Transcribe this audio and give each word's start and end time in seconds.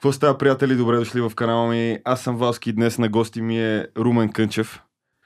Какво 0.00 0.12
става, 0.12 0.38
приятели? 0.38 0.76
Добре 0.76 0.96
дошли 0.96 1.20
в 1.20 1.32
канала 1.36 1.68
ми. 1.68 1.98
Аз 2.04 2.22
съм 2.22 2.36
Валски. 2.36 2.72
Днес 2.72 2.98
на 2.98 3.08
гости 3.08 3.42
ми 3.42 3.60
е 3.60 3.86
Румен 3.98 4.32
Кънчев, 4.32 4.82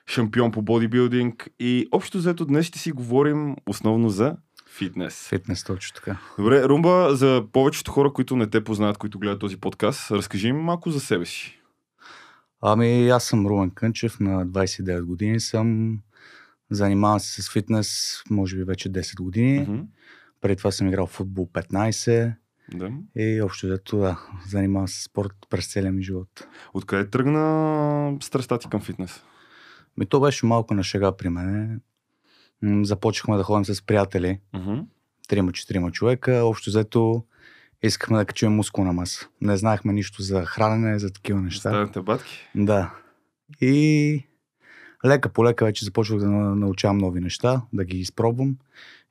шампион 0.06 0.52
по 0.52 0.62
бодибилдинг. 0.62 1.48
И 1.58 1.88
общо 1.92 2.18
взето 2.18 2.44
днес 2.44 2.66
ще 2.66 2.78
си 2.78 2.92
говорим 2.92 3.56
основно 3.66 4.08
за 4.08 4.36
фитнес. 4.68 5.28
Фитнес, 5.28 5.64
точно 5.64 5.94
така. 5.94 6.18
Добре, 6.38 6.64
Румба, 6.64 7.08
за 7.12 7.44
повечето 7.52 7.90
хора, 7.90 8.12
които 8.12 8.36
не 8.36 8.46
те 8.46 8.64
познават, 8.64 8.98
които 8.98 9.18
гледат 9.18 9.40
този 9.40 9.56
подкаст, 9.56 10.10
разкажи 10.10 10.48
им 10.48 10.56
малко 10.56 10.90
за 10.90 11.00
себе 11.00 11.26
си. 11.26 11.60
Ами, 12.62 13.08
аз 13.08 13.24
съм 13.24 13.46
Румен 13.46 13.70
Кънчев, 13.70 14.20
на 14.20 14.46
29 14.46 15.02
години 15.04 15.40
съм. 15.40 15.98
Занимавам 16.70 17.20
се 17.20 17.42
с 17.42 17.52
фитнес, 17.52 18.22
може 18.30 18.56
би 18.56 18.64
вече 18.64 18.92
10 18.92 19.22
години. 19.22 19.60
Мгм. 19.60 19.80
Преди 20.40 20.56
това 20.56 20.70
съм 20.70 20.88
играл 20.88 21.06
в 21.06 21.10
футбол 21.10 21.48
15 21.52 22.34
Да. 22.72 22.90
и 23.16 23.42
общо 23.42 23.66
взето, 23.66 23.96
да, 23.96 24.20
занимавам 24.46 24.88
се 24.88 25.02
спорт 25.02 25.32
през 25.50 25.72
целия 25.72 25.92
ми 25.92 26.02
живот. 26.02 26.46
Откъде 26.74 27.10
тръгна 27.10 28.16
страстта 28.22 28.58
ти 28.58 28.68
към 28.68 28.80
фитнес? 28.80 29.22
Ми 29.96 30.06
то 30.06 30.20
беше 30.20 30.46
малко 30.46 30.74
на 30.74 30.82
шега 30.82 31.12
при 31.12 31.28
мен. 31.28 31.80
Започнахме 32.82 33.36
да 33.36 33.42
ходим 33.42 33.64
с 33.64 33.82
приятели, 33.82 34.40
трима-четирима 35.28 35.90
човека. 35.90 36.32
Общо 36.34 36.70
взето 36.70 37.24
искахме 37.82 38.18
да 38.18 38.24
качим 38.24 38.52
мускулна 38.52 38.92
маса. 38.92 39.28
Не 39.40 39.56
знаехме 39.56 39.92
нищо 39.92 40.22
за 40.22 40.44
хранене, 40.44 40.98
за 40.98 41.10
такива 41.10 41.40
неща. 41.40 41.60
Ставате 41.60 42.00
батки? 42.00 42.48
Да. 42.54 42.94
И 43.60 44.24
лека 45.06 45.28
по 45.28 45.44
лека 45.44 45.64
вече 45.64 45.84
започвах 45.84 46.18
да 46.20 46.30
на- 46.30 46.56
научавам 46.56 46.98
нови 46.98 47.20
неща, 47.20 47.62
да 47.72 47.84
ги 47.84 47.98
изпробвам 47.98 48.56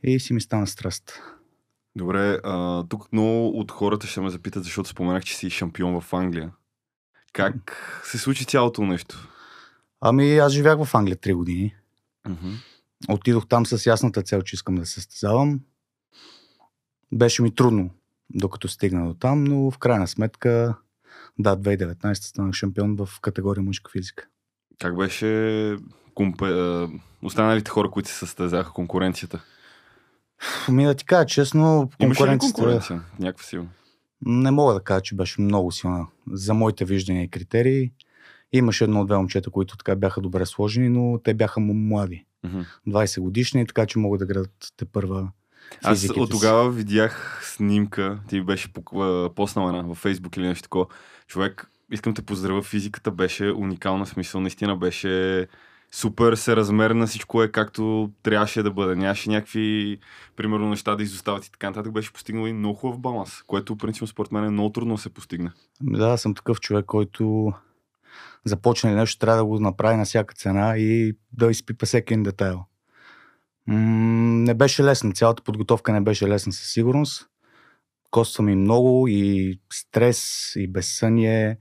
и 0.03 0.19
си 0.19 0.33
ми 0.33 0.41
стана 0.41 0.67
страст. 0.67 1.21
Добре, 1.95 2.39
а, 2.43 2.83
тук 2.83 3.13
много 3.13 3.59
от 3.59 3.71
хората 3.71 4.07
ще 4.07 4.21
ме 4.21 4.29
запитат, 4.29 4.63
защото 4.63 4.89
споменах, 4.89 5.23
че 5.23 5.35
си 5.35 5.49
шампион 5.49 6.01
в 6.01 6.13
Англия. 6.13 6.51
Как 7.33 7.77
се 8.03 8.17
случи 8.17 8.45
цялото 8.45 8.81
нещо? 8.81 9.29
Ами 10.01 10.37
аз 10.37 10.53
живях 10.53 10.85
в 10.85 10.95
Англия 10.95 11.17
3 11.17 11.33
години. 11.33 11.75
Мгм. 12.27 12.49
Отидох 13.09 13.47
там 13.47 13.65
с 13.65 13.85
ясната 13.85 14.21
цел, 14.23 14.41
че 14.41 14.55
искам 14.55 14.75
да 14.75 14.85
се 14.85 14.93
състезавам. 14.93 15.59
Беше 17.11 17.41
ми 17.41 17.55
трудно, 17.55 17.89
докато 18.29 18.67
стигна 18.67 19.07
до 19.07 19.13
там, 19.13 19.43
но 19.43 19.71
в 19.71 19.77
крайна 19.77 20.07
сметка, 20.07 20.75
да, 21.39 21.57
2019 21.57 22.13
станах 22.13 22.53
шампион 22.53 22.95
в 22.95 23.09
категория 23.21 23.63
мъжка 23.63 23.91
физика. 23.91 24.27
Как 24.79 24.97
беше 24.97 25.77
компе... 26.15 26.45
останалите 27.21 27.71
хора, 27.71 27.91
които 27.91 28.09
се 28.09 28.15
състезаха 28.15 28.71
конкуренцията? 28.71 29.43
Ми 30.69 30.85
да 30.85 30.93
ти 30.93 31.05
кажа 31.05 31.25
честно, 31.25 31.89
Имаше 31.99 32.23
ли 32.23 32.25
конкуренцията... 32.27 32.55
конкуренция? 32.55 33.01
Някаква 33.19 33.43
сила. 33.43 33.65
Не 34.25 34.51
мога 34.51 34.73
да 34.73 34.79
кажа, 34.79 35.01
че 35.01 35.15
беше 35.15 35.41
много 35.41 35.71
силна. 35.71 36.07
За 36.31 36.53
моите 36.53 36.85
виждания 36.85 37.23
и 37.23 37.27
критерии 37.27 37.91
имаше 38.51 38.83
едно-две 38.83 39.17
момчета, 39.17 39.49
които 39.49 39.77
така 39.77 39.95
бяха 39.95 40.21
добре 40.21 40.45
сложени, 40.45 40.89
но 40.89 41.19
те 41.23 41.33
бяха 41.33 41.59
млади. 41.59 42.25
Мгм. 42.43 42.61
20 42.87 43.19
годишни, 43.21 43.67
така 43.67 43.85
че 43.85 43.99
могат 43.99 44.19
да 44.19 44.25
градат 44.25 44.73
те 44.77 44.85
първа 44.85 45.31
Аз 45.83 46.03
от 46.03 46.31
си. 46.31 46.31
тогава 46.31 46.71
видях 46.71 47.41
снимка, 47.43 48.19
ти 48.27 48.41
беше 48.41 48.67
поснала 49.35 49.69
една 49.69 49.81
във 49.81 49.97
Фейсбук 49.97 50.37
или 50.37 50.47
нещо 50.47 50.63
такова. 50.63 50.85
Човек, 51.27 51.71
искам 51.91 52.13
те 52.13 52.21
поздравя, 52.21 52.61
физиката 52.63 53.11
беше 53.11 53.51
уникална, 53.51 54.05
смисъл 54.05 54.41
наистина 54.41 54.75
беше 54.75 55.47
супер 55.93 56.35
съразмерна, 56.35 57.07
всичко 57.07 57.43
е 57.43 57.51
както 57.51 58.11
трябваше 58.23 58.63
да 58.63 58.71
бъде. 58.71 58.95
Нямаше 58.95 59.29
някакви, 59.29 59.97
примерно, 60.35 60.69
неща 60.69 60.95
да 60.95 61.03
изостават 61.03 61.45
и 61.45 61.51
така 61.51 61.67
нататък. 61.67 61.93
Беше 61.93 62.13
постигнал 62.13 62.47
и 62.47 62.53
много 62.53 62.75
хубав 62.75 62.99
баланс, 62.99 63.41
което, 63.47 63.77
принципно, 63.77 64.07
според 64.07 64.31
мен 64.31 64.45
е 64.45 64.49
много 64.49 64.71
трудно 64.71 64.95
да 64.95 65.01
се 65.01 65.09
постигне. 65.09 65.51
Ами 65.81 65.97
Да, 65.97 66.17
съм 66.17 66.33
такъв 66.33 66.59
човек, 66.59 66.85
който 66.85 67.53
започне 68.45 68.95
нещо, 68.95 69.19
трябва 69.19 69.37
да 69.37 69.45
го 69.45 69.59
направи 69.59 69.97
на 69.97 70.05
всяка 70.05 70.35
цена 70.35 70.77
и 70.77 71.13
да 71.33 71.51
изпипа 71.51 71.85
всеки 71.85 72.13
един 72.13 72.23
детайл. 72.23 72.65
М- 73.67 73.77
не 74.43 74.53
беше 74.53 74.83
лесно. 74.83 75.13
Цялата 75.13 75.43
подготовка 75.43 75.93
не 75.93 76.01
беше 76.01 76.27
лесна 76.27 76.53
със 76.53 76.71
сигурност. 76.71 77.27
Коства 78.11 78.43
ми 78.43 78.55
много 78.55 79.07
и 79.07 79.59
стрес, 79.73 80.53
и 80.55 80.67
безсъние. 80.67 81.57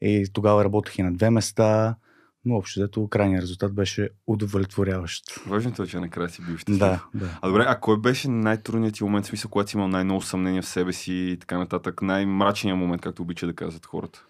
И 0.00 0.26
тогава 0.32 0.64
работех 0.64 0.98
и 0.98 1.02
на 1.02 1.12
две 1.12 1.30
места. 1.30 1.96
Но 2.44 2.56
общо 2.56 2.80
взето 2.80 3.08
крайният 3.08 3.42
резултат 3.42 3.74
беше 3.74 4.08
удовлетворяващ. 4.26 5.24
Важното 5.46 5.82
е, 5.82 5.86
че 5.86 6.00
накрая 6.00 6.28
си 6.28 6.42
бил 6.42 6.56
щастлив. 6.56 6.78
Да, 6.78 7.04
да. 7.14 7.38
А 7.42 7.48
добре, 7.48 7.64
а 7.68 7.80
кой 7.80 8.00
беше 8.00 8.28
най-трудният 8.28 8.94
ти 8.94 9.04
момент, 9.04 9.26
в 9.26 9.28
смисъл, 9.28 9.50
когато 9.50 9.70
си 9.70 9.76
имал 9.76 9.88
най-много 9.88 10.22
съмнение 10.22 10.62
в 10.62 10.66
себе 10.66 10.92
си 10.92 11.12
и 11.12 11.38
така 11.38 11.58
нататък, 11.58 12.02
най-мрачният 12.02 12.78
момент, 12.78 13.02
както 13.02 13.22
обича 13.22 13.46
да 13.46 13.54
казват 13.54 13.86
хората? 13.86 14.24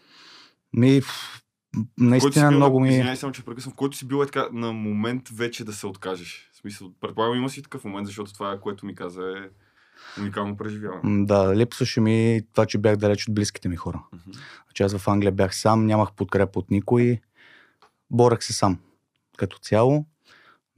Ми, 0.73 1.01
наистина 1.99 2.49
бил, 2.49 2.57
много 2.57 2.81
ми... 2.81 2.89
Извинявай 2.89 3.17
само, 3.17 3.33
че 3.33 3.45
прекъсвам. 3.45 3.73
В 3.73 3.77
който 3.77 3.97
си 3.97 4.09
бил 4.09 4.23
е 4.23 4.27
така 4.27 4.49
на 4.53 4.73
момент 4.73 5.29
вече 5.29 5.65
да 5.65 5.73
се 5.73 5.87
откажеш. 5.87 6.51
В 6.53 6.57
смисъл, 6.57 6.93
предполагам 7.01 7.39
има 7.39 7.51
си 7.51 7.63
такъв 7.63 7.85
момент, 7.85 8.07
защото 8.07 8.33
това, 8.33 8.59
което 8.61 8.87
ми 8.87 8.95
каза 8.95 9.23
е 9.23 9.49
уникално 10.21 10.57
преживяване. 10.57 11.27
Да, 11.27 11.57
липсваше 11.57 12.01
ми 12.01 12.41
това, 12.53 12.67
че 12.67 12.79
бях 12.79 12.97
далеч 12.97 13.29
от 13.29 13.35
близките 13.35 13.69
ми 13.69 13.77
хора. 13.77 14.03
Мгм. 14.13 14.39
Че 14.75 14.83
аз 14.83 14.97
в 14.97 15.09
Англия 15.09 15.33
бях 15.33 15.57
сам, 15.57 15.87
нямах 15.87 16.13
подкрепа 16.13 16.59
от 16.59 16.71
никой. 16.71 17.21
Борах 18.15 18.45
се 18.45 18.53
сам 18.53 18.79
като 19.37 19.59
цяло, 19.59 20.07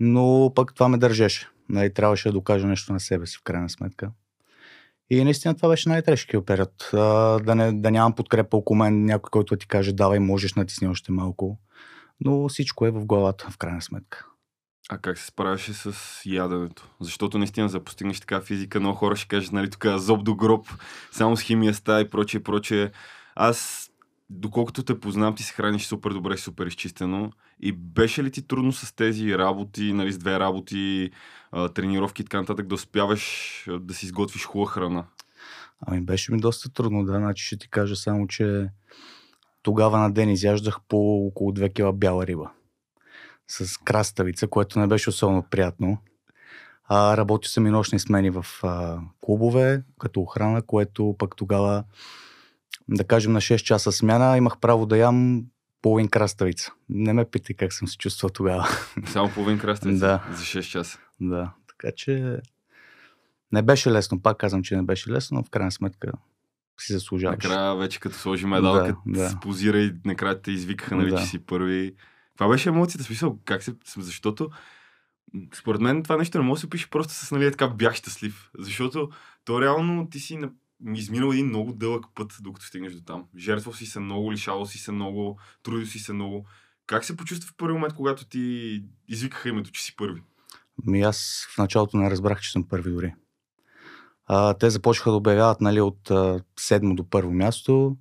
но 0.00 0.52
пък 0.54 0.74
това 0.74 0.88
ме 0.88 0.98
държеше. 0.98 1.48
Нали, 1.68 1.94
трябваше 1.94 2.28
да 2.28 2.32
докажа 2.32 2.66
нещо 2.66 2.92
на 2.92 3.00
себе 3.00 3.26
си 3.26 3.36
в 3.38 3.42
крайна 3.44 3.70
сметка. 3.70 4.10
И 5.10 5.24
наистина 5.24 5.56
това 5.56 5.68
беше 5.68 5.88
най-тежкият 5.88 6.46
период. 6.46 6.90
А, 6.92 6.98
да, 7.38 7.54
не, 7.54 7.72
да 7.72 7.90
нямам 7.90 8.14
подкрепа 8.14 8.56
около 8.56 8.76
мен, 8.76 9.04
някой, 9.04 9.30
който 9.30 9.56
ти 9.56 9.68
каже, 9.68 9.92
давай, 9.92 10.18
можеш, 10.18 10.54
натисни 10.54 10.88
още 10.88 11.12
малко. 11.12 11.58
Но 12.20 12.48
всичко 12.48 12.86
е 12.86 12.90
в 12.90 13.06
главата, 13.06 13.50
в 13.50 13.58
крайна 13.58 13.82
сметка. 13.82 14.26
А 14.88 14.98
как 14.98 15.18
се 15.18 15.26
справяше 15.26 15.72
с 15.72 15.94
яденето? 16.24 16.88
Защото 17.00 17.38
наистина 17.38 17.68
за 17.68 17.80
постигнеш 17.80 18.20
така 18.20 18.40
физика, 18.40 18.80
много 18.80 18.96
хора 18.96 19.16
ще 19.16 19.28
кажат, 19.28 19.52
нали, 19.52 19.70
тук 19.70 19.86
зоб 19.96 20.24
до 20.24 20.34
гроб, 20.34 20.66
само 21.12 21.36
с 21.36 21.42
химия 21.42 21.74
става 21.74 22.00
и 22.00 22.10
прочее, 22.10 22.42
прочее. 22.42 22.90
Аз, 23.34 23.85
доколкото 24.30 24.82
те 24.82 25.00
познавам, 25.00 25.34
ти 25.34 25.42
се 25.42 25.52
храниш 25.52 25.86
супер 25.86 26.10
добре, 26.10 26.36
супер 26.36 26.66
изчистено. 26.66 27.32
И 27.60 27.72
беше 27.72 28.24
ли 28.24 28.30
ти 28.30 28.46
трудно 28.46 28.72
с 28.72 28.92
тези 28.92 29.38
работи, 29.38 29.92
нали, 29.92 30.12
с 30.12 30.18
две 30.18 30.40
работи, 30.40 31.10
тренировки 31.74 32.22
и 32.22 32.24
така 32.24 32.40
нататък, 32.40 32.66
да 32.66 32.74
успяваш 32.74 33.64
да 33.80 33.94
си 33.94 34.06
изготвиш 34.06 34.44
хубава 34.44 34.70
храна? 34.70 35.04
Ами 35.86 36.00
беше 36.00 36.32
ми 36.32 36.40
доста 36.40 36.72
трудно, 36.72 37.04
да. 37.04 37.12
Значи 37.12 37.44
ще 37.44 37.58
ти 37.58 37.70
кажа 37.70 37.96
само, 37.96 38.26
че 38.26 38.68
тогава 39.62 39.98
на 39.98 40.12
ден 40.12 40.30
изяждах 40.30 40.80
по 40.88 41.26
около 41.26 41.52
2 41.52 41.74
кила 41.74 41.92
бяла 41.92 42.26
риба. 42.26 42.50
С 43.48 43.78
краставица, 43.78 44.48
което 44.48 44.78
не 44.78 44.86
беше 44.86 45.10
особено 45.10 45.42
приятно. 45.50 45.98
А, 46.88 47.16
работил 47.16 47.48
съм 47.48 47.66
и 47.66 47.70
нощни 47.70 47.98
смени 47.98 48.30
в 48.30 48.46
а, 48.62 48.98
клубове, 49.20 49.82
като 49.98 50.20
охрана, 50.20 50.62
което 50.62 51.14
пък 51.18 51.36
тогава, 51.36 51.84
да 52.88 53.04
кажем, 53.04 53.32
на 53.32 53.40
6 53.40 53.56
часа 53.56 53.92
смяна 53.92 54.36
имах 54.36 54.58
право 54.58 54.86
да 54.86 54.96
ям 54.96 55.44
половин 55.82 56.08
краставица. 56.08 56.72
Не 56.88 57.12
ме 57.12 57.24
питай 57.24 57.56
как 57.56 57.72
съм 57.72 57.88
се 57.88 57.96
чувствал 57.96 58.30
тогава. 58.30 58.68
Само 59.06 59.30
половин 59.30 59.58
крастец 59.58 59.98
Да. 59.98 60.24
за 60.30 60.42
6 60.42 60.60
часа. 60.62 60.98
да, 61.20 61.52
така 61.68 61.92
че 61.96 62.38
не 63.52 63.62
беше 63.62 63.90
лесно. 63.90 64.22
Пак 64.22 64.38
казвам, 64.38 64.62
че 64.62 64.76
не 64.76 64.82
беше 64.82 65.10
лесно, 65.10 65.36
но 65.36 65.42
в 65.44 65.50
крайна 65.50 65.72
сметка 65.72 66.12
си 66.80 66.92
заслужаваш. 66.92 67.44
Накрая 67.44 67.76
вече 67.76 68.00
като 68.00 68.16
сложи 68.16 68.46
медалка, 68.46 68.96
Да, 69.06 69.28
да. 69.28 69.40
позира 69.40 69.78
и 69.78 69.92
накрая 70.04 70.42
те 70.42 70.50
извикаха, 70.50 70.96
нали, 70.96 71.10
Да. 71.10 71.16
че 71.18 71.24
си 71.26 71.38
първи. 71.38 71.94
Това 72.34 72.48
беше 72.48 72.68
емоцията, 72.68 73.04
смисъл, 73.04 73.38
как 73.44 73.62
се, 73.62 73.74
защото 73.96 74.50
според 75.54 75.80
мен 75.80 76.02
това 76.02 76.16
нещо 76.16 76.38
не 76.38 76.44
може 76.44 76.56
да 76.56 76.60
се 76.60 76.66
опише 76.66 76.90
просто 76.90 77.14
с, 77.14 77.30
нали, 77.32 77.46
е 77.46 77.50
така 77.50 77.68
бях 77.68 77.94
щастлив. 77.94 78.50
Защото 78.58 79.10
то 79.44 79.60
реално 79.62 80.08
ти 80.10 80.18
си 80.20 80.36
на, 80.36 80.50
изминал 80.94 81.32
един 81.32 81.46
много 81.46 81.72
дълъг 81.72 82.04
път, 82.14 82.36
докато 82.40 82.66
стигнеш 82.66 82.92
до 82.92 83.00
там. 83.00 83.24
Жертвал 83.36 83.74
си 83.74 83.86
се 83.86 84.00
много, 84.00 84.32
лишавал 84.32 84.66
си 84.66 84.78
се 84.78 84.92
много, 84.92 85.38
трудил 85.62 85.86
си 85.86 85.98
се 85.98 86.12
много. 86.12 86.46
Как 86.86 87.04
се 87.04 87.16
почувства 87.16 87.48
в 87.48 87.56
първи 87.56 87.74
момент, 87.74 87.94
когато 87.94 88.28
ти 88.28 88.84
извикаха 89.08 89.48
името, 89.48 89.70
че 89.70 89.82
си 89.82 89.96
първи? 89.96 90.22
Ми 90.86 91.02
аз 91.02 91.46
в 91.54 91.58
началото 91.58 91.96
не 91.96 92.10
разбрах, 92.10 92.40
че 92.40 92.52
съм 92.52 92.68
първи 92.68 92.90
дори. 92.90 93.14
А, 94.26 94.54
те 94.54 94.70
започнаха 94.70 95.10
да 95.10 95.16
обявяват 95.16 95.60
нали, 95.60 95.80
от 95.80 96.10
седмо 96.60 96.94
до 96.94 97.10
първо 97.10 97.32
място. 97.32 97.96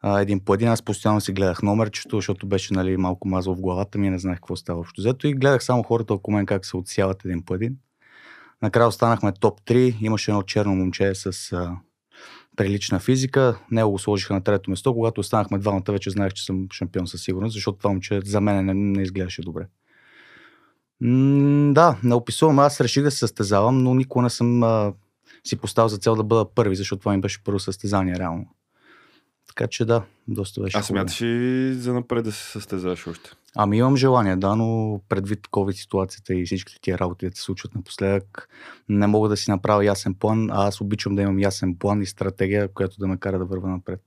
А, 0.00 0.20
един 0.20 0.40
по 0.40 0.54
един. 0.54 0.68
Аз 0.68 0.82
постоянно 0.82 1.20
си 1.20 1.32
гледах 1.32 1.62
номерчето, 1.62 2.16
защото 2.16 2.46
беше 2.46 2.74
нали, 2.74 2.96
малко 2.96 3.28
мазал 3.28 3.54
в 3.54 3.60
главата 3.60 3.98
ми, 3.98 4.10
не 4.10 4.18
знаех 4.18 4.36
какво 4.36 4.56
става 4.56 4.80
общо 4.80 5.00
взето. 5.00 5.26
И 5.26 5.34
гледах 5.34 5.64
само 5.64 5.82
хората 5.82 6.14
около 6.14 6.36
мен 6.36 6.46
как 6.46 6.66
се 6.66 6.76
отсяват 6.76 7.24
един 7.24 7.42
по 7.42 7.54
един. 7.54 7.76
Накрая 8.62 8.88
останахме 8.88 9.32
топ 9.32 9.60
3. 9.60 9.96
Имаше 10.00 10.30
едно 10.30 10.42
черно 10.42 10.74
момче 10.74 11.14
с 11.14 11.52
а, 11.52 11.76
прилична 12.56 12.98
физика. 12.98 13.58
Него 13.70 13.90
го 13.90 13.98
сложиха 13.98 14.34
на 14.34 14.44
трето 14.44 14.70
место. 14.70 14.94
Когато 14.94 15.20
останахме 15.20 15.58
двамата, 15.58 15.84
вече 15.88 16.10
знаех, 16.10 16.32
че 16.32 16.44
съм 16.44 16.66
шампион 16.72 17.06
със 17.06 17.22
сигурност, 17.22 17.54
защото 17.54 17.78
това 17.78 17.90
момче 17.90 18.20
за 18.24 18.40
мен 18.40 18.66
не, 18.66 18.74
не 18.74 19.02
изглеждаше 19.02 19.42
добре. 19.42 19.66
М, 21.00 21.72
да, 21.74 21.98
не 22.04 22.14
описувам. 22.14 22.58
Аз 22.58 22.80
реших 22.80 23.02
да 23.02 23.10
се 23.10 23.18
състезавам, 23.18 23.82
но 23.82 23.94
никога 23.94 24.22
не 24.22 24.30
съм 24.30 24.62
а, 24.62 24.92
си 25.44 25.56
поставил 25.56 25.88
за 25.88 25.98
цел 25.98 26.14
да 26.14 26.24
бъда 26.24 26.54
първи, 26.54 26.76
защото 26.76 27.00
това 27.00 27.12
ми 27.12 27.20
беше 27.20 27.44
първо 27.44 27.58
състезание 27.58 28.14
реално. 28.14 28.46
Така 29.56 29.68
че 29.68 29.84
да, 29.84 30.02
доста 30.28 30.60
беше. 30.60 30.78
А 30.78 30.82
смяташ 30.82 31.22
ли 31.22 31.74
за 31.74 31.94
напред 31.94 32.24
да 32.24 32.32
се 32.32 32.50
състезаваш 32.50 33.06
още? 33.06 33.30
Ами 33.56 33.78
имам 33.78 33.96
желание, 33.96 34.36
да, 34.36 34.56
но 34.56 35.00
предвид 35.08 35.46
COVID 35.46 35.72
ситуацията 35.72 36.34
и 36.34 36.44
всичките 36.44 36.80
тия 36.80 36.98
работи, 36.98 37.30
да 37.30 37.36
се 37.36 37.42
случват 37.42 37.74
напоследък, 37.74 38.48
не 38.88 39.06
мога 39.06 39.28
да 39.28 39.36
си 39.36 39.50
направя 39.50 39.84
ясен 39.84 40.14
план, 40.14 40.50
а 40.50 40.66
аз 40.66 40.80
обичам 40.80 41.14
да 41.14 41.22
имам 41.22 41.38
ясен 41.38 41.76
план 41.78 42.02
и 42.02 42.06
стратегия, 42.06 42.68
която 42.68 42.96
да 42.98 43.06
ме 43.06 43.16
кара 43.16 43.38
да 43.38 43.44
върва 43.44 43.68
напред. 43.68 44.00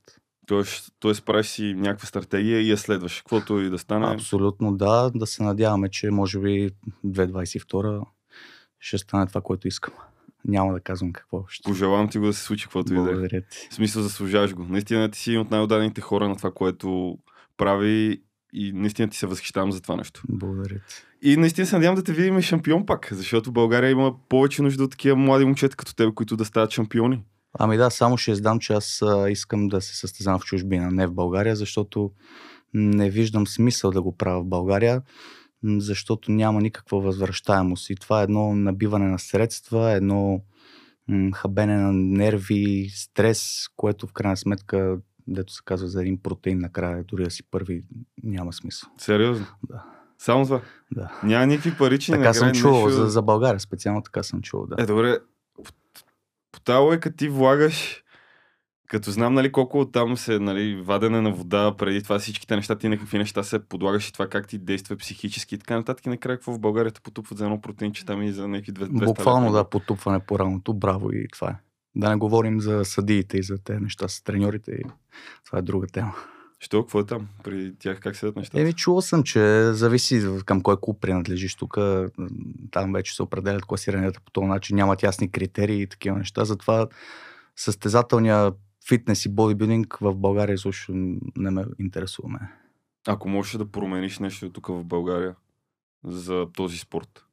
Тоест, 0.48 0.94
тоест 1.00 1.26
правиш 1.26 1.48
си 1.48 1.74
някаква 1.78 2.08
стратегия 2.08 2.62
и 2.62 2.72
я 2.72 2.78
следваш, 2.78 3.18
каквото 3.18 3.60
и 3.60 3.70
да 3.70 3.78
стане. 3.78 4.14
Абсолютно 4.14 4.78
да, 4.78 5.12
да 5.16 5.26
се 5.28 5.44
надяваме, 5.44 5.90
че 5.90 6.12
може 6.12 6.40
би 6.40 6.72
2022 7.06 8.02
ще 8.80 8.98
стане 8.98 9.28
това, 9.28 9.42
което 9.42 9.68
искам. 9.68 9.94
Няма 10.48 10.74
да 10.74 10.80
казвам 10.80 11.14
какво 11.14 11.46
ще. 11.48 11.70
Пожелавам 11.70 12.10
ти 12.10 12.18
го 12.18 12.26
да 12.26 12.34
се 12.34 12.44
случи, 12.44 12.64
каквото 12.64 12.94
и 12.94 12.96
да 12.96 13.02
е. 13.02 13.06
Благодаря 13.06 13.42
ти. 13.42 13.68
В 13.72 13.74
смисъл, 13.74 14.04
заслужаваш 14.04 14.54
го. 14.54 14.64
Наистина 14.64 15.12
ти 15.12 15.20
си 15.20 15.30
един 15.30 15.42
от 15.42 15.52
най-отдадените 15.52 16.02
хора 16.02 16.30
на 16.30 16.36
това, 16.36 16.52
което 16.52 17.18
прави 17.58 18.22
и 18.54 18.72
наистина 18.74 19.10
ти 19.10 19.18
се 19.18 19.28
възхищавам 19.28 19.72
за 19.72 19.82
това 19.82 19.96
нещо. 19.96 20.22
Благодаря 20.30 20.76
ти. 20.90 20.96
И 21.22 21.38
наистина 21.38 21.68
се 21.68 21.76
надявам 21.76 21.96
да 21.96 22.04
те 22.04 22.14
видим 22.14 22.42
шампион 22.42 22.86
пак, 22.86 23.10
защото 23.12 23.52
България 23.52 23.92
има 23.92 24.16
повече 24.30 24.62
нужда 24.62 24.84
от 24.84 24.92
такива 24.92 25.16
млади 25.16 25.46
момчета 25.46 25.76
като 25.76 25.96
теб, 25.96 26.14
които 26.14 26.38
да 26.38 26.46
стават 26.46 26.72
шампиони. 26.72 27.24
Ами 27.60 27.78
да, 27.78 27.90
само 27.90 28.18
ще 28.18 28.32
издам, 28.32 28.60
че 28.60 28.74
аз 28.74 29.02
искам 29.30 29.68
да 29.68 29.82
се 29.82 29.98
състезавам 29.98 30.40
в 30.40 30.46
чужбина, 30.46 30.92
не 30.92 31.08
в 31.08 31.14
България, 31.14 31.56
защото 31.56 32.12
не 32.74 33.10
виждам 33.10 33.48
смисъл 33.48 33.92
да 33.92 34.02
го 34.02 34.18
правя 34.18 34.42
в 34.42 34.48
България, 34.48 35.02
защото 35.64 36.32
няма 36.32 36.62
никаква 36.62 37.00
възвръщаемост. 37.00 37.90
И 37.90 37.96
това 37.96 38.20
е 38.20 38.24
едно 38.24 38.56
набиване 38.56 39.08
на 39.08 39.20
средства, 39.20 39.92
едно 39.92 40.42
хабене 41.34 41.78
на 41.78 41.94
нерви, 41.94 42.90
стрес, 42.94 43.68
което 43.76 44.08
в 44.08 44.14
крайна 44.14 44.38
сметка, 44.38 44.98
дето 45.28 45.54
се 45.54 45.62
казва 45.66 45.88
за 45.88 46.02
един 46.02 46.18
протеин 46.18 46.60
накрая, 46.60 47.04
дори 47.04 47.24
да 47.24 47.32
си 47.32 47.44
първи, 47.44 47.84
няма 48.24 48.54
смисъл. 48.54 48.90
Сериозно? 48.98 49.46
Да. 49.70 49.84
Само 50.18 50.46
това. 50.46 50.62
Да. 50.92 51.20
Няма 51.24 51.48
никакви 51.48 51.78
парични 51.78 52.16
Така 52.16 52.34
съм 52.34 52.48
награди, 52.48 52.60
чувал, 52.60 52.86
нещо- 52.86 53.02
за, 53.02 53.10
за 53.10 53.22
България 53.22 53.60
специално 53.60 54.02
така 54.02 54.24
съм 54.24 54.42
чувал, 54.42 54.68
да. 54.68 54.84
Е, 54.84 54.86
добре. 54.86 55.20
По, 55.54 55.72
по 56.52 56.60
тази 56.60 56.78
лойка 56.78 57.16
ти 57.16 57.30
влагаш, 57.30 58.04
като 58.88 59.12
знам, 59.12 59.34
нали, 59.34 59.52
колко 59.52 59.86
там 59.86 60.18
се, 60.18 60.40
нали, 60.40 60.82
вадене 60.82 61.22
на 61.22 61.32
вода, 61.32 61.76
преди 61.78 62.04
това 62.04 62.20
всичките 62.20 62.56
неща, 62.56 62.76
ти 62.76 62.90
на 62.90 62.98
какви 62.98 63.18
неща 63.18 63.44
се 63.44 63.60
подлагаш 63.60 64.10
и 64.10 64.14
това 64.14 64.28
как 64.28 64.48
ти 64.48 64.58
действа 64.58 64.96
психически 64.96 65.56
и 65.56 65.58
така 65.58 65.76
нататък. 65.76 66.06
Накрая 66.06 66.38
какво 66.38 66.54
в 66.54 66.60
България 66.60 66.92
те 66.92 67.02
потупват 67.02 67.38
за 67.38 67.46
едно 67.46 67.62
протеинче 67.62 68.06
там 68.06 68.22
и 68.22 68.32
за 68.32 68.48
някакви 68.48 68.74
200 68.74 69.06
Буквално 69.06 69.52
да, 69.52 69.70
потупване 69.70 70.20
по 70.20 70.40
раното, 70.40 70.74
браво 70.74 71.12
и 71.12 71.28
това 71.34 71.50
е. 71.50 71.56
Да 71.96 72.10
не 72.10 72.16
говорим 72.16 72.62
за 72.62 72.86
съдиите 72.86 73.38
и 73.38 73.44
за 73.44 73.58
тези 73.58 73.80
неща 73.80 74.08
с 74.08 74.22
треньорите. 74.22 74.72
И 74.72 74.84
това 75.46 75.60
е 75.60 75.62
друга 75.62 75.88
тема. 75.88 76.16
Що, 76.60 76.82
какво 76.82 77.00
е 77.00 77.06
там? 77.06 77.28
При 77.44 77.76
тях 77.80 78.00
как 78.00 78.16
седят 78.16 78.36
нещата? 78.36 78.62
Еми, 78.62 78.74
чувал 78.74 79.02
съм, 79.02 79.24
че 79.24 79.74
зависи 79.74 80.28
към 80.46 80.62
кой 80.62 80.76
клуб 80.82 81.02
принадлежиш 81.02 81.56
тук. 81.56 81.78
Там 82.72 82.94
вече 82.94 83.16
се 83.16 83.24
определят 83.24 83.66
класиранията 83.66 84.20
по 84.26 84.32
този 84.32 84.48
начин. 84.48 84.76
Нямат 84.76 85.04
ясни 85.04 85.32
критерии 85.32 85.82
и 85.82 85.88
такива 85.88 86.18
неща. 86.18 86.46
Затова 86.46 86.88
състезателния 87.56 88.52
фитнес 88.88 89.26
и 89.26 89.30
бодибилдинг 89.30 89.98
в 90.02 90.16
България 90.16 90.54
изобщо 90.54 90.92
не 91.38 91.52
ме 91.52 91.66
интересува. 91.80 92.30
Мен. 92.30 92.48
Ако 93.08 93.30
можеш 93.30 93.58
да 93.58 93.72
промениш 93.72 94.20
нещо 94.20 94.50
тук 94.50 94.68
в 94.68 94.84
България 94.84 95.36
за 96.04 96.48
този 96.54 96.78
спорт, 96.78 97.26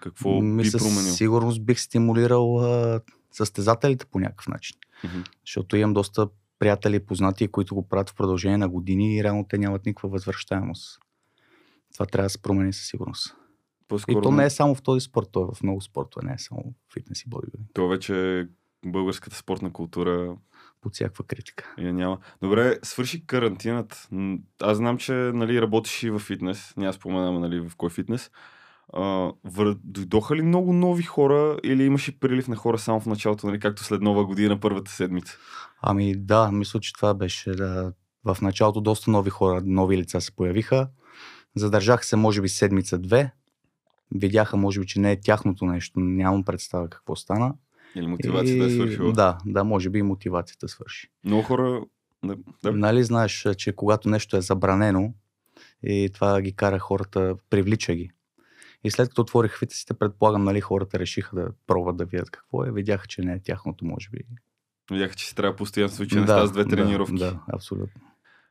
какво 0.00 0.40
Ми 0.40 0.62
би 0.62 0.70
променил? 0.72 1.12
сигурност 1.12 1.64
бих 1.64 1.80
стимулирал 1.80 2.58
а, 2.58 3.00
състезателите 3.32 4.06
по 4.06 4.18
някакъв 4.18 4.48
начин. 4.48 4.76
Мгм. 5.04 5.18
Защото 5.46 5.76
имам 5.76 5.94
доста 5.94 6.28
приятели 6.58 6.96
и 6.96 7.00
познати, 7.00 7.48
които 7.48 7.74
го 7.74 7.88
правят 7.88 8.10
в 8.10 8.14
продължение 8.14 8.56
на 8.56 8.68
години 8.68 9.16
и 9.16 9.24
реално 9.24 9.46
те 9.48 9.58
нямат 9.58 9.86
никаква 9.86 10.08
възвръщаемост. 10.08 11.00
Това 11.94 12.06
трябва 12.06 12.26
да 12.26 12.30
се 12.30 12.42
промени 12.42 12.72
със 12.72 12.86
сигурност. 12.86 13.36
И 13.36 13.88
По-скоро 13.88 14.20
то 14.20 14.30
не 14.30 14.44
е 14.44 14.50
само 14.50 14.74
в 14.74 14.82
този 14.82 15.00
спорт, 15.00 15.28
то 15.32 15.42
е 15.42 15.54
в 15.54 15.62
много 15.62 15.80
спортове, 15.80 16.26
не 16.26 16.32
е 16.32 16.38
само 16.38 16.74
в 16.88 16.92
фитнес 16.92 17.22
и 17.22 17.28
бодибилдинг. 17.28 17.70
То 17.74 17.88
вече 17.88 18.40
е 18.40 18.46
българската 18.86 19.36
спортна 19.36 19.72
култура 19.72 20.36
Под 20.80 20.94
всякаква 20.94 21.24
критика. 21.24 21.74
я 21.78 21.92
няма. 21.92 22.18
Добре, 22.42 22.78
свърши 22.82 23.26
карантината. 23.26 24.08
М, 24.12 24.38
Аз 24.62 24.76
знам, 24.76 24.98
че 24.98 25.12
нали, 25.12 25.62
работиш 25.62 26.02
и 26.02 26.10
в 26.10 26.18
фитнес. 26.18 26.74
Няма 26.76 26.92
споменаваме 26.92 27.38
нали, 27.38 27.60
в 27.60 27.76
кой 27.76 27.90
фитнес. 27.90 28.30
А, 28.92 29.32
вър... 29.44 29.76
Дойдоха 29.84 30.36
ли 30.36 30.42
много 30.42 30.72
нови 30.72 31.02
хора 31.02 31.58
или 31.64 31.84
имаше 31.84 32.20
прилив 32.20 32.48
на 32.48 32.56
хора 32.56 32.78
само 32.78 33.00
в 33.00 33.06
началото, 33.06 33.46
нали, 33.46 33.60
както 33.60 33.84
след 33.84 34.02
нова 34.02 34.24
година, 34.24 34.60
първата 34.60 34.90
седмица? 34.90 35.38
Ами 35.82 36.14
да, 36.16 36.52
мисля, 36.52 36.80
че 36.80 36.92
това 36.92 37.14
беше 37.14 37.50
да, 37.50 37.92
в 38.24 38.36
началото 38.42 38.80
доста 38.80 39.10
нови 39.10 39.30
хора, 39.30 39.62
нови 39.64 39.98
лица 39.98 40.20
се 40.20 40.32
появиха. 40.36 40.88
Задържаха 41.56 42.04
се, 42.04 42.16
може 42.16 42.42
би, 42.42 42.48
седмица-две. 42.48 43.32
Видяха, 44.14 44.56
може 44.56 44.80
би, 44.80 44.86
че 44.86 45.00
не 45.00 45.12
е 45.12 45.20
тяхното 45.20 45.66
нещо. 45.66 46.00
Нямам 46.00 46.44
представа 46.44 46.88
какво 46.88 47.16
стана. 47.16 47.54
Или 47.94 48.06
мотивацията 48.06 48.64
е 48.64 48.70
свършила? 48.70 49.12
Да, 49.12 49.38
да, 49.46 49.64
може 49.64 49.90
би 49.90 49.98
и 49.98 50.02
мотивацията 50.02 50.68
свърши. 50.68 51.08
Много 51.24 51.42
хора... 51.42 51.80
Да, 52.24 52.36
да. 52.62 52.72
Нали 52.72 53.04
знаеш, 53.04 53.46
че 53.56 53.72
когато 53.72 54.08
нещо 54.08 54.36
е 54.36 54.40
забранено 54.40 55.14
и 55.82 56.10
това 56.14 56.42
ги 56.42 56.52
кара 56.52 56.78
хората, 56.78 57.36
привлича 57.50 57.94
ги. 57.94 58.10
И 58.84 58.90
след 58.90 59.08
като 59.08 59.20
отворих 59.20 59.58
фитнесите, 59.58 59.94
предполагам, 59.94 60.44
нали, 60.44 60.60
хората 60.60 60.98
решиха 60.98 61.36
да 61.36 61.48
пробват 61.66 61.96
да 61.96 62.04
видят 62.04 62.30
какво 62.30 62.64
е. 62.64 62.72
Видяха, 62.72 63.06
че 63.06 63.22
не 63.22 63.32
е 63.32 63.40
тяхното, 63.40 63.84
може 63.84 64.08
би. 64.10 64.18
Видяха, 64.90 65.14
че 65.14 65.26
си 65.26 65.34
трябва 65.34 65.56
постоянно 65.56 65.92
случай 65.92 66.24
да, 66.24 66.46
с 66.46 66.52
две 66.52 66.64
тренировки. 66.64 67.14
Да, 67.14 67.30
да, 67.30 67.40
абсолютно. 67.54 68.00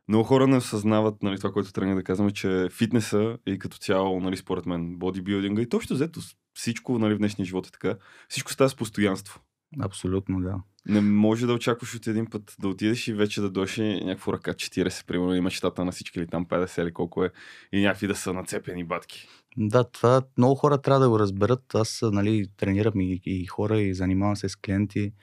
Много 0.07 0.23
хора 0.23 0.47
не 0.47 0.57
осъзнават 0.57 1.23
нали, 1.23 1.37
това, 1.37 1.51
което 1.51 1.73
тръгнах 1.73 1.95
да 1.95 2.03
казвам, 2.03 2.31
че 2.31 2.67
фитнеса 2.71 3.37
и 3.47 3.59
като 3.59 3.77
цяло, 3.77 4.19
нали, 4.19 4.37
според 4.37 4.65
мен, 4.65 4.95
бодибилдинга 4.97 5.61
и 5.61 5.69
точно 5.69 5.95
взето 5.95 6.21
всичко 6.57 6.99
нали, 6.99 7.13
в 7.13 7.17
днешния 7.17 7.45
живот 7.45 7.67
е 7.67 7.71
така. 7.71 7.95
Всичко 8.29 8.51
става 8.51 8.69
с 8.69 8.75
постоянство. 8.75 9.39
Абсолютно, 9.79 10.41
да. 10.41 10.55
Не 10.85 11.01
може 11.01 11.45
да 11.45 11.53
очакваш 11.53 11.95
от 11.95 12.07
един 12.07 12.25
път 12.25 12.55
да 12.59 12.67
отидеш 12.67 13.07
и 13.07 13.13
вече 13.13 13.41
да 13.41 13.49
дойде 13.49 14.01
някаква 14.05 14.33
ръка 14.33 14.53
40, 14.53 15.05
примерно, 15.05 15.35
и 15.35 15.41
мечтата 15.41 15.85
на 15.85 15.91
всички 15.91 16.19
или 16.19 16.27
там 16.27 16.45
50 16.45 16.83
или 16.83 16.93
колко 16.93 17.23
е, 17.23 17.31
и 17.71 17.81
някакви 17.81 18.07
да 18.07 18.15
са 18.15 18.33
нацепени 18.33 18.83
батки. 18.83 19.27
Да, 19.57 19.83
това 19.83 20.21
много 20.37 20.55
хора 20.55 20.81
трябва 20.81 20.99
да 20.99 21.09
го 21.09 21.19
разберат. 21.19 21.75
Аз 21.75 21.99
нали, 22.03 22.45
тренирам 22.57 23.01
и, 23.01 23.21
и 23.25 23.45
хора 23.45 23.79
и 23.79 23.93
занимавам 23.93 24.35
се 24.35 24.49
с 24.49 24.55
клиенти. 24.55 25.13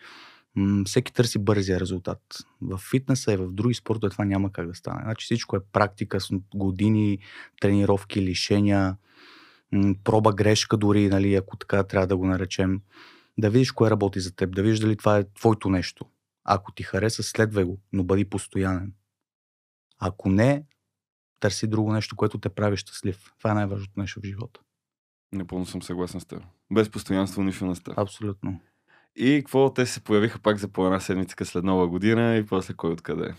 М, 0.56 0.84
всеки 0.86 1.12
търси 1.12 1.38
бързия 1.38 1.80
резултат. 1.80 2.20
В 2.60 2.80
фитнеса 2.90 3.32
и 3.32 3.36
в 3.36 3.52
други 3.52 3.74
спортове 3.74 4.10
това 4.10 4.24
няма 4.24 4.52
как 4.52 4.66
да 4.66 4.74
стане. 4.74 5.00
Значи 5.02 5.24
всичко 5.24 5.56
е 5.56 5.64
практика 5.72 6.20
с 6.20 6.28
години, 6.54 7.18
тренировки, 7.60 8.22
лишения, 8.22 8.96
м, 9.74 9.94
проба 10.04 10.32
грешка 10.32 10.76
дори, 10.76 11.08
нали, 11.08 11.34
ако 11.34 11.56
така 11.56 11.82
трябва 11.82 12.06
да 12.06 12.16
го 12.16 12.26
наречем. 12.26 12.80
Да 13.38 13.50
видиш 13.50 13.72
кое 13.72 13.90
работи 13.90 14.20
за 14.20 14.36
теб, 14.36 14.54
да 14.54 14.62
видиш 14.62 14.78
дали 14.78 14.96
това 14.96 15.18
е 15.18 15.32
твоето 15.34 15.70
нещо. 15.70 16.04
Ако 16.44 16.72
ти 16.72 16.82
хареса, 16.82 17.22
следвай 17.22 17.64
го, 17.64 17.80
но 17.92 18.04
бъди 18.04 18.24
постоянен. 18.24 18.92
Ако 19.98 20.28
не, 20.28 20.64
търси 21.40 21.66
друго 21.66 21.92
нещо, 21.92 22.16
което 22.16 22.38
те 22.38 22.48
прави 22.48 22.76
щастлив. 22.76 23.32
Това 23.38 23.50
е 23.50 23.54
най-важното 23.54 24.00
нещо 24.00 24.20
в 24.20 24.26
живота. 24.26 24.60
Напълно 25.32 25.66
съм 25.66 25.82
съгласен 25.82 26.20
с 26.20 26.24
теб. 26.24 26.42
Без 26.72 26.90
постоянство 26.90 27.42
нищо 27.42 27.66
не 27.66 27.74
става. 27.74 28.02
Абсолютно. 28.02 28.60
И 29.16 29.42
какво 29.44 29.74
те 29.74 29.86
се 29.86 30.00
появиха 30.00 30.38
пак 30.38 30.58
за 30.58 30.68
по 30.68 30.86
една 30.86 31.00
седмица 31.00 31.44
след 31.44 31.64
нова 31.64 31.88
година 31.88 32.36
и 32.36 32.46
после 32.46 32.74
кой 32.74 32.90
откъде. 32.90 33.34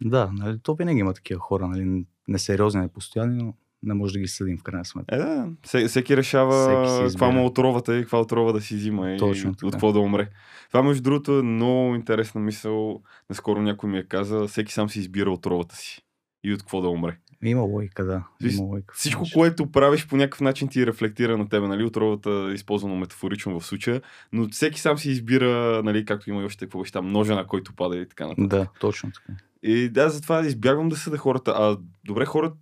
Да, 0.00 0.30
нали, 0.32 0.58
то 0.62 0.74
винаги 0.74 1.00
има 1.00 1.14
такива 1.14 1.40
хора, 1.40 1.68
нали, 1.68 2.06
несериозни, 2.28 2.80
непостоянни, 2.80 3.42
но 3.42 3.54
не 3.82 3.94
може 3.94 4.12
да 4.12 4.18
ги 4.18 4.28
съдим 4.28 4.58
в 4.58 4.62
крайна 4.62 4.84
сметка. 4.84 5.14
Е, 5.14 5.18
да. 5.18 5.48
Всеки, 5.88 6.16
решава 6.16 6.86
Всеки 6.86 7.12
каква 7.12 7.30
му 7.30 7.46
отровата 7.46 7.98
и 7.98 8.00
каква 8.00 8.20
отрова 8.20 8.52
да 8.52 8.60
си 8.60 8.74
взима 8.74 9.10
и 9.10 9.18
Точно 9.18 9.50
от 9.50 9.72
какво 9.72 9.92
да 9.92 10.00
умре. 10.00 10.28
Това, 10.68 10.82
между 10.82 11.02
другото, 11.02 11.38
е 11.38 11.42
много 11.42 11.94
интересна 11.94 12.40
мисъл. 12.40 13.02
Наскоро 13.30 13.62
някой 13.62 13.90
ми 13.90 13.98
е 13.98 14.04
каза, 14.04 14.46
всеки 14.46 14.72
сам 14.72 14.90
си 14.90 14.98
избира 14.98 15.30
отровата 15.30 15.76
си 15.76 16.02
и 16.44 16.52
от 16.52 16.60
какво 16.60 16.80
да 16.80 16.88
умре. 16.88 17.18
Има 17.44 17.62
логика, 17.62 18.04
да. 18.04 18.24
Има 18.40 18.62
логика. 18.62 18.94
Всичко, 18.96 19.24
което 19.34 19.70
правиш 19.72 20.06
по 20.06 20.16
някакъв 20.16 20.40
начин 20.40 20.68
ти 20.68 20.86
рефлектира 20.86 21.38
на 21.38 21.48
тебе, 21.48 21.68
нали? 21.68 21.84
Отровата 21.84 22.48
е 22.50 22.54
използвано 22.54 22.96
метафорично 22.96 23.60
в 23.60 23.66
случая, 23.66 24.02
но 24.32 24.48
всеки 24.48 24.80
сам 24.80 24.98
си 24.98 25.10
избира, 25.10 25.82
нали, 25.84 26.04
както 26.04 26.30
има 26.30 26.42
и 26.42 26.44
още 26.44 26.64
какво 26.64 26.84
там, 26.84 27.08
ножа 27.08 27.34
на 27.34 27.46
който 27.46 27.74
пада 27.74 27.96
и 27.96 28.08
така 28.08 28.26
нататък. 28.26 28.48
Да, 28.48 28.68
точно 28.80 29.10
така. 29.12 29.38
И 29.62 29.88
да, 29.88 30.10
затова 30.10 30.46
избягвам 30.46 30.88
да 30.88 30.96
съда 30.96 31.18
хората. 31.18 31.54
А 31.56 31.78
добре, 32.04 32.24
хора, 32.24 32.52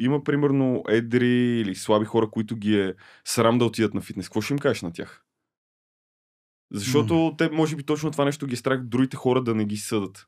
има 0.00 0.24
примерно 0.24 0.84
едри 0.88 1.60
или 1.60 1.74
слаби 1.74 2.04
хора, 2.04 2.30
които 2.30 2.56
ги 2.56 2.80
е 2.80 2.94
срам 3.24 3.58
да 3.58 3.64
отидат 3.64 3.94
на 3.94 4.00
фитнес. 4.00 4.28
Какво 4.28 4.40
ще 4.40 4.52
им 4.52 4.58
кажеш 4.58 4.82
на 4.82 4.92
тях? 4.92 5.24
Защото 6.72 7.34
те, 7.38 7.50
може 7.50 7.76
би, 7.76 7.82
точно 7.82 8.10
това 8.10 8.24
нещо 8.24 8.46
ги 8.46 8.54
е 8.54 8.56
страх 8.56 8.82
другите 8.82 9.16
хора 9.16 9.42
да 9.42 9.54
не 9.54 9.64
ги 9.64 9.76
съдат. 9.76 10.26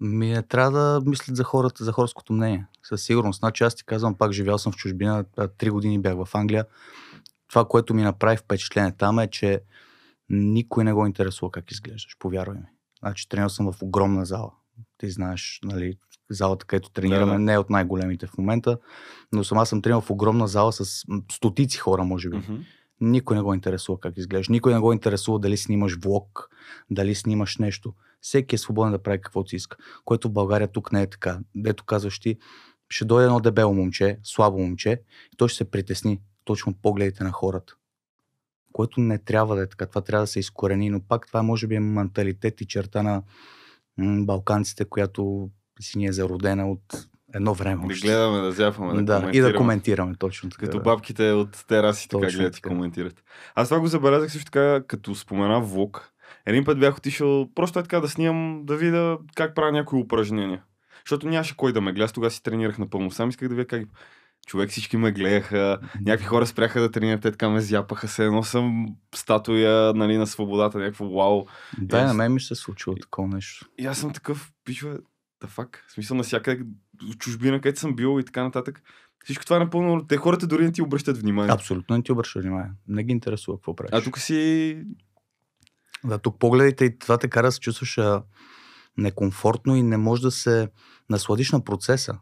Ми 0.00 0.28
не 0.28 0.42
трябва 0.42 0.70
да 0.78 1.10
мислят 1.10 1.36
за 1.36 1.44
хората, 1.44 1.84
за 1.84 1.92
хорското 1.92 2.32
мнение. 2.32 2.66
Със 2.82 3.02
сигурност. 3.02 3.38
Значи 3.38 3.64
аз 3.64 3.74
ти 3.74 3.84
казвам, 3.84 4.14
пак 4.14 4.32
живял 4.32 4.58
съм 4.58 4.72
в 4.72 4.76
чужбина, 4.76 5.24
три 5.58 5.70
години 5.70 5.98
бях 5.98 6.14
в 6.24 6.28
Англия. 6.34 6.66
Това, 7.48 7.68
което 7.68 7.94
ми 7.94 8.02
направи 8.02 8.36
впечатление 8.36 8.96
там 8.96 9.18
е, 9.18 9.30
че 9.30 9.60
никой 10.28 10.84
не 10.84 10.92
го 10.92 11.06
интересува 11.06 11.50
как 11.50 11.70
изглеждаш, 11.70 12.16
повярвай 12.18 12.58
ми. 12.58 12.66
Значи 12.98 13.28
тренирал 13.28 13.48
съм 13.48 13.72
в 13.72 13.82
огромна 13.82 14.24
зала. 14.24 14.52
Ти 15.06 15.10
знаеш, 15.12 15.60
нали, 15.64 15.96
залата, 16.30 16.66
където 16.66 16.90
тренираме, 16.90 17.32
Да, 17.32 17.32
да. 17.32 17.38
не 17.38 17.52
е 17.52 17.58
от 17.58 17.70
най-големите 17.70 18.26
в 18.26 18.38
момента, 18.38 18.78
но 19.32 19.44
сама 19.44 19.66
съм 19.66 19.82
тренирал 19.82 20.00
в 20.00 20.10
огромна 20.10 20.48
зала 20.48 20.72
с 20.72 21.04
стотици 21.32 21.78
хора, 21.78 22.04
може 22.04 22.30
би. 22.30 22.36
Мгм. 22.36 22.54
Никой 23.00 23.36
не 23.36 23.42
го 23.42 23.54
интересува 23.54 24.00
как 24.00 24.16
изглеждаш. 24.16 24.48
Никой 24.48 24.74
не 24.74 24.80
го 24.80 24.92
интересува 24.92 25.38
дали 25.38 25.56
снимаш 25.56 25.98
влог, 26.04 26.48
дали 26.90 27.14
снимаш 27.14 27.56
нещо. 27.56 27.94
Всеки 28.20 28.54
е 28.54 28.58
свободен 28.58 28.92
да 28.92 29.02
прави 29.02 29.20
каквото 29.20 29.48
си 29.48 29.56
иска. 29.56 29.76
Което 30.04 30.28
в 30.28 30.32
България 30.32 30.68
тук 30.68 30.92
не 30.92 31.02
е 31.02 31.06
така. 31.06 31.38
Дето 31.54 31.84
казваш 31.84 32.20
ти, 32.20 32.36
ще 32.88 33.04
дойде 33.04 33.26
едно 33.26 33.40
дебело 33.40 33.74
момче, 33.74 34.18
слабо 34.22 34.58
момче, 34.58 35.02
и 35.32 35.36
той 35.36 35.48
ще 35.48 35.56
се 35.56 35.70
притесни 35.70 36.20
точно 36.44 36.72
от 36.72 36.82
погледите 36.82 37.24
на 37.24 37.32
хората. 37.32 37.74
Което 38.72 39.00
не 39.00 39.18
трябва 39.18 39.56
да 39.56 39.62
е 39.62 39.68
така. 39.68 39.86
Това 39.86 40.00
трябва 40.00 40.22
да 40.22 40.26
се 40.26 40.38
изкорени, 40.38 40.90
но 40.90 41.00
пак 41.00 41.26
това 41.26 41.42
може 41.42 41.66
би 41.66 41.74
е 41.74 41.80
менталитет 41.80 42.60
и 42.60 42.66
черта 42.66 43.02
на 43.02 43.22
балканците, 43.98 44.84
която 44.84 45.50
си 45.80 45.98
ни 45.98 46.06
е 46.06 46.12
зародена 46.12 46.70
от 46.70 47.08
едно 47.34 47.54
време. 47.54 47.86
Да 47.86 47.94
гледаме, 47.94 48.40
да 48.40 48.52
зяпаме, 48.52 49.02
да, 49.02 49.20
да, 49.20 49.30
и 49.32 49.40
да 49.40 49.54
коментираме 49.54 50.14
точно 50.18 50.50
така. 50.50 50.66
Като 50.66 50.80
бабките 50.80 51.32
от 51.32 51.64
терасите, 51.68 52.08
Точно 52.08 52.38
гледат 52.38 52.58
и 52.58 52.62
коментират. 52.62 53.22
Аз 53.54 53.68
това 53.68 53.80
го 53.80 53.86
забелязах 53.86 54.32
също 54.32 54.50
така, 54.50 54.82
като 54.86 55.14
спомена 55.14 55.60
влог. 55.60 56.10
Един 56.46 56.64
път 56.64 56.80
бях 56.80 56.96
отишъл 56.96 57.48
просто 57.54 57.78
е 57.78 57.82
така 57.82 58.00
да 58.00 58.08
снимам, 58.08 58.62
да 58.64 58.76
видя 58.76 59.18
как 59.34 59.54
правя 59.54 59.72
някои 59.72 60.00
упражнения. 60.00 60.62
Защото 61.06 61.28
нямаше 61.28 61.56
кой 61.56 61.72
да 61.72 61.80
ме 61.80 61.92
гледа. 61.92 62.12
Тогава 62.12 62.30
си 62.30 62.42
тренирах 62.42 62.78
напълно 62.78 63.10
сам. 63.10 63.28
Исках 63.28 63.48
да 63.48 63.54
видя 63.54 63.66
как 63.66 63.88
човек 64.46 64.70
всички 64.70 64.96
ме 64.96 65.12
гледаха. 65.12 65.78
Някакви 66.00 66.26
хора 66.26 66.46
спряха 66.46 66.80
да 66.80 66.90
тренират, 66.90 67.22
те 67.22 67.30
така 67.30 67.48
ме 67.48 67.60
зяпаха 67.60 68.08
се. 68.08 68.24
Едно 68.24 68.42
съм 68.42 68.86
статуя 69.14 69.94
нали, 69.94 70.16
на 70.16 70.26
свободата, 70.26 70.78
някакво 70.78 71.08
вау. 71.08 71.46
Да, 71.78 71.98
Аз- 71.98 72.08
на 72.08 72.14
мен 72.14 72.32
ми 72.32 72.40
се 72.40 72.54
е 72.54 72.56
случило 72.56 72.96
такова 72.96 73.28
нещо. 73.28 73.66
И 73.78 73.86
аз 73.86 73.98
съм 73.98 74.12
такъв, 74.12 74.52
пичове, 74.64 74.98
да 75.40 75.46
фак. 75.46 75.84
В 75.88 75.92
смисъл 75.92 76.16
навсякъде, 76.16 76.64
в 77.12 77.16
чужбина, 77.16 77.60
където 77.60 77.80
съм 77.80 77.96
бил 77.96 78.20
и 78.20 78.24
така 78.24 78.42
нататък. 78.42 78.82
Всичко 79.24 79.44
това 79.44 79.56
е 79.56 79.60
напълно. 79.60 80.06
Те 80.06 80.16
хората 80.16 80.46
дори 80.46 80.64
не 80.64 80.72
ти 80.72 80.82
обръщат 80.82 81.18
внимание. 81.18 81.52
Абсолютно 81.52 81.96
не 81.96 82.02
ти 82.02 82.12
обръща 82.12 82.40
внимание. 82.40 82.70
Не 82.88 83.04
ги 83.04 83.12
интересува 83.12 83.58
какво 83.58 83.76
правиш. 83.76 83.90
А 83.92 84.02
тук 84.02 84.18
си 84.18 84.78
Да, 86.04 86.18
тук 86.18 86.38
погледите 86.38 86.84
и 86.84 86.98
това 86.98 87.18
те 87.18 87.28
кара 87.28 87.46
да 87.46 87.52
се 87.52 87.60
чувстваш 87.60 87.98
а, 87.98 88.22
некомфортно 88.96 89.76
и 89.76 89.82
не 89.82 89.96
можеш 89.96 90.22
да 90.22 90.30
се 90.30 90.68
насладиш 91.10 91.52
на 91.52 91.64
процеса. 91.64 92.18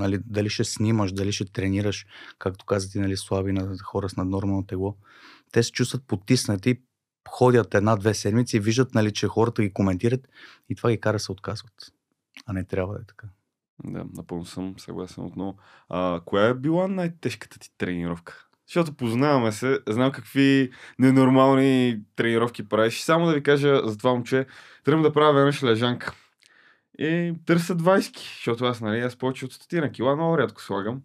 Нали, 0.00 0.18
дали 0.26 0.50
ще 0.50 0.64
снимаш, 0.64 1.12
дали 1.12 1.32
ще 1.32 1.52
тренираш, 1.52 2.06
както 2.38 2.64
каза 2.64 2.90
ти, 2.90 2.98
нали, 2.98 3.16
слаби 3.16 3.52
на 3.52 3.78
хора 3.84 4.08
с 4.08 4.16
наднормално 4.16 4.66
тегло. 4.66 4.96
Те 5.52 5.62
се 5.62 5.72
чувстват 5.72 6.06
потиснати, 6.06 6.80
ходят 7.28 7.74
една-две 7.74 8.14
седмици 8.14 8.56
и 8.56 8.60
виждат, 8.60 8.94
нали, 8.94 9.12
че 9.12 9.28
хората 9.28 9.62
ги 9.62 9.72
коментират 9.72 10.28
и 10.68 10.74
това 10.74 10.90
ги 10.90 11.00
кара 11.00 11.18
се 11.18 11.32
отказват. 11.32 11.72
А 12.46 12.52
не 12.52 12.64
трябва 12.64 12.94
да 12.94 13.00
е 13.00 13.04
така. 13.04 13.26
Да, 13.84 14.04
напълно 14.16 14.44
съм 14.44 14.74
съгласен 14.78 15.24
отново. 15.24 15.56
А, 15.88 16.20
коя 16.24 16.46
е 16.46 16.54
била 16.54 16.88
най-тежката 16.88 17.58
ти 17.58 17.70
тренировка? 17.78 18.46
Защото 18.66 18.94
познаваме 18.94 19.52
се, 19.52 19.78
знам 19.88 20.12
какви 20.12 20.70
ненормални 20.98 22.00
тренировки 22.16 22.68
правиш. 22.68 23.00
Само 23.00 23.26
да 23.26 23.34
ви 23.34 23.42
кажа 23.42 23.80
за 23.84 23.98
това 23.98 24.10
момче, 24.10 24.46
тръгвам 24.84 25.02
да 25.02 25.12
правя 25.12 25.32
веднъж 25.32 25.62
лежанка. 25.62 26.14
И 27.00 27.34
търся 27.46 27.76
20 27.76 28.18
защото 28.18 28.64
аз, 28.64 28.80
нали, 28.80 29.00
аз 29.00 29.16
повече 29.16 29.44
от 29.44 29.52
стотина 29.52 29.92
кила 29.92 30.16
много 30.16 30.38
рядко 30.38 30.62
слагам. 30.62 31.00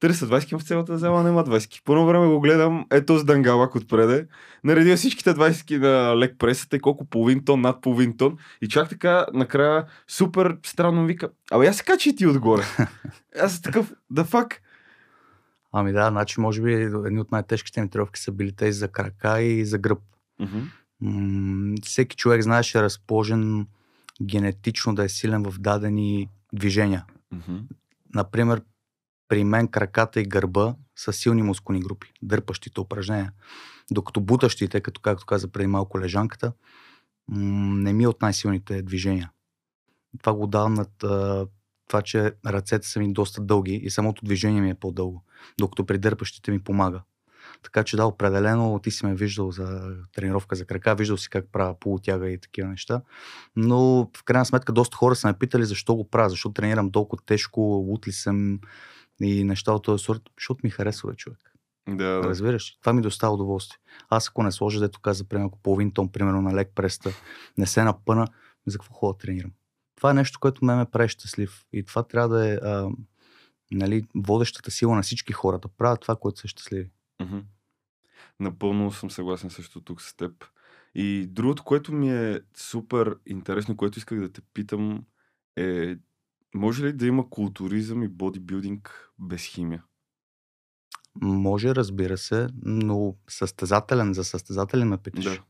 Търся 0.00 0.26
20 0.26 0.58
в 0.58 0.64
цялата 0.64 0.98
зала 0.98 1.22
няма 1.22 1.44
20 1.44 1.84
По 1.84 1.92
едно 1.92 2.06
време 2.06 2.26
го 2.26 2.40
гледам, 2.40 2.86
ето 2.90 3.18
с 3.18 3.24
дангалак 3.24 3.74
отпреде. 3.74 4.26
Наредил 4.64 4.96
всичките 4.96 5.30
20 5.30 5.78
на 5.78 6.16
лек 6.16 6.34
пресата 6.38 6.76
и 6.76 6.80
колко 6.80 7.04
половин 7.04 7.44
тон, 7.44 7.60
над 7.60 7.82
половин 7.82 8.16
тон. 8.16 8.36
И 8.62 8.68
чак 8.68 8.88
така, 8.88 9.26
накрая, 9.32 9.84
супер 10.08 10.56
странно 10.62 11.06
вика, 11.06 11.28
абе 11.50 11.66
я 11.66 11.74
се 11.74 11.84
качи 11.84 12.16
ти 12.16 12.26
отгоре. 12.26 12.62
Аз 13.40 13.52
съм 13.52 13.62
такъв, 13.62 13.92
да 14.10 14.24
фак. 14.24 14.62
Ами 15.72 15.92
да, 15.92 16.08
значи 16.08 16.40
може 16.40 16.62
би 16.62 16.72
едни 16.72 17.20
от 17.20 17.32
най-тежките 17.32 17.82
ми 17.82 17.90
тренировки 17.90 18.20
са 18.20 18.32
били 18.32 18.52
тези 18.52 18.78
за 18.78 18.88
крака 18.88 19.42
и 19.42 19.64
за 19.64 19.78
гръб. 19.78 19.98
М, 21.00 21.74
всеки 21.82 22.16
човек 22.16 22.42
знаеш 22.42 22.74
е 22.74 22.82
разположен 22.82 23.66
генетично 24.22 24.94
да 24.94 25.04
е 25.04 25.08
силен 25.08 25.50
в 25.50 25.58
дадени 25.58 26.28
движения. 26.52 27.04
Например, 28.14 28.62
при 29.28 29.44
мен 29.44 29.68
краката 29.68 30.20
и 30.20 30.24
гърба 30.24 30.74
са 30.96 31.12
силни 31.12 31.42
мускулни 31.42 31.80
групи, 31.80 32.12
дърпащите 32.22 32.80
упражнения. 32.80 33.32
Докато 33.90 34.20
бутащите, 34.20 34.80
като 34.80 35.00
както 35.00 35.26
каза 35.26 35.48
преди 35.48 35.66
малко 35.66 36.00
лежанката, 36.00 36.52
не 37.28 37.92
ми 37.92 38.04
е 38.04 38.08
от 38.08 38.22
най-силните 38.22 38.82
движения. 38.82 39.30
Това 40.18 40.34
го 40.34 40.46
давам 40.46 40.74
над 40.74 40.90
това, 41.88 42.02
че 42.02 42.32
ръцете 42.46 42.88
са 42.88 43.00
ми 43.00 43.12
доста 43.12 43.42
дълги 43.42 43.74
и 43.74 43.90
самото 43.90 44.24
движение 44.24 44.60
ми 44.60 44.70
е 44.70 44.74
по-дълго, 44.74 45.24
докато 45.58 45.86
при 45.86 45.98
дърпащите 45.98 46.50
ми 46.50 46.60
помага. 46.60 47.02
Така 47.62 47.84
че 47.84 47.96
да, 47.96 48.06
определено 48.06 48.78
ти 48.78 48.90
си 48.90 49.06
ме 49.06 49.14
виждал 49.14 49.50
за 49.50 49.96
тренировка 50.14 50.56
за 50.56 50.64
крака, 50.64 50.94
виждал 50.94 51.16
си 51.16 51.30
как 51.30 51.46
правя 51.52 51.78
полутяга 51.80 52.30
и 52.30 52.40
такива 52.40 52.68
неща. 52.68 53.02
Но 53.56 54.10
в 54.16 54.24
крайна 54.24 54.46
сметка 54.46 54.72
доста 54.72 54.96
хора 54.96 55.14
са 55.14 55.26
ме 55.28 55.38
питали 55.38 55.64
защо 55.64 55.94
го 55.94 56.10
правя, 56.10 56.30
защо 56.30 56.52
тренирам 56.52 56.92
толкова 56.92 57.22
тежко, 57.26 57.60
лут 57.60 58.08
ли 58.08 58.12
съм 58.12 58.60
и 59.20 59.44
неща 59.44 59.72
от 59.72 59.84
този 59.84 60.04
сорт, 60.04 60.22
защото 60.38 60.60
ми 60.64 60.70
харесва 60.70 61.14
човек. 61.14 61.52
Да, 61.88 62.04
да. 62.04 62.22
Разбираш? 62.22 62.78
Това 62.80 62.92
ми 62.92 63.02
доставя 63.02 63.34
удоволствие. 63.34 63.78
Аз 64.08 64.28
ако 64.28 64.42
не 64.42 64.52
сложа, 64.52 64.80
дето 64.80 65.00
каза, 65.00 65.24
примерно, 65.24 65.52
половин 65.62 65.90
тон, 65.90 66.08
примерно, 66.08 66.42
на 66.42 66.54
лек 66.54 66.72
преста, 66.74 67.10
не 67.58 67.66
се 67.66 67.84
напъна, 67.84 68.26
за 68.66 68.78
какво 68.78 68.94
хора 68.94 69.18
тренирам? 69.18 69.50
Това 69.96 70.10
е 70.10 70.14
нещо, 70.14 70.40
което 70.40 70.64
ме 70.64 70.76
ме 70.76 70.86
прави 70.86 71.08
щастлив. 71.08 71.64
И 71.72 71.84
това 71.84 72.02
трябва 72.02 72.28
да 72.28 72.52
е 72.52 72.54
а, 72.54 72.88
нали, 73.70 74.04
водещата 74.14 74.70
сила 74.70 74.96
на 74.96 75.02
всички 75.02 75.32
хора, 75.32 75.58
да 75.58 75.68
правят 75.68 76.00
това, 76.00 76.16
което 76.16 76.40
са 76.40 76.48
щастливи. 76.48 76.90
Мгм. 77.20 77.38
Напълно 78.40 78.92
съм 78.92 79.10
съгласен 79.10 79.50
също 79.50 79.80
тук 79.80 80.02
с 80.02 80.16
теб. 80.16 80.44
И 80.94 81.26
другото, 81.26 81.64
което 81.64 81.92
ми 81.92 82.10
е 82.10 82.40
супер 82.56 83.16
интересно, 83.26 83.76
което 83.76 83.98
исках 83.98 84.20
да 84.20 84.32
те 84.32 84.40
питам 84.54 85.04
е, 85.56 85.96
може 86.54 86.84
ли 86.84 86.92
да 86.92 87.06
има 87.06 87.30
културизъм 87.30 88.02
и 88.02 88.08
бодибилдинг 88.08 89.10
без 89.18 89.44
химия? 89.44 89.84
Може, 91.20 91.74
разбира 91.74 92.18
се, 92.18 92.48
но 92.62 93.16
състезателен, 93.28 94.14
за 94.14 94.24
състезателен 94.24 94.88
ме 94.88 94.98
питаш. 94.98 95.24
Да. 95.24 95.42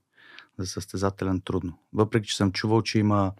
За 0.58 0.66
състезателен 0.66 1.40
трудно. 1.40 1.78
Въпреки, 1.92 2.28
че 2.28 2.36
съм 2.36 2.52
чувал, 2.52 2.82
че 2.82 2.98
има 2.98 3.32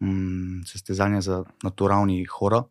м- 0.00 0.60
състезания 0.66 1.22
за 1.22 1.44
натурални 1.64 2.24
хора, 2.24 2.64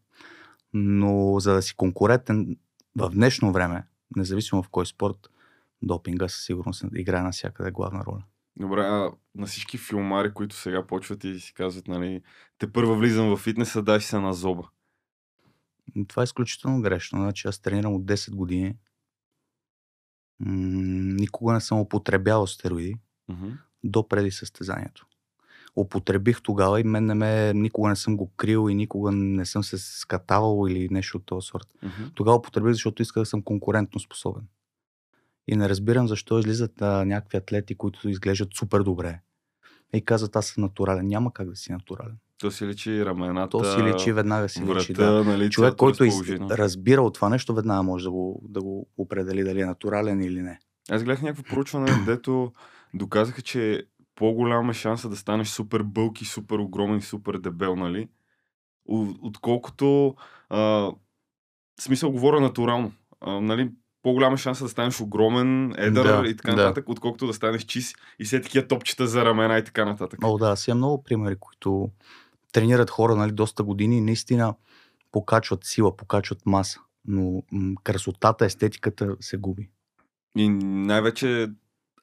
но 0.73 1.39
за 1.39 1.53
да 1.53 1.61
си 1.61 1.75
конкурентен 1.75 2.57
в 2.95 3.09
днешно 3.09 3.51
време, 3.51 3.83
независимо 4.15 4.63
в 4.63 4.69
кой 4.69 4.85
спорт, 4.85 5.29
допинга 5.81 6.27
със 6.27 6.45
сигурност 6.45 6.83
играе 6.95 7.21
навсякъде 7.21 7.71
главна 7.71 8.03
роля. 8.05 8.23
Добре, 8.59 8.81
а 8.81 9.11
на 9.35 9.45
всички 9.47 9.77
филмари, 9.77 10.33
които 10.33 10.55
сега 10.55 10.87
почват 10.87 11.23
и 11.23 11.39
си 11.39 11.53
казват, 11.53 11.87
нали, 11.87 12.21
те 12.57 12.71
първо 12.71 12.95
влизам 12.95 13.29
в 13.29 13.37
фитнеса, 13.37 13.81
дай 13.81 14.01
се 14.01 14.19
на 14.19 14.33
зоба. 14.33 14.69
Това 16.07 16.21
е 16.21 16.23
изключително 16.23 16.81
грешно. 16.81 17.19
Значи 17.19 17.47
аз 17.47 17.59
тренирам 17.59 17.93
от 17.93 18.05
10 18.05 18.35
години. 18.35 18.77
М- 20.39 21.13
никога 21.19 21.53
не 21.53 21.61
съм 21.61 21.79
употребявал 21.79 22.47
стероиди 22.47 22.95
Мгм. 23.27 23.49
до 23.83 24.07
преди 24.07 24.31
състезанието. 24.31 25.06
Употребих 25.77 26.41
тогава 26.41 26.79
и 26.79 26.83
мен 26.83 27.05
не 27.05 27.13
ме, 27.13 27.53
никога 27.53 27.89
не 27.89 27.95
съм 27.95 28.17
го 28.17 28.31
крил 28.37 28.69
и 28.69 28.75
никога 28.75 29.11
не 29.11 29.45
съм 29.45 29.63
се 29.63 29.77
скатавал 29.77 30.67
или 30.69 30.87
нещо 30.91 31.17
от 31.17 31.25
този 31.25 31.47
сорт. 31.47 31.67
Мгм. 31.83 32.09
Тогава 32.15 32.37
употребих, 32.37 32.71
защото 32.71 33.01
исках 33.01 33.21
да 33.21 33.25
съм 33.25 33.41
конкурентно 33.41 33.99
способен. 33.99 34.43
И 35.47 35.55
не 35.55 35.69
разбирам 35.69 36.07
защо 36.07 36.39
излизат 36.39 36.81
а, 36.81 37.05
някакви 37.05 37.37
атлети, 37.37 37.75
които 37.75 38.09
изглеждат 38.09 38.49
супер 38.53 38.79
добре. 38.79 39.19
И 39.93 40.01
казват, 40.01 40.35
аз 40.35 40.45
съм 40.45 40.63
натурален. 40.63 41.07
Няма 41.07 41.33
как 41.33 41.49
да 41.49 41.55
си 41.55 41.71
натурален. 41.71 42.17
То 42.39 42.51
си 42.51 42.67
личи 42.67 43.05
рамената, 43.05 43.49
То 43.49 43.63
си 43.63 43.83
личи, 43.83 44.11
веднага 44.11 44.49
си 44.49 44.63
врата, 44.63 44.79
личи. 44.79 44.93
Да. 44.93 45.23
нали, 45.23 45.49
Човек, 45.49 45.75
който 45.75 46.03
из... 46.03 46.13
разбира 46.51 47.01
от 47.01 47.13
това 47.13 47.29
нещо, 47.29 47.53
веднага 47.53 47.83
може 47.83 48.03
да 48.03 48.11
го, 48.11 48.43
да 48.49 48.61
го 48.61 48.87
определи 48.97 49.43
дали 49.43 49.61
е 49.61 49.65
натурален 49.65 50.21
или 50.21 50.41
не. 50.41 50.59
Аз 50.89 51.03
гледах 51.03 51.21
някакво 51.21 51.43
проучване, 51.43 51.91
дето 52.05 52.51
доказаха, 52.93 53.41
че 53.41 53.83
по-голяма 54.17 54.71
е 54.71 54.73
шанса 54.73 55.09
да 55.09 55.15
станеш 55.15 55.47
супер 55.47 55.83
бълки, 55.83 56.25
супер 56.25 56.57
огромен 56.57 57.01
супер 57.01 57.37
дебел, 57.37 57.75
нали? 57.75 58.09
Отколкото, 59.21 60.15
а, 60.49 60.59
в 60.59 60.93
смисъл 61.79 62.11
говоря 62.11 62.39
натурално, 62.39 62.91
а, 63.21 63.41
нали? 63.41 63.71
По-голяма 64.03 64.33
е 64.33 64.37
шанса 64.37 64.63
да 64.63 64.69
станеш 64.69 65.01
огромен, 65.01 65.73
едър 65.77 66.21
Да, 66.21 66.29
и 66.29 66.35
така 66.35 66.51
да. 66.51 66.55
нататък, 66.55 66.89
отколкото 66.89 67.27
да 67.27 67.33
станеш 67.33 67.63
чист 67.63 67.97
и 68.19 68.25
все 68.25 68.41
такива 68.41 68.67
топчета 68.67 69.07
за 69.07 69.25
ramена 69.25 69.57
и 69.57 69.63
така 69.63 69.85
нататък. 69.85 70.19
О, 70.23 70.37
да, 70.37 70.55
си 70.55 70.69
има 70.69 70.75
много 70.75 71.03
примери, 71.03 71.35
които 71.39 71.89
тренират 72.53 72.89
хора 72.89 73.15
нали, 73.15 73.31
доста 73.31 73.63
години 73.63 73.97
и 73.97 74.01
наистина 74.01 74.55
покачват 75.11 75.63
сила, 75.63 75.97
покачват 75.97 76.45
маса. 76.45 76.79
Но 77.05 77.43
м- 77.51 77.75
красотата, 77.83 78.45
естетиката 78.45 79.15
се 79.19 79.37
губи. 79.37 79.69
И 80.37 80.49
най-вече, 80.49 81.49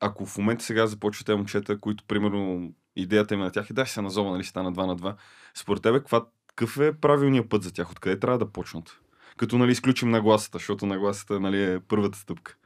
ако 0.00 0.26
в 0.26 0.38
момента 0.38 0.64
сега 0.64 0.86
започват 0.86 1.26
те 1.26 1.34
момчета, 1.34 1.80
които, 1.80 2.04
примерно, 2.08 2.72
идеята 2.96 3.34
им 3.34 3.40
е 3.40 3.44
на 3.44 3.50
тях 3.50 3.70
е 3.70 3.72
да 3.72 3.86
се 3.86 4.02
назова, 4.02 4.30
нали, 4.30 4.44
стана 4.44 4.72
2 4.72 4.86
на 4.86 4.96
2. 4.96 5.14
Според 5.54 5.82
тебе, 5.82 6.00
какъв 6.48 6.78
е 6.78 6.92
правилният 6.92 7.48
път 7.48 7.62
за 7.62 7.72
тях? 7.72 7.90
Откъде 7.90 8.20
трябва 8.20 8.38
да 8.38 8.52
почнат? 8.52 9.00
Като 9.36 9.58
нали, 9.58 9.72
изключим 9.72 10.10
нагласата, 10.10 10.58
защото 10.58 10.86
нагласата 10.86 11.40
нали, 11.40 11.62
е 11.62 11.80
първата 11.80 12.18
стъпка. 12.18 12.56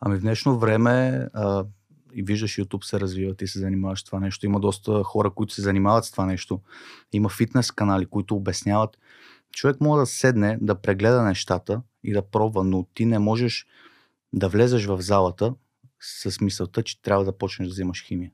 Ами 0.00 0.16
в 0.16 0.20
днешно 0.20 0.58
време 0.58 1.26
а, 1.34 1.64
и 2.14 2.22
виждаш 2.22 2.56
YouTube 2.56 2.84
се 2.84 3.00
развиват 3.00 3.42
и 3.42 3.46
се 3.46 3.58
занимаваш 3.58 4.00
с 4.00 4.04
това 4.04 4.20
нещо. 4.20 4.46
Има 4.46 4.60
доста 4.60 5.02
хора, 5.04 5.30
които 5.30 5.54
се 5.54 5.62
занимават 5.62 6.04
с 6.04 6.10
това 6.10 6.26
нещо. 6.26 6.60
Има 7.12 7.28
фитнес 7.28 7.70
канали, 7.70 8.06
които 8.06 8.36
обясняват. 8.36 8.98
Човек 9.52 9.80
може 9.80 10.00
да 10.00 10.06
седне, 10.06 10.58
да 10.60 10.74
прегледа 10.74 11.22
нещата 11.22 11.82
и 12.04 12.12
да 12.12 12.22
пробва, 12.22 12.64
но 12.64 12.86
ти 12.94 13.06
не 13.06 13.18
можеш 13.18 13.66
да 14.32 14.48
влезеш 14.48 14.86
в 14.86 15.00
залата 15.00 15.54
с 16.02 16.40
мисълта, 16.40 16.82
че 16.82 17.02
трябва 17.02 17.24
да 17.24 17.38
почнеш 17.38 17.68
да 17.68 17.72
взимаш 17.72 18.04
химия. 18.04 18.32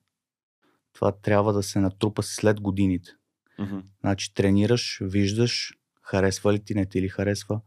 Това 0.92 1.12
трябва 1.12 1.52
да 1.52 1.62
се 1.62 1.80
натрупа 1.80 2.22
след 2.22 2.60
годините. 2.60 3.10
Мгм. 3.58 3.78
Значи 4.00 4.34
тренираш, 4.34 4.98
виждаш, 5.02 5.78
харесва 6.02 6.52
ли 6.52 6.64
ти, 6.64 6.74
не 6.74 6.86
ти 6.86 7.02
ли 7.02 7.08
харесва. 7.08 7.60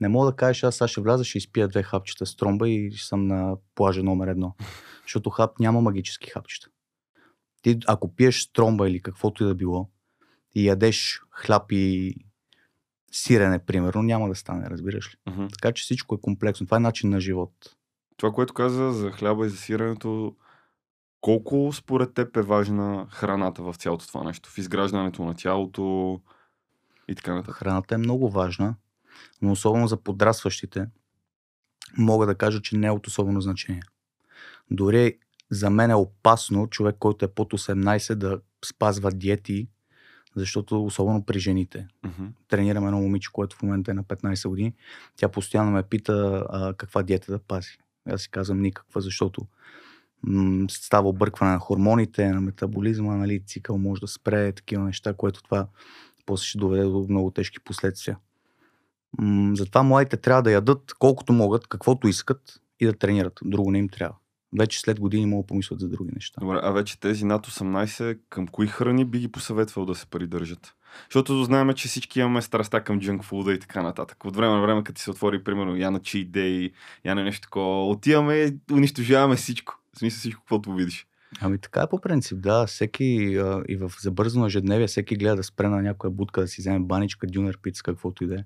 Не 0.00 0.08
мога 0.08 0.30
да 0.30 0.36
кажеш, 0.36 0.62
аз 0.62 0.76
сега 0.76 0.88
ще 0.88 1.00
вляза, 1.00 1.24
ще 1.24 1.38
изпия 1.38 1.68
две 1.68 1.82
хапчета 1.82 2.26
с 2.26 2.36
тромба 2.36 2.68
и 2.68 2.90
ще 2.90 3.08
съм 3.08 3.26
на 3.26 3.56
плажа 3.74 4.02
номер 4.02 4.28
едно. 4.28 4.54
Защото 5.02 5.30
хап 5.30 5.58
няма 5.58 5.80
магически 5.80 6.30
хапчета. 6.30 6.68
Ти, 7.62 7.78
ако 7.86 8.14
пиеш 8.14 8.42
стромба 8.42 8.88
или 8.88 9.00
каквото 9.00 9.44
и 9.44 9.46
да 9.46 9.54
било 9.54 9.90
и 10.54 10.66
ядеш 10.66 11.20
хляб 11.30 11.72
и 11.72 12.14
сирене, 13.12 13.58
примерно, 13.58 14.02
няма 14.02 14.28
да 14.28 14.34
стане, 14.34 14.70
разбираш 14.70 15.14
ли? 15.14 15.32
Мгм. 15.32 15.46
Така 15.46 15.72
че 15.72 15.82
всичко 15.82 16.14
е 16.14 16.20
комплексно. 16.20 16.66
Това 16.66 16.76
е 16.76 16.80
начин 16.80 17.10
на 17.10 17.20
живот. 17.20 17.76
Това, 18.16 18.32
което 18.32 18.54
каза 18.54 18.92
за 18.92 19.10
хляба 19.10 19.46
и 19.46 19.48
за 19.48 19.56
сиренето, 19.56 20.36
колко 21.20 21.72
според 21.72 22.14
теб 22.14 22.36
е 22.36 22.42
важна 22.42 23.06
храната 23.10 23.62
в 23.62 23.74
цялото 23.74 24.06
това 24.06 24.24
нещо? 24.24 24.50
В 24.50 24.58
изграждането 24.58 25.24
на 25.24 25.34
тялото 25.34 26.20
и 27.08 27.14
така 27.14 27.34
нататък. 27.34 27.54
Храната 27.54 27.94
е 27.94 27.98
много 27.98 28.30
важна, 28.30 28.74
но 29.42 29.52
особено 29.52 29.88
за 29.88 29.96
подрастващите, 29.96 30.86
мога 31.98 32.26
да 32.26 32.34
кажа, 32.34 32.62
че 32.62 32.76
не 32.76 32.86
е 32.86 32.90
от 32.90 33.06
особено 33.06 33.40
значение. 33.40 33.82
Дори 34.70 35.18
за 35.50 35.70
мен 35.70 35.90
е 35.90 35.94
опасно 35.94 36.66
човек, 36.66 36.96
който 36.98 37.24
е 37.24 37.28
под 37.28 37.52
18 37.52 38.14
да 38.14 38.40
спазва 38.64 39.12
диети, 39.12 39.68
защото 40.36 40.84
особено 40.84 41.24
при 41.24 41.38
жените. 41.38 41.88
Мгм. 42.04 42.26
Тренирам 42.48 42.86
едно 42.86 43.00
момиче, 43.00 43.32
което 43.32 43.56
в 43.56 43.62
момента 43.62 43.90
е 43.90 43.94
на 43.94 44.04
15 44.04 44.48
години. 44.48 44.74
Тя 45.16 45.28
постоянно 45.28 45.70
ме 45.70 45.82
пита 45.82 46.46
а, 46.50 46.74
каква 46.74 47.02
диета 47.02 47.32
да 47.32 47.38
пази. 47.38 47.78
Аз 48.06 48.22
си 48.22 48.30
казвам 48.30 48.60
никаква, 48.62 49.00
защото 49.00 49.46
става 50.70 51.08
объркване 51.08 51.52
на 51.52 51.58
хормоните, 51.58 52.28
на 52.28 52.40
метаболизма, 52.40 53.16
нали, 53.16 53.44
цикъл 53.46 53.78
може 53.78 54.00
да 54.00 54.08
спре, 54.08 54.52
такива 54.52 54.84
неща, 54.84 55.14
което 55.14 55.42
това 55.42 55.66
после 56.26 56.44
ще 56.44 56.58
доведе 56.58 56.84
до 56.84 57.06
много 57.08 57.30
тежки 57.30 57.60
последствия. 57.60 58.18
М- 59.18 59.56
затова 59.56 59.82
младите 59.82 60.16
трябва 60.16 60.42
да 60.42 60.52
ядат 60.52 60.94
колкото 60.98 61.32
могат, 61.32 61.66
каквото 61.66 62.08
искат 62.08 62.60
и 62.80 62.86
да 62.86 62.92
тренират. 62.92 63.40
Друго 63.44 63.70
не 63.70 63.78
им 63.78 63.88
трябва. 63.88 64.14
Вече 64.58 64.80
след 64.80 65.00
години 65.00 65.26
могат 65.26 65.46
да 65.46 65.48
помислят 65.48 65.80
за 65.80 65.88
други 65.88 66.10
неща. 66.14 66.40
Добре, 66.40 66.60
а 66.62 66.70
вече 66.70 67.00
тези 67.00 67.24
над 67.24 67.46
18, 67.46 68.18
към 68.28 68.48
кои 68.48 68.66
храни 68.66 69.04
би 69.04 69.18
ги 69.18 69.28
посъветвал 69.28 69.86
да 69.86 69.94
се 69.94 70.06
придържат? 70.06 70.74
Защото 71.04 71.44
знаем, 71.44 71.72
че 71.72 71.88
всички 71.88 72.20
имаме 72.20 72.42
страста 72.42 72.84
към 72.84 73.00
джънк 73.00 73.24
фуда 73.24 73.52
и 73.52 73.58
така 73.58 73.82
нататък. 73.82 74.24
От 74.24 74.36
време 74.36 74.54
на 74.54 74.62
време, 74.62 74.84
като 74.84 74.96
ти 74.96 75.02
се 75.02 75.10
отвори, 75.10 75.44
примерно, 75.44 75.76
я 75.76 75.90
на 75.90 76.00
cheat 76.00 76.30
day, 76.30 76.72
я 77.04 77.14
на 77.14 77.24
нещо 77.24 77.40
такова, 77.40 77.88
отиваме, 77.88 78.56
унищожаваме 78.72 79.36
всичко. 79.36 79.74
В 79.94 79.98
смисъл 79.98 80.18
всичко, 80.18 80.40
каквото 80.40 80.74
видиш. 80.74 81.06
Ами 81.40 81.58
така 81.58 81.80
е 81.80 81.88
по 81.88 82.00
принцип, 82.00 82.40
да. 82.40 82.66
Всеки 82.66 83.36
а, 83.36 83.62
и 83.68 83.76
в 83.76 83.92
забързано 84.00 84.46
ежедневие, 84.46 84.86
всеки 84.86 85.16
гледа 85.16 85.36
да 85.36 85.42
спре 85.42 85.68
на 85.68 85.82
някоя 85.82 86.10
будка, 86.10 86.40
да 86.40 86.48
си 86.48 86.60
вземе 86.60 86.80
баничка, 86.80 87.26
дюнер 87.26 87.58
пица, 87.62 87.82
каквото 87.82 88.24
и 88.24 88.26
да 88.26 88.34
е. 88.34 88.44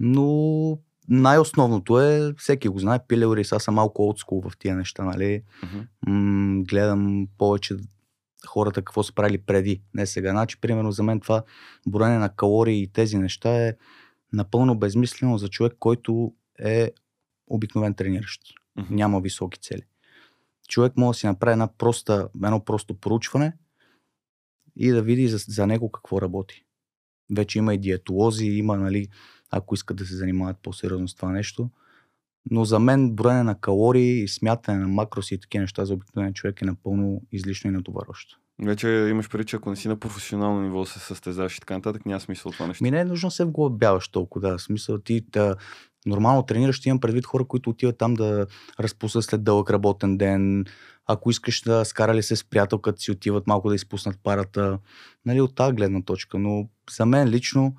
Но 0.00 0.78
най-основното 1.08 2.00
е, 2.00 2.34
всеки 2.38 2.68
го 2.68 2.78
знае, 2.78 3.06
пиле 3.08 3.36
рис, 3.36 3.52
аз 3.52 3.64
съм 3.64 3.74
малко 3.74 4.02
олдскул 4.02 4.42
в 4.42 4.58
тия 4.58 4.76
неща, 4.76 5.04
нали? 5.04 5.42
Мгм. 5.62 5.80
М- 6.06 6.64
гледам 6.68 7.28
повече 7.38 7.76
хората 8.46 8.82
какво 8.82 9.02
са 9.02 9.14
правили 9.14 9.38
преди, 9.38 9.82
не 9.94 10.06
сега. 10.06 10.30
Значи, 10.30 10.60
примерно 10.60 10.92
за 10.92 11.02
мен 11.02 11.20
това 11.20 11.42
броене 11.86 12.18
на 12.18 12.28
калории 12.28 12.82
и 12.82 12.92
тези 12.92 13.18
неща 13.18 13.66
е 13.66 13.76
напълно 14.32 14.78
безмислено 14.78 15.38
за 15.38 15.48
човек, 15.48 15.72
който 15.78 16.32
е 16.58 16.90
обикновен 17.46 17.94
трениращ. 17.94 18.42
Мгм. 18.76 18.94
Няма 18.94 19.20
високи 19.20 19.60
цели. 19.60 19.82
Човек 20.68 20.92
може 20.96 21.16
да 21.16 21.20
си 21.20 21.26
направи 21.26 21.52
една 21.52 21.76
проста, 21.78 22.28
едно 22.34 22.64
просто 22.64 22.94
проучване 22.94 23.52
и 24.76 24.90
да 24.90 25.02
види 25.02 25.28
за, 25.28 25.38
за 25.38 25.66
него 25.66 25.92
какво 25.92 26.20
работи. 26.20 26.64
Вече 27.36 27.58
има 27.58 27.74
и 27.74 27.78
диетолози, 27.78 28.46
има, 28.46 28.76
нали, 28.76 29.08
ако 29.52 29.74
искат 29.74 29.96
да 29.96 30.06
се 30.06 30.16
занимават 30.16 30.56
по-сериозно 30.62 31.08
с 31.08 31.14
това 31.14 31.32
нещо. 31.32 31.70
Но 32.50 32.64
за 32.64 32.78
мен 32.78 33.12
броене 33.12 33.42
на 33.42 33.60
калории 33.60 34.22
и 34.22 34.28
смятане 34.28 34.78
на 34.78 34.88
макроси 34.88 35.34
и 35.34 35.38
такива 35.38 35.62
неща 35.62 35.84
за 35.84 35.94
обикновен 35.94 36.34
човек 36.34 36.62
е 36.62 36.64
напълно 36.64 37.22
излишно 37.32 37.70
и 37.70 37.72
натоварващо. 37.72 38.38
Вече 38.64 38.88
имаш 38.88 39.28
преди, 39.28 39.44
че 39.44 39.56
ако 39.56 39.70
не 39.70 39.76
си 39.76 39.88
на 39.88 39.96
професионално 39.96 40.62
ниво 40.62 40.84
се 40.84 40.98
състезаваш 40.98 41.56
и 41.56 41.60
така 41.60 41.74
нататък, 41.74 42.06
няма 42.06 42.20
смисъл 42.20 42.52
това 42.52 42.66
нещо. 42.66 42.84
Ми 42.84 42.90
не 42.90 43.00
е 43.00 43.04
нужно 43.04 43.30
се 43.30 43.44
вглъбяваш 43.44 44.08
толкова, 44.08 44.50
да. 44.50 44.58
Смисъл 44.58 44.98
ти 44.98 45.20
да, 45.20 45.56
нормално 46.06 46.42
тренираш, 46.42 46.86
имам 46.86 47.00
предвид 47.00 47.26
хора, 47.26 47.44
които 47.44 47.70
отиват 47.70 47.98
там 47.98 48.14
да 48.14 48.46
разпуснат 48.80 49.24
след 49.24 49.44
дълъг 49.44 49.70
работен 49.70 50.16
ден. 50.16 50.64
Ако 51.06 51.30
искаш 51.30 51.62
да 51.62 51.84
скарали 51.84 52.22
се 52.22 52.36
с 52.36 52.44
приятелката 52.44 53.00
си, 53.00 53.10
отиват 53.10 53.46
малко 53.46 53.68
да 53.68 53.74
изпуснат 53.74 54.18
парата. 54.22 54.78
Нали, 55.26 55.40
от 55.40 55.54
тази 55.54 55.72
гледна 55.72 56.02
точка. 56.02 56.38
Но 56.38 56.68
за 56.96 57.06
мен 57.06 57.28
лично, 57.28 57.74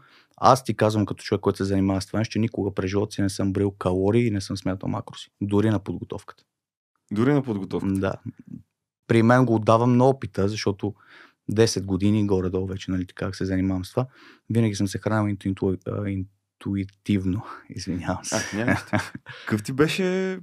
аз 0.45 0.63
ти 0.63 0.75
казвам 0.75 1.05
като 1.05 1.23
човек, 1.23 1.41
който 1.41 1.57
се 1.57 1.63
занимава 1.63 2.01
с 2.01 2.07
това 2.07 2.19
нещо, 2.19 2.39
никога 2.39 2.73
през 2.73 2.91
живота 2.91 3.13
си 3.13 3.21
не 3.21 3.29
съм 3.29 3.53
брил 3.53 3.71
калории 3.71 4.27
и 4.27 4.31
не 4.31 4.41
съм 4.41 4.57
смятал 4.57 4.89
макроси. 4.89 5.29
Дори 5.41 5.69
на 5.69 5.79
подготовката. 5.79 6.43
Дори 7.11 7.33
на 7.33 7.43
подготовка. 7.43 7.87
Да. 7.87 8.13
При 9.07 9.23
мен 9.23 9.45
го 9.45 9.55
отдавам 9.55 9.97
на 9.97 10.05
опита, 10.05 10.49
защото 10.49 10.93
10 11.51 11.85
години 11.85 12.27
горе-долу 12.27 12.67
вече, 12.67 12.91
нали, 12.91 13.05
как 13.05 13.35
се 13.35 13.45
занимавам 13.45 13.85
с 13.85 13.89
това. 13.89 14.05
Винаги 14.49 14.75
съм 14.75 14.87
се 14.87 14.97
хранил 14.97 15.29
инту, 15.29 15.47
инту, 15.47 15.75
а, 15.87 16.09
интуитивно. 16.09 17.43
Извинявам 17.69 18.25
се. 18.25 18.61
А. 18.61 18.99
Какъв 19.45 19.63
ти 19.63 19.73
беше 19.73 20.39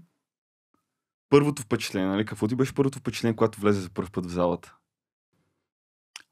първото 1.28 1.62
впечатление, 1.62 2.08
нали? 2.08 2.24
Какво 2.24 2.48
ти 2.48 2.54
беше 2.54 2.74
първото 2.74 2.98
впечатление, 2.98 3.36
когато 3.36 3.60
влезе 3.60 3.80
за 3.80 3.90
първ 3.90 4.10
път 4.12 4.26
в 4.26 4.30
залата? 4.30 4.74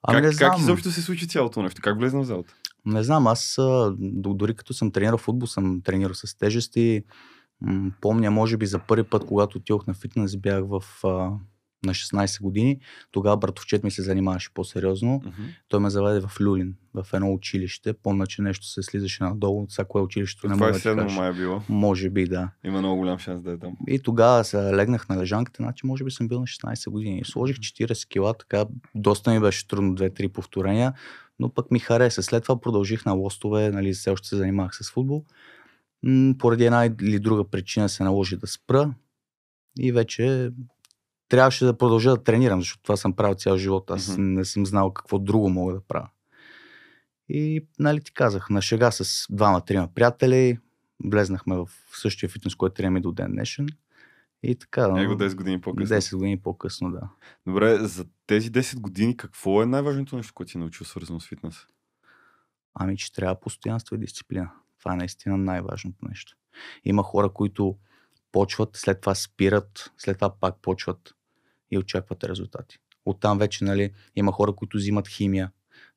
Ами 0.03 0.17
как, 0.17 0.25
не 0.25 0.33
знам. 0.33 0.51
как 0.51 0.61
изобщо 0.61 0.91
се 0.91 1.03
случи 1.03 1.29
цялото 1.29 1.63
нещо? 1.63 1.81
Как 1.83 1.99
влезна 1.99 2.21
в 2.21 2.25
залата? 2.25 2.55
Не 2.87 3.03
знам, 3.03 3.27
аз 3.27 3.59
дори 3.99 4.55
като 4.55 4.75
съм 4.75 4.93
тренирал 4.93 5.19
футбол, 5.19 5.47
съм 5.47 5.81
тренирал 5.85 6.15
с 6.15 6.39
тежести. 6.39 7.05
Помня, 8.01 8.31
може 8.31 8.57
би 8.57 8.67
за 8.67 8.79
първи 8.79 9.05
път, 9.05 9.27
когато 9.27 9.59
отидох 9.59 9.87
на 9.87 9.95
фитнес, 9.95 10.37
бях 10.37 10.65
в, 10.67 10.83
а, 11.05 11.31
на 11.87 11.95
16 11.95 12.43
години. 12.43 12.79
Тогава 13.11 13.37
братовчет 13.37 13.85
ми 13.85 13.91
се 13.91 14.03
занимаваше 14.03 14.55
по-сериозно. 14.55 15.23
Мгм. 15.25 15.43
Той 15.69 15.81
ме 15.81 15.91
заведе 15.91 16.21
в 16.21 16.41
Люлин, 16.41 16.75
в 16.95 17.07
едно 17.13 17.33
училище. 17.33 17.93
Помня, 17.93 18.27
че 18.27 18.43
нещо 18.43 18.67
се 18.67 18.83
слизаше 18.83 19.25
надолу. 19.25 19.67
Сега 19.69 19.89
кое 19.89 20.03
училището, 20.03 20.49
не 20.49 20.55
мога 20.55 20.69
е 20.69 20.73
да 20.73 20.97
кажа. 20.97 21.21
май 21.21 21.31
е 21.31 21.33
било. 21.33 21.63
Може 21.69 22.11
би, 22.11 22.25
да. 22.25 22.51
Има 22.65 22.79
много 22.79 22.97
голям 22.97 23.19
шанс 23.19 23.43
да 23.43 23.53
е 23.53 23.59
там. 23.59 23.77
И 23.89 23.99
тогава 23.99 24.45
се 24.45 24.57
легнах 24.57 25.09
на 25.09 25.17
лежанката, 25.17 25.63
значи 25.63 25.87
може 25.87 26.05
би 26.05 26.11
съм 26.11 26.29
бил 26.29 26.41
на 26.41 26.47
16 26.47 26.91
години. 26.91 27.23
Сложих 27.25 27.57
40 27.57 28.09
кила, 28.09 28.35
така 28.35 28.65
доста 28.95 29.31
ми 29.31 29.41
беше 29.41 29.69
трудно 29.69 29.95
2-3 29.95 30.29
повторения, 30.29 30.93
но 31.39 31.55
пък 31.55 31.71
ми 31.71 31.79
хареса. 31.79 32.23
След 32.23 32.43
това 32.43 32.61
продължих 32.61 33.05
на 33.05 33.13
лостове, 33.13 33.71
нали, 33.71 33.93
все 33.93 34.11
още 34.11 34.29
се 34.29 34.37
занимавах 34.37 34.77
с 34.77 34.91
футбол. 34.91 35.25
М, 36.03 36.35
поради 36.39 36.65
една 36.65 36.85
или 37.03 37.19
друга 37.19 37.45
причина 37.51 37.89
се 37.89 38.05
наложи 38.05 38.37
да 38.37 38.47
спра 38.47 38.95
и 39.79 39.93
вече 39.93 40.51
трябваше 41.29 41.65
да 41.65 41.79
продължа 41.79 42.11
да 42.11 42.23
тренирам, 42.23 42.61
защото 42.61 42.83
това 42.83 42.97
съм 42.97 43.13
правил 43.13 43.35
цял 43.35 43.57
живот. 43.57 43.91
Аз 43.91 44.09
Мгм. 44.09 44.23
не 44.23 44.45
съм 44.45 44.67
знал 44.67 44.93
какво 44.93 45.19
друго 45.19 45.51
мога 45.51 45.75
да 45.75 45.81
правя. 45.81 46.09
И, 47.29 47.67
нали 47.79 48.01
ти 48.01 48.13
казах, 48.15 48.51
на 48.51 48.63
шега 48.63 48.91
с 48.91 49.27
двама-трима 49.31 49.89
приятели, 49.95 50.59
влезнахме 51.05 51.57
в 51.57 51.69
същия 51.93 52.29
фитнес, 52.29 52.55
който 52.55 52.75
тренираме 52.75 53.01
до 53.01 53.13
ден 53.13 53.33
днешен. 53.33 53.69
И 54.43 54.59
така. 54.59 54.83
Его 54.83 54.97
но 54.97 55.19
10 55.19 55.35
години 55.35 55.61
по-късно. 55.61 55.97
10 55.97 56.17
години 56.17 56.41
по-късно, 56.41 56.91
да. 56.91 57.11
Добре, 57.47 57.79
за 57.79 58.07
тези 58.27 58.53
10 58.53 58.81
години 58.81 59.17
какво 59.17 59.63
е 59.63 59.67
най-важното 59.67 60.17
нещо, 60.17 60.35
което 60.35 60.51
си 60.51 60.59
научил 60.59 60.87
свързано 60.87 61.21
с 61.21 61.29
фитнес? 61.29 61.67
Ами, 62.75 62.97
че 62.97 63.13
трябва 63.13 63.41
постоянство 63.41 63.95
и 63.95 63.99
дисциплина. 63.99 64.51
Това 64.79 64.93
е 64.93 64.97
наистина 64.97 65.37
най-важното 65.37 66.09
нещо. 66.09 66.37
Има 66.85 67.03
хора, 67.03 67.29
които 67.29 67.77
почват, 68.33 68.71
след 68.77 69.01
това 69.01 69.15
спират, 69.15 69.93
след 69.97 70.17
това 70.17 70.35
пак 70.41 70.63
почват 70.63 71.15
и 71.71 71.79
очакват 71.79 72.25
резултати. 72.25 72.79
Оттам 73.05 73.39
вече, 73.39 73.65
нали, 73.65 73.93
има 74.17 74.33
хора, 74.33 74.53
които 74.53 74.77
взимат 74.77 75.09
химия, 75.09 75.53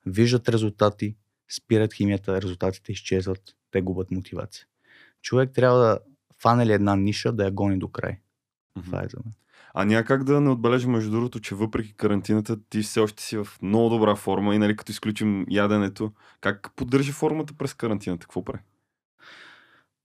виждат 0.06 0.48
резултати, 0.48 1.16
спират 1.56 1.94
химията, 1.94 2.42
резултатите 2.42 2.92
изчезват, 2.92 3.56
те 3.70 3.82
губят 3.82 4.10
мотивация. 4.10 4.66
Човек 5.22 5.52
трябва 5.54 5.78
да 5.78 5.98
фане 6.42 6.66
ли 6.66 6.72
една 6.72 6.96
ниша, 6.96 7.32
да 7.32 7.44
я 7.44 7.50
гони 7.50 7.78
до 7.78 7.88
край. 7.88 8.21
Мгм. 8.76 8.86
Това 8.86 8.98
е 8.98 9.08
за 9.08 9.16
мен. 9.24 9.34
А 9.74 9.84
някак 9.84 10.24
да 10.24 10.40
не 10.40 10.50
отбележим, 10.50 10.90
между 10.90 11.10
другото, 11.10 11.40
че 11.40 11.54
въпреки 11.54 11.94
карантината, 11.94 12.56
ти 12.70 12.82
все 12.82 13.00
още 13.00 13.22
си 13.22 13.36
в 13.36 13.48
много 13.62 13.88
добра 13.88 14.16
форма 14.16 14.54
и 14.54 14.58
нали 14.58 14.76
като 14.76 14.92
изключим 14.92 15.46
яденето, 15.50 16.12
как 16.40 16.70
поддържа 16.76 17.12
формата 17.12 17.54
през 17.54 17.74
карантината? 17.74 18.26
Какво 18.26 18.44
прави? 18.44 18.62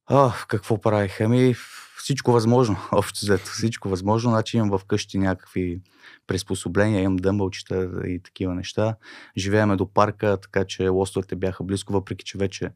А, 0.06 0.34
какво 0.48 0.82
правих? 0.82 1.22
Ами 1.22 1.56
всичко 1.98 2.32
възможно, 2.32 2.78
общо 2.92 3.20
взето. 3.22 3.46
Всичко 3.46 3.90
възможно. 3.90 4.32
Значи 4.32 4.58
имам 4.58 4.80
вкъщи 4.80 5.18
някакви 5.18 5.82
приспособления, 6.28 7.02
имам 7.02 7.16
дъмбълчета 7.16 7.92
и 8.06 8.20
такива 8.24 8.56
неща. 8.56 8.96
Живееме 9.38 9.76
до 9.76 9.94
парка, 9.94 10.38
така 10.42 10.66
че 10.66 10.88
лостовете 10.88 11.36
бяха 11.36 11.64
близко, 11.64 11.94
въпреки 11.94 12.26
че 12.26 12.38
вече 12.38 12.72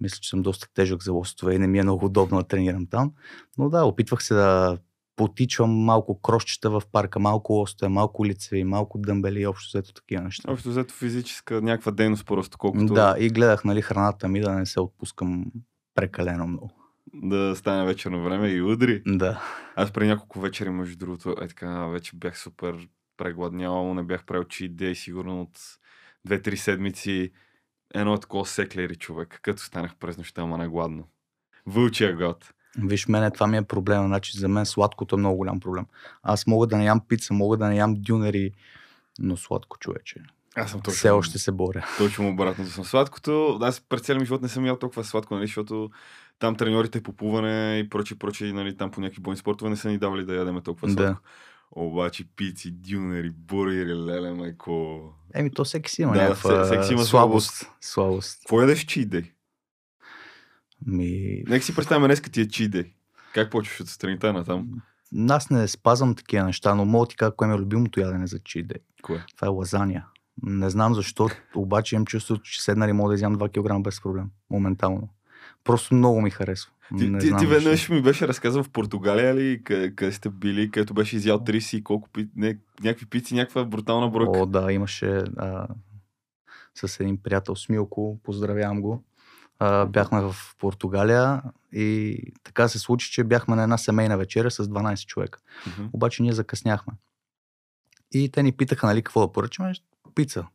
мисля, 0.00 0.18
че 0.20 0.28
съм 0.30 0.42
доста 0.42 0.68
тежък 0.74 1.02
за 1.02 1.12
лостове 1.12 1.54
и 1.54 1.58
не 1.58 1.66
ми 1.66 1.78
е 1.78 1.82
много 1.82 2.06
удобно 2.06 2.38
да 2.38 2.48
тренирам 2.48 2.86
там. 2.86 3.12
Но 3.58 3.68
да, 3.68 3.84
опитвах 3.84 4.22
се 4.22 4.34
да 4.34 4.78
потичвам 5.20 5.70
малко 5.70 6.20
крошчета 6.20 6.70
в 6.70 6.82
парка, 6.92 7.18
малко 7.18 7.52
лостове, 7.52 7.88
малко 7.88 8.26
лицеви, 8.26 8.64
малко 8.64 8.98
дъмбели 8.98 9.40
и 9.40 9.46
общо 9.46 9.78
взето 9.78 9.94
такива 9.94 10.22
неща. 10.22 10.52
Общо 10.52 10.68
взето 10.68 10.94
физическа 10.94 11.62
някаква 11.62 11.92
дейност 11.92 12.26
просто, 12.26 12.58
колкото... 12.58 12.94
Да, 12.94 13.16
и 13.18 13.30
гледах 13.30 13.64
нали, 13.64 13.82
храната 13.82 14.28
ми 14.28 14.40
да 14.40 14.52
не 14.52 14.66
се 14.66 14.80
отпускам 14.80 15.44
прекалено 15.94 16.46
много. 16.46 16.70
Да 17.14 17.56
стане 17.56 17.86
вечер 17.86 18.10
на 18.10 18.18
време 18.18 18.48
и 18.48 18.62
удри. 18.62 19.02
Да. 19.06 19.42
Аз 19.76 19.92
при 19.92 20.06
няколко 20.06 20.40
вечери, 20.40 20.70
между 20.70 20.96
другото, 20.96 21.34
е 21.40 21.48
така, 21.48 21.86
вече 21.86 22.16
бях 22.16 22.38
супер 22.38 22.88
прегладнял, 23.16 23.94
не 23.94 24.02
бях 24.02 24.24
правил 24.24 24.44
чи 24.44 24.64
идеи, 24.64 24.94
сигурно 24.94 25.42
от 25.42 25.58
2-3 26.28 26.54
седмици. 26.54 27.32
Едно 27.94 28.18
такова 28.18 28.46
секлери 28.46 28.96
човек, 28.96 29.40
като 29.42 29.62
станах 29.62 29.96
през 29.96 30.18
нощта, 30.18 30.42
ама 30.42 30.68
гладно. 30.68 31.08
Вълчия 31.66 32.16
год. 32.16 32.54
Виж, 32.78 33.08
мене 33.08 33.30
това 33.30 33.46
ми 33.46 33.56
е 33.56 33.62
проблема. 33.62 34.06
Значи 34.06 34.38
за 34.38 34.48
мен 34.48 34.66
сладкото 34.66 35.16
е 35.16 35.18
много 35.18 35.36
голям 35.36 35.60
проблем. 35.60 35.86
Аз 36.22 36.46
мога 36.46 36.66
да 36.66 36.76
не 36.76 36.84
ям 36.84 37.00
пица, 37.08 37.34
мога 37.34 37.56
да 37.56 37.68
не 37.68 37.76
ям 37.76 37.94
дюнери, 37.98 38.50
но 39.18 39.36
сладко 39.36 39.78
човече. 39.78 40.16
Аз 40.56 40.70
съм 40.70 40.80
точно. 40.80 40.96
Все 40.96 41.10
още 41.10 41.38
се 41.38 41.52
боря. 41.52 41.86
Точно 41.98 42.28
обратното 42.28 42.70
съм. 42.70 42.84
Сладкото, 42.84 43.58
аз 43.62 43.80
през 43.80 44.00
целия 44.00 44.20
ми 44.20 44.26
живот 44.26 44.42
не 44.42 44.48
съм 44.48 44.66
ял 44.66 44.78
толкова 44.78 45.04
сладко, 45.04 45.34
нали, 45.34 45.46
защото 45.46 45.90
там 46.38 46.56
треньорите 46.56 47.02
по 47.02 47.12
плуване 47.12 47.78
и 47.78 47.88
прочи, 47.88 48.18
прочи, 48.18 48.52
нали, 48.52 48.76
там 48.76 48.90
по 48.90 49.00
някакви 49.00 49.22
бойни 49.22 49.36
спортове 49.36 49.70
не 49.70 49.76
са 49.76 49.88
ни 49.88 49.98
давали 49.98 50.24
да 50.24 50.34
ядеме 50.34 50.60
толкова 50.60 50.88
сладко. 50.88 51.02
Да. 51.02 51.16
Обаче 51.70 52.24
пици, 52.36 52.70
дюнери, 52.70 53.30
бургери, 53.30 53.94
леле, 53.94 54.32
майко. 54.32 55.00
Еми, 55.34 55.50
то 55.50 55.64
всеки 55.64 55.90
си 55.90 56.02
има 56.02 56.12
да, 56.12 56.22
някаква 56.22 56.92
има 56.92 57.04
слабост. 57.04 57.70
слабост. 57.80 58.38
Какво 58.38 58.60
ядеш 58.60 58.84
чидей? 58.84 59.32
Ми... 60.86 61.42
Нека 61.46 61.64
си 61.64 61.74
представяме 61.74 62.06
днес 62.08 62.22
ти 62.22 62.40
е 62.40 62.48
чидей. 62.48 62.92
Как 63.34 63.50
почваш 63.50 63.80
от 63.80 63.88
странита 63.88 64.32
на 64.32 64.44
там? 64.44 64.68
Аз 65.28 65.50
не 65.50 65.68
спазвам 65.68 66.14
такива 66.14 66.44
неща, 66.44 66.74
но 66.74 66.84
мога 66.84 67.06
ти 67.06 67.16
кажа 67.16 67.32
кое 67.36 67.48
ми 67.48 67.54
е 67.54 67.58
любимото 67.58 68.00
ядене 68.00 68.26
за 68.26 68.38
чидей. 68.38 68.80
Кое? 69.02 69.24
Това 69.36 69.46
е 69.46 69.50
лазания. 69.50 70.06
Не 70.42 70.70
знам 70.70 70.94
защо, 70.94 71.28
обаче 71.54 71.94
имам 71.94 72.06
чувство, 72.06 72.38
че 72.38 72.62
седнали 72.62 72.92
мога 72.92 73.08
да 73.08 73.14
изям 73.14 73.36
2 73.36 73.78
кг 73.78 73.82
без 73.82 74.02
проблем. 74.02 74.30
Моментално. 74.50 75.08
Просто 75.64 75.94
много 75.94 76.20
ми 76.20 76.30
харесва. 76.30 76.70
Ти, 76.98 77.08
не 77.08 77.18
ти, 77.18 77.32
ти 77.38 77.46
веднъж 77.46 77.88
ми 77.88 78.02
беше 78.02 78.28
разказал 78.28 78.62
в 78.62 78.70
Португалия 78.70 79.34
ли, 79.34 79.60
къде, 79.64 79.94
къде 79.94 80.12
сте 80.12 80.28
били, 80.28 80.70
където 80.70 80.94
беше 80.94 81.16
изял 81.16 81.38
30 81.38 81.76
и 81.76 81.84
колко 81.84 82.08
пи, 82.08 82.28
не, 82.36 82.58
някакви 82.82 83.06
пици, 83.06 83.34
някаква 83.34 83.64
брутална 83.64 84.08
бройка. 84.08 84.38
О, 84.38 84.46
да, 84.46 84.72
имаше 84.72 85.22
а, 85.36 85.66
с 86.74 87.00
един 87.00 87.22
приятел 87.22 87.56
Смилко, 87.56 88.20
поздравявам 88.22 88.80
го. 88.80 89.04
А, 89.62 89.86
бяхме 89.86 90.20
в 90.20 90.34
Португалия 90.58 91.42
и 91.72 92.22
така 92.44 92.68
се 92.68 92.78
случи, 92.78 93.12
че 93.12 93.24
бяхме 93.24 93.56
на 93.56 93.62
една 93.62 93.78
семейна 93.78 94.16
вечеря 94.18 94.50
с 94.50 94.64
12 94.64 95.06
човека. 95.06 95.38
Uh-huh. 95.66 95.90
Обаче 95.92 96.22
ние 96.22 96.32
закъсняхме. 96.32 96.92
И 98.12 98.30
те 98.32 98.42
ни 98.42 98.52
питаха, 98.52 98.86
нали, 98.86 99.02
какво 99.02 99.20
да 99.20 99.32
поръчаме. 99.32 99.72
Пица. 100.14 100.46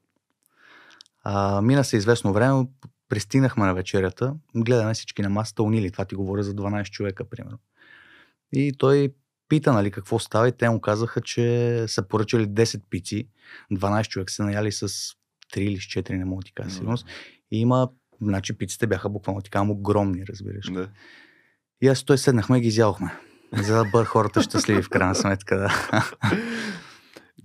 А, 1.24 1.62
мина 1.62 1.84
се 1.84 1.98
известно 1.98 2.34
време, 2.34 2.68
пристигнахме 3.10 3.66
на 3.66 3.74
вечерята, 3.74 4.36
гледаме 4.56 4.94
всички 4.94 5.22
на 5.22 5.30
масата, 5.30 5.64
унили. 5.64 5.92
Това 5.92 6.06
ти 6.06 6.16
говоря 6.16 6.44
за 6.44 6.54
12 6.54 6.90
човека, 6.90 7.30
примерно. 7.30 7.60
И 8.54 8.74
той 8.78 9.14
пита, 9.50 9.74
нали, 9.74 9.92
какво 9.92 10.20
става 10.20 10.48
и 10.48 10.52
те 10.52 10.70
му 10.70 10.82
казаха, 10.82 11.22
че 11.22 11.86
са 11.88 12.08
поръчали 12.08 12.48
10 12.48 12.82
пици, 12.90 13.28
12 13.72 14.08
човека 14.08 14.34
са 14.34 14.44
наяли 14.44 14.72
с 14.72 14.88
3 14.88 15.58
или 15.58 15.78
с 15.78 15.84
4, 15.84 16.18
не 16.18 16.26
мога 16.26 16.42
да 16.42 16.46
ти 16.46 16.54
кажа 16.54 16.70
сигурност. 16.70 17.08
И 17.52 17.60
има, 17.60 17.90
значи 18.22 18.58
пиците 18.58 18.88
бяха 18.88 19.10
буквално 19.10 19.42
така 19.42 19.62
огромни, 19.62 20.24
разбираш. 20.30 20.72
Да. 20.72 20.90
И 21.82 21.88
аз 21.88 22.04
той 22.04 22.18
седнахме 22.18 22.58
и 22.58 22.62
ги 22.62 22.68
изядохме. 22.68 23.18
За 23.54 23.78
да 23.78 23.86
бъдат 23.86 24.08
хората 24.08 24.42
щастливи 24.42 24.82
в 24.82 24.90
крайна 24.90 25.16
сметка, 25.16 25.58
да. 25.58 26.02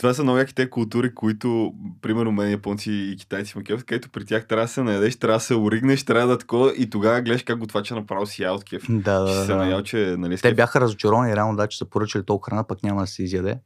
Това 0.00 0.14
са 0.14 0.22
много 0.22 0.38
яките 0.38 0.70
култури, 0.70 1.14
които, 1.14 1.72
примерно, 2.02 2.32
мен, 2.32 2.50
японци 2.50 2.92
и 2.92 3.16
китайци 3.16 3.58
ме 3.58 3.64
кефят, 3.64 3.84
където 3.84 4.10
при 4.10 4.24
тях 4.24 4.46
трябва 4.46 4.64
да 4.64 4.68
се 4.68 4.82
наедеш, 4.82 5.16
трябва 5.16 5.36
да 5.36 5.44
се 5.44 5.54
оригнеш, 5.54 6.04
трябва 6.04 6.26
да 6.28 6.38
такова 6.38 6.72
и 6.76 6.90
тогава 6.90 7.22
гледаш 7.22 7.42
как 7.42 7.58
готвача 7.58 7.94
направо 7.94 8.26
си 8.26 8.42
ял 8.42 8.54
от 8.54 8.64
кеф. 8.64 8.82
Да, 8.88 9.18
да, 9.18 9.34
да. 9.34 9.44
се 9.44 9.54
наял, 9.54 9.82
че, 9.82 10.14
нали, 10.18 10.38
Те 10.38 10.54
бяха 10.54 10.80
разочаровани, 10.80 11.36
реално 11.36 11.56
да, 11.56 11.66
че 11.66 11.78
са 11.78 11.84
поръчали 11.84 12.24
толкова 12.24 12.50
храна, 12.50 12.66
пък 12.66 12.82
няма 12.82 13.00
да 13.00 13.06
се 13.06 13.22
изяде. 13.22 13.58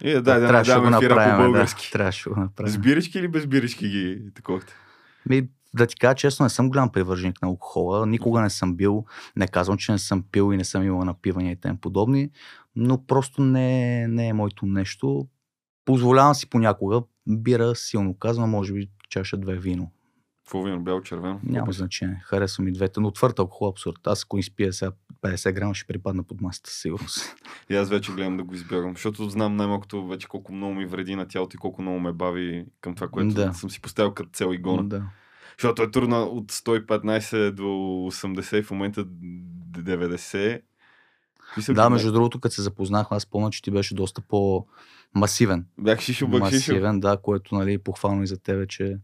И, 0.00 0.12
да, 0.12 0.22
да, 0.22 0.40
да, 0.40 0.48
трябваше 0.48 0.72
да, 0.72 0.80
го 0.80 0.90
направим, 0.90 1.36
по 1.36 1.42
български. 1.42 1.88
Да, 1.92 1.92
трябваше 1.92 2.30
го 2.30 2.40
направим. 2.40 2.72
С 2.72 2.78
бирички 2.78 3.18
или 3.18 3.28
без 3.28 3.46
бирички 3.46 3.88
ги 3.88 4.22
таковахте? 4.34 4.74
Ми, 5.26 5.48
да 5.74 5.86
ти 5.86 5.96
кажа 5.96 6.14
честно, 6.14 6.44
не 6.44 6.50
съм 6.50 6.68
голям 6.68 6.92
привърженик 6.92 7.42
на 7.42 7.48
алкохола. 7.48 8.06
Никога 8.06 8.40
не 8.40 8.50
съм 8.50 8.76
бил. 8.76 9.04
Не 9.36 9.48
казвам, 9.48 9.78
че 9.78 9.92
не 9.92 9.98
съм 9.98 10.24
пил 10.32 10.52
и 10.52 10.56
не 10.56 10.64
съм 10.64 10.82
имал 10.82 11.04
напивания 11.04 11.52
и 11.52 11.60
тем 11.60 11.76
подобни, 11.76 12.30
но 12.76 13.06
просто 13.06 13.42
не, 13.42 14.06
не 14.08 14.28
е 14.28 14.32
моето 14.32 14.66
нещо. 14.66 15.26
Позволявам 15.84 16.34
си 16.34 16.50
понякога, 16.50 17.02
бира 17.28 17.74
силно 17.74 18.18
казвам, 18.18 18.50
може 18.50 18.72
би 18.72 18.90
чаша 19.08 19.36
две 19.36 19.58
вино. 19.58 19.90
Какво 20.44 20.62
вино? 20.62 20.80
Бяло, 20.80 21.02
червено? 21.02 21.40
Няма 21.44 21.72
значение. 21.72 22.20
Харесвам 22.24 22.68
и 22.68 22.72
двете, 22.72 23.00
но 23.00 23.10
твърд 23.10 23.38
алкохол 23.38 23.68
абсурд. 23.68 24.06
Аз 24.06 24.24
ако 24.24 24.38
изпия 24.38 24.72
сега 24.72 24.92
50 25.22 25.52
грама, 25.52 25.74
ще 25.74 25.86
припадна 25.86 26.22
под 26.22 26.40
масата, 26.40 26.70
сигурност. 26.70 27.34
И 27.70 27.76
аз 27.76 27.88
вече 27.88 28.12
гледам 28.12 28.36
да 28.36 28.42
го 28.42 28.54
избягам, 28.54 28.92
защото 28.92 29.30
знам 29.30 29.56
най-малкото 29.56 30.06
вече 30.06 30.28
колко 30.28 30.52
много 30.52 30.74
ми 30.74 30.86
вреди 30.86 31.16
на 31.16 31.28
тялото 31.28 31.56
и 31.56 31.58
колко 31.58 31.82
много 31.82 32.00
ме 32.00 32.12
бави 32.12 32.66
към 32.80 32.94
това, 32.94 33.08
което 33.08 33.34
да. 33.34 33.52
съм 33.52 33.70
си 33.70 33.80
поставил 33.80 34.14
като 34.14 34.30
цел 34.32 34.50
и 34.52 34.58
гона. 34.58 34.88
Да. 34.88 35.02
Защото 35.58 35.82
е 35.82 35.90
трудно 35.90 36.22
от 36.22 36.52
115 36.52 37.50
до 37.50 37.62
80 37.62 38.58
и 38.58 38.62
в 38.62 38.70
момента 38.70 39.04
90. 39.04 40.60
Мисля, 41.56 41.74
да, 41.74 41.90
между 41.90 42.12
другото, 42.12 42.40
като 42.40 42.54
се 42.54 42.62
запознах, 42.62 43.06
аз 43.10 43.26
помня, 43.26 43.50
че 43.50 43.62
ти 43.62 43.70
беше 43.70 43.94
доста 43.94 44.20
по 44.20 44.66
масивен. 45.14 45.66
Бях 45.78 46.00
шишо, 46.00 46.28
бях 46.28 46.40
Масивен, 46.40 47.00
да, 47.00 47.16
което 47.16 47.54
нали, 47.54 47.78
похвално 47.78 48.22
и 48.22 48.26
за 48.26 48.38
тебе, 48.38 48.66
че 48.66 48.96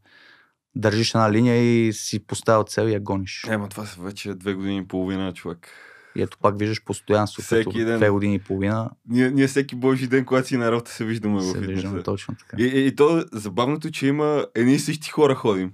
държиш 0.77 1.11
една 1.11 1.33
линия 1.33 1.57
и 1.57 1.93
си 1.93 2.27
поставил 2.27 2.65
цел 2.65 2.89
и 2.89 2.93
я 2.93 3.01
гониш. 3.01 3.45
Ема 3.49 3.69
това 3.69 3.87
са 3.87 4.03
вече 4.03 4.35
две 4.35 4.55
години 4.55 4.79
и 4.79 4.89
половина, 4.89 5.35
човек. 5.35 5.69
И 6.17 6.23
ето 6.23 6.39
пак 6.39 6.59
виждаш 6.59 6.85
постоянство. 6.85 7.43
Всеки 7.43 7.85
ден. 7.85 7.97
Две 7.97 8.11
години 8.11 8.35
и 8.35 8.39
половина. 8.39 8.91
Ние, 9.09 9.31
ние 9.31 9.47
всеки 9.47 9.77
божи 9.77 10.07
ден, 10.07 10.25
когато 10.25 10.49
си 10.49 10.57
на 10.57 10.71
работа, 10.71 10.91
се 10.91 11.05
виждаме 11.05 11.43
се 11.43 11.59
в 11.59 11.61
виждаме, 11.61 12.03
точно 12.03 12.35
така. 12.35 12.63
И, 12.63 12.67
и, 12.67 12.87
и 12.87 12.97
то 12.97 13.25
забавното, 13.33 13.91
че 13.91 14.07
има 14.07 14.47
едни 14.55 14.75
и 14.75 14.79
същи 14.79 15.11
хора 15.11 15.35
ходим. 15.35 15.73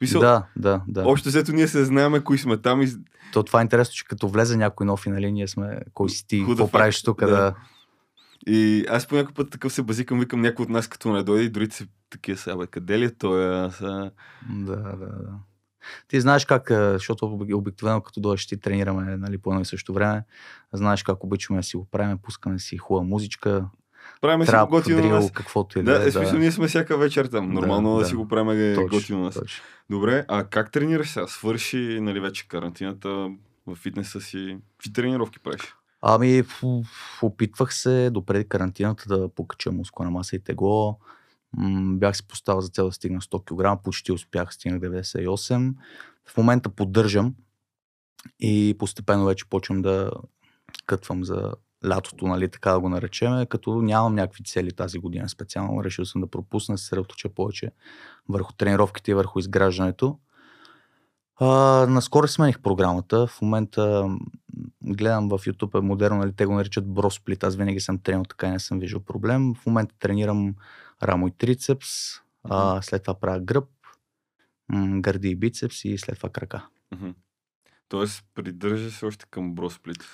Мисъл, 0.00 0.20
да, 0.20 0.46
да, 0.56 0.82
да. 0.88 1.02
Общо 1.08 1.28
взето 1.28 1.52
ние 1.52 1.68
се 1.68 1.84
знаеме 1.84 2.20
кои 2.20 2.38
сме 2.38 2.56
там. 2.56 2.82
И... 2.82 2.88
То 3.32 3.42
това 3.42 3.60
е 3.60 3.62
интересно, 3.62 3.94
че 3.94 4.04
като 4.04 4.28
влезе 4.28 4.56
някой 4.56 4.86
нов 4.86 5.06
и 5.06 5.10
нали 5.10 5.32
ние 5.32 5.48
сме 5.48 5.80
кой 5.94 6.10
си 6.10 6.26
ти, 6.26 6.44
какво 6.48 6.70
правиш 6.70 7.02
тук, 7.02 7.20
да. 7.20 7.26
да. 7.26 7.54
И 8.46 8.86
аз 8.88 9.06
по 9.06 9.14
някакъв 9.14 9.34
път 9.34 9.50
такъв 9.50 9.72
се 9.72 9.82
базикам, 9.82 10.20
викам 10.20 10.40
някой 10.40 10.62
от 10.62 10.68
нас 10.68 10.88
като 10.88 11.12
не 11.12 11.22
дойде 11.22 11.44
и 11.44 11.50
дори 11.50 11.70
си 11.70 11.88
такива 12.10 12.38
са, 12.38 12.56
бе, 12.56 12.66
къде 12.66 12.98
ли 12.98 13.04
е 13.04 13.14
той? 13.14 13.70
Са... 13.70 14.10
Да, 14.50 14.76
да, 14.76 14.96
да. 14.96 15.38
Ти 16.08 16.20
знаеш 16.20 16.44
как, 16.44 16.70
защото 16.70 17.38
обикновено 17.52 18.00
като 18.00 18.20
дойдеш 18.20 18.46
ти 18.46 18.60
тренираме 18.60 19.16
нали, 19.16 19.38
по 19.38 19.50
едно 19.50 19.62
и 19.62 19.64
също 19.64 19.92
време, 19.92 20.24
знаеш 20.72 21.02
как 21.02 21.24
обичаме 21.24 21.58
да 21.58 21.62
си 21.62 21.76
го 21.76 21.84
правим, 21.84 22.18
пускаме 22.18 22.58
си 22.58 22.76
хубава 22.76 23.06
музичка, 23.06 23.64
правим 24.20 24.46
си 24.46 24.52
го 24.52 24.66
готино 24.66 25.02
дрил, 25.02 25.10
нас. 25.10 25.30
каквото 25.30 25.78
и 25.78 25.82
да, 25.82 25.98
да, 25.98 26.08
е. 26.08 26.10
Смисъл, 26.10 26.38
ние 26.38 26.52
сме 26.52 26.68
всяка 26.68 26.98
вечер 26.98 27.26
там. 27.26 27.52
Нормално 27.52 27.90
да, 27.90 27.96
да, 27.96 28.02
да 28.02 28.08
си 28.08 28.14
го 28.14 28.28
правим 28.28 28.88
готино 28.88 29.20
нас. 29.20 29.34
Точно. 29.34 29.64
Добре, 29.90 30.24
а 30.28 30.44
как 30.44 30.72
тренираш 30.72 31.10
сега? 31.10 31.26
Свърши 31.26 31.98
нали, 32.00 32.20
вече 32.20 32.48
карантината 32.48 33.08
в 33.66 33.74
фитнеса 33.74 34.20
си. 34.20 34.58
Какви 34.78 34.92
тренировки 34.92 35.38
правиш? 35.38 35.74
Ами, 36.02 36.42
опитвах 37.22 37.74
се 37.74 38.10
допреди 38.10 38.48
карантината 38.48 39.18
да 39.18 39.28
покача 39.28 39.72
мускулна 39.72 40.10
маса 40.10 40.36
и 40.36 40.40
тегло. 40.40 40.98
бях 41.80 42.16
си 42.16 42.26
поставил 42.28 42.60
за 42.60 42.68
цел 42.68 42.86
да 42.86 42.92
стигна 42.92 43.20
100 43.20 43.76
кг, 43.76 43.84
почти 43.84 44.12
успях, 44.12 44.54
стигнах 44.54 44.80
98. 44.80 45.74
В 46.28 46.36
момента 46.36 46.68
поддържам 46.68 47.34
и 48.40 48.76
постепенно 48.78 49.26
вече 49.26 49.48
почвам 49.48 49.82
да 49.82 50.10
кътвам 50.86 51.24
за 51.24 51.52
лятото, 51.84 52.26
нали, 52.26 52.50
така 52.50 52.70
да 52.70 52.80
го 52.80 52.88
наречем, 52.88 53.46
като 53.46 53.82
нямам 53.82 54.14
някакви 54.14 54.44
цели 54.44 54.72
тази 54.72 54.98
година 54.98 55.28
специално. 55.28 55.84
Решил 55.84 56.04
съм 56.04 56.20
да 56.20 56.26
пропусна, 56.26 56.78
се 56.78 56.84
съсредоточа 56.84 57.28
повече 57.28 57.70
върху 58.28 58.52
тренировките 58.52 59.10
и 59.10 59.14
върху 59.14 59.38
изграждането. 59.38 60.18
А, 61.40 61.46
наскоро 61.86 62.28
смених 62.28 62.60
програмата. 62.60 63.26
В 63.26 63.42
момента 63.42 64.08
гледам 64.82 65.28
в 65.28 65.38
YouTube 65.38 65.78
е 65.78 65.80
модерно, 65.80 66.16
нали, 66.16 66.32
те 66.32 66.46
го 66.46 66.54
наричат 66.54 66.88
бросплит. 66.88 67.44
Аз 67.44 67.56
винаги 67.56 67.80
съм 67.80 67.98
тренил 67.98 68.22
така 68.24 68.46
и 68.46 68.50
не 68.50 68.60
съм 68.60 68.78
виждал 68.78 69.00
проблем. 69.00 69.54
В 69.54 69.66
момента 69.66 69.94
тренирам 69.98 70.54
рамо 71.02 71.28
и 71.28 71.30
трицепс, 71.30 71.88
а, 72.44 72.82
след 72.82 73.02
това 73.02 73.14
правя 73.20 73.40
гръб, 73.40 73.68
м- 74.68 75.00
гърди 75.00 75.28
и 75.28 75.36
бицепс 75.36 75.84
и 75.84 75.98
след 75.98 76.16
това 76.16 76.28
крака. 76.28 76.66
Тоест, 77.88 78.24
придържа 78.34 78.90
се 78.90 79.06
още 79.06 79.26
към 79.30 79.54
бросплит. 79.54 80.04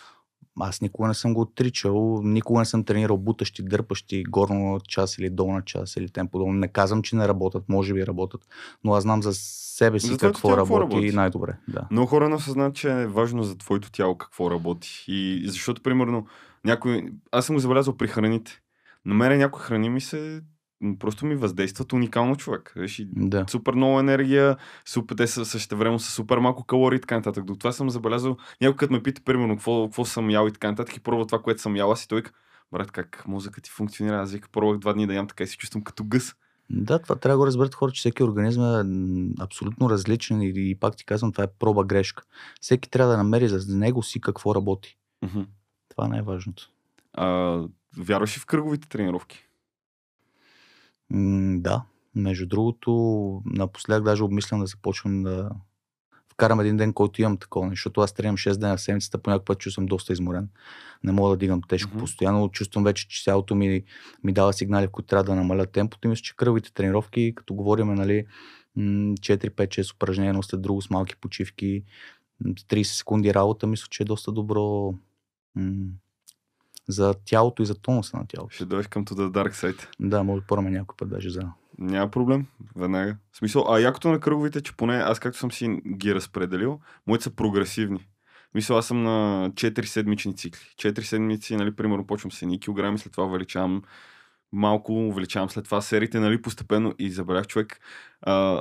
Аз 0.61 0.81
никога 0.81 1.09
не 1.09 1.15
съм 1.15 1.35
го 1.35 1.41
отричал, 1.41 2.21
никога 2.23 2.59
не 2.59 2.65
съм 2.65 2.85
тренирал 2.85 3.19
бутащи, 3.19 3.63
дърпащи, 3.63 4.23
горна 4.23 4.81
част 4.89 5.19
или 5.19 5.31
долна 5.31 5.63
част 5.65 5.97
или 5.97 6.09
тем 6.09 6.29
подобно. 6.29 6.53
Не 6.53 6.69
казвам, 6.69 7.03
че 7.03 7.17
не 7.17 7.29
работят, 7.29 7.69
може 7.69 7.95
би 7.95 8.07
работят, 8.07 8.49
но 8.85 8.95
аз 8.95 9.03
знам 9.03 9.23
за 9.23 9.33
себе 9.35 10.01
си 10.01 10.07
За 10.07 10.19
какво 10.19 10.49
тяло 10.49 10.57
работи, 10.57 10.73
какво 10.73 10.81
работи? 10.81 11.17
най-добре. 11.17 11.57
Да. 11.69 11.87
Много 11.91 12.07
хора 12.07 12.29
не 12.29 12.35
осъзнават, 12.35 12.75
че 12.75 12.91
е 12.91 13.07
важно 13.07 13.43
за 13.43 13.59
твоето 13.59 13.93
тяло 13.93 14.19
какво 14.19 14.51
работи. 14.51 15.05
И 15.09 15.43
защото, 15.47 15.83
примерно, 15.83 16.27
някой... 16.65 17.13
Аз 17.33 17.47
съм 17.47 17.57
го 17.57 17.61
забелязал 17.61 17.97
при 17.97 18.09
храните. 18.09 18.61
На 19.05 19.15
мен 19.15 19.39
някои 19.39 19.63
храни 19.63 19.91
ми 19.91 20.01
се... 20.01 20.43
Просто 20.99 21.27
ми 21.27 21.35
въздействат 21.35 21.93
уникално 21.93 22.37
човек. 22.37 22.73
Виж, 22.77 23.03
да. 23.07 23.45
супер 23.49 23.75
много 23.75 24.01
енергия, 24.01 24.57
супер, 24.85 25.17
те 25.17 25.27
са 25.27 25.45
също 25.45 25.77
време 25.77 25.99
са 25.99 26.11
супер 26.11 26.39
малко 26.39 26.65
калории 26.65 26.97
и 26.97 27.01
така 27.01 27.17
нататък. 27.17 27.45
До 27.45 27.57
това 27.57 27.73
съм 27.73 27.91
забелязал, 27.91 28.37
някой 28.61 28.77
като 28.77 28.93
ме 28.93 29.03
пита, 29.03 29.23
примерно, 29.25 29.57
какво, 29.57 29.87
какво 29.87 30.05
съм 30.05 30.31
ял 30.31 30.47
и 30.49 30.53
така 30.53 30.71
нататък, 30.71 30.97
и 30.97 31.01
пробва 31.01 31.27
това, 31.27 31.43
което 31.43 31.61
съм 31.61 31.77
ял, 31.77 31.93
аз 31.93 32.05
и 32.05 32.09
той 32.09 32.23
брат, 32.73 32.91
как 32.91 33.25
мозъка 33.27 33.61
ти 33.61 33.71
функционира? 33.71 34.21
Аз 34.21 34.33
вика, 34.33 34.49
пробвах 34.53 34.79
два 34.79 34.93
дни 34.93 35.07
да 35.07 35.15
ям 35.15 35.29
така 35.29 35.45
и 35.45 35.47
се 35.47 35.57
чувствам 35.57 35.85
като 35.85 36.05
гъс. 36.05 36.35
Да, 36.71 36.99
това 36.99 37.17
трябва 37.17 37.35
да 37.35 37.39
го 37.39 37.47
разберат 37.47 37.75
хора, 37.75 37.93
че 37.93 37.99
всеки 37.99 38.23
организъм 38.23 38.65
е 38.65 39.43
абсолютно 39.43 39.91
различен 39.91 40.43
и, 40.43 40.53
и 40.57 40.75
пак 40.75 40.97
ти 40.97 41.05
казвам, 41.05 41.33
това 41.33 41.45
е 41.45 41.53
проба 41.59 41.85
грешка. 41.85 42.23
Всеки 42.61 42.91
трябва 42.91 43.13
да 43.13 43.19
намери 43.19 43.49
за 43.49 43.77
него 43.77 44.03
си 44.03 44.21
какво 44.21 44.55
работи. 44.55 44.97
Мгм. 45.23 45.41
Това 45.89 46.05
е 46.07 46.09
най-важното. 46.09 46.71
А, 47.13 47.59
вярваш 47.99 48.37
ли 48.37 48.41
в 48.41 48.47
кръговите 48.47 48.89
тренировки? 48.89 49.45
М, 51.13 51.61
да, 51.61 51.83
между 52.15 52.47
другото, 52.47 52.93
напоследък 53.47 54.05
даже 54.05 54.25
обмислям 54.25 54.61
да 54.61 54.67
започвам 54.67 55.23
да 55.23 55.51
вкарам 56.33 56.61
един 56.61 56.77
ден, 56.77 56.93
който 56.93 57.23
имам 57.23 57.37
такова 57.39 57.67
нещо, 57.67 57.79
защото 57.79 58.01
аз 58.01 58.15
тренирам 58.15 58.37
6 58.37 58.61
дена 58.61 58.77
в 58.77 58.81
седмицата, 58.81 59.19
по 59.19 59.31
някакъв 59.31 59.45
път 59.47 59.59
чувствам 59.59 59.87
доста 59.87 60.13
изморен. 60.13 60.49
Не 61.05 61.13
мога 61.13 61.31
да 61.31 61.37
дигам 61.37 61.63
тежко 61.69 61.91
Мгм. 61.91 61.99
постоянно. 62.01 62.49
Чувствам 62.51 62.85
вече, 62.85 63.09
че 63.09 63.25
тялото 63.25 63.55
ми 63.55 63.85
ми 64.25 64.33
дава 64.33 64.53
сигнали, 64.53 64.87
в 64.87 64.91
които 64.91 65.07
трябва 65.07 65.25
да 65.25 65.35
намаля 65.35 65.67
темпото. 65.67 66.09
И 66.09 66.11
мисля, 66.11 66.23
че 66.23 66.37
кръвите 66.37 66.73
тренировки, 66.75 67.35
като 67.37 67.55
говорим, 67.55 67.95
нали, 67.95 68.27
м, 68.77 69.15
4-5-6 69.23 69.95
упражнения, 69.95 70.31
едно 70.31 70.43
след 70.43 70.63
друго 70.63 70.83
с 70.83 70.91
малки 70.91 71.17
почивки, 71.17 71.85
м, 72.45 72.55
30 72.69 72.97
секунди 72.97 73.35
работа, 73.35 73.67
мисля, 73.67 73.87
че 73.91 74.03
е 74.03 74.07
доста 74.07 74.33
добро 74.33 74.95
м, 75.57 75.75
за 76.89 77.15
тялото 77.25 77.63
и 77.63 77.67
за 77.67 77.75
тонуса 77.75 78.17
на 78.17 78.27
тялото. 78.29 78.55
Ще 78.55 78.65
дойдеш 78.65 78.87
към 78.87 79.05
The 79.05 79.31
Dark 79.31 79.51
Side. 79.53 79.87
Да, 80.01 80.23
може 80.23 80.41
да 80.41 80.47
пораме 80.47 80.71
някой 80.71 80.97
път 80.97 81.09
даже 81.09 81.31
за 81.31 81.43
Няма 81.79 82.11
проблем, 82.11 82.47
веднага. 82.77 83.17
В 83.33 83.37
смисъл, 83.37 83.67
а 83.69 83.81
якото 83.81 84.09
на 84.09 84.21
кръговите, 84.21 84.61
че 84.61 84.77
поне 84.77 84.95
аз 84.95 85.19
както 85.19 85.39
съм 85.39 85.53
си 85.53 85.81
ги 85.97 86.15
разпределил, 86.15 86.81
моите 87.07 87.25
са 87.25 87.31
прогресивни. 87.31 88.09
Мисля, 88.55 88.79
аз 88.79 88.87
съм 88.87 89.03
на 89.03 89.51
4 89.55 89.85
седмични 89.85 90.37
цикли. 90.37 90.61
4 90.61 91.01
седмици, 91.01 91.57
нали, 91.57 91.77
примерно, 91.77 92.07
почвам 92.07 92.33
с 92.33 92.43
едни 92.43 92.61
килограми, 92.61 92.99
след 92.99 93.13
това 93.13 93.25
увеличавам 93.25 93.83
малко, 94.53 94.93
увеличавам 94.93 95.51
след 95.51 95.65
това 95.65 95.81
сериите, 95.81 96.21
нали, 96.21 96.43
постепенно 96.43 96.95
и 96.99 97.11
забравях 97.11 97.47
човек. 97.47 97.81
А, 98.23 98.61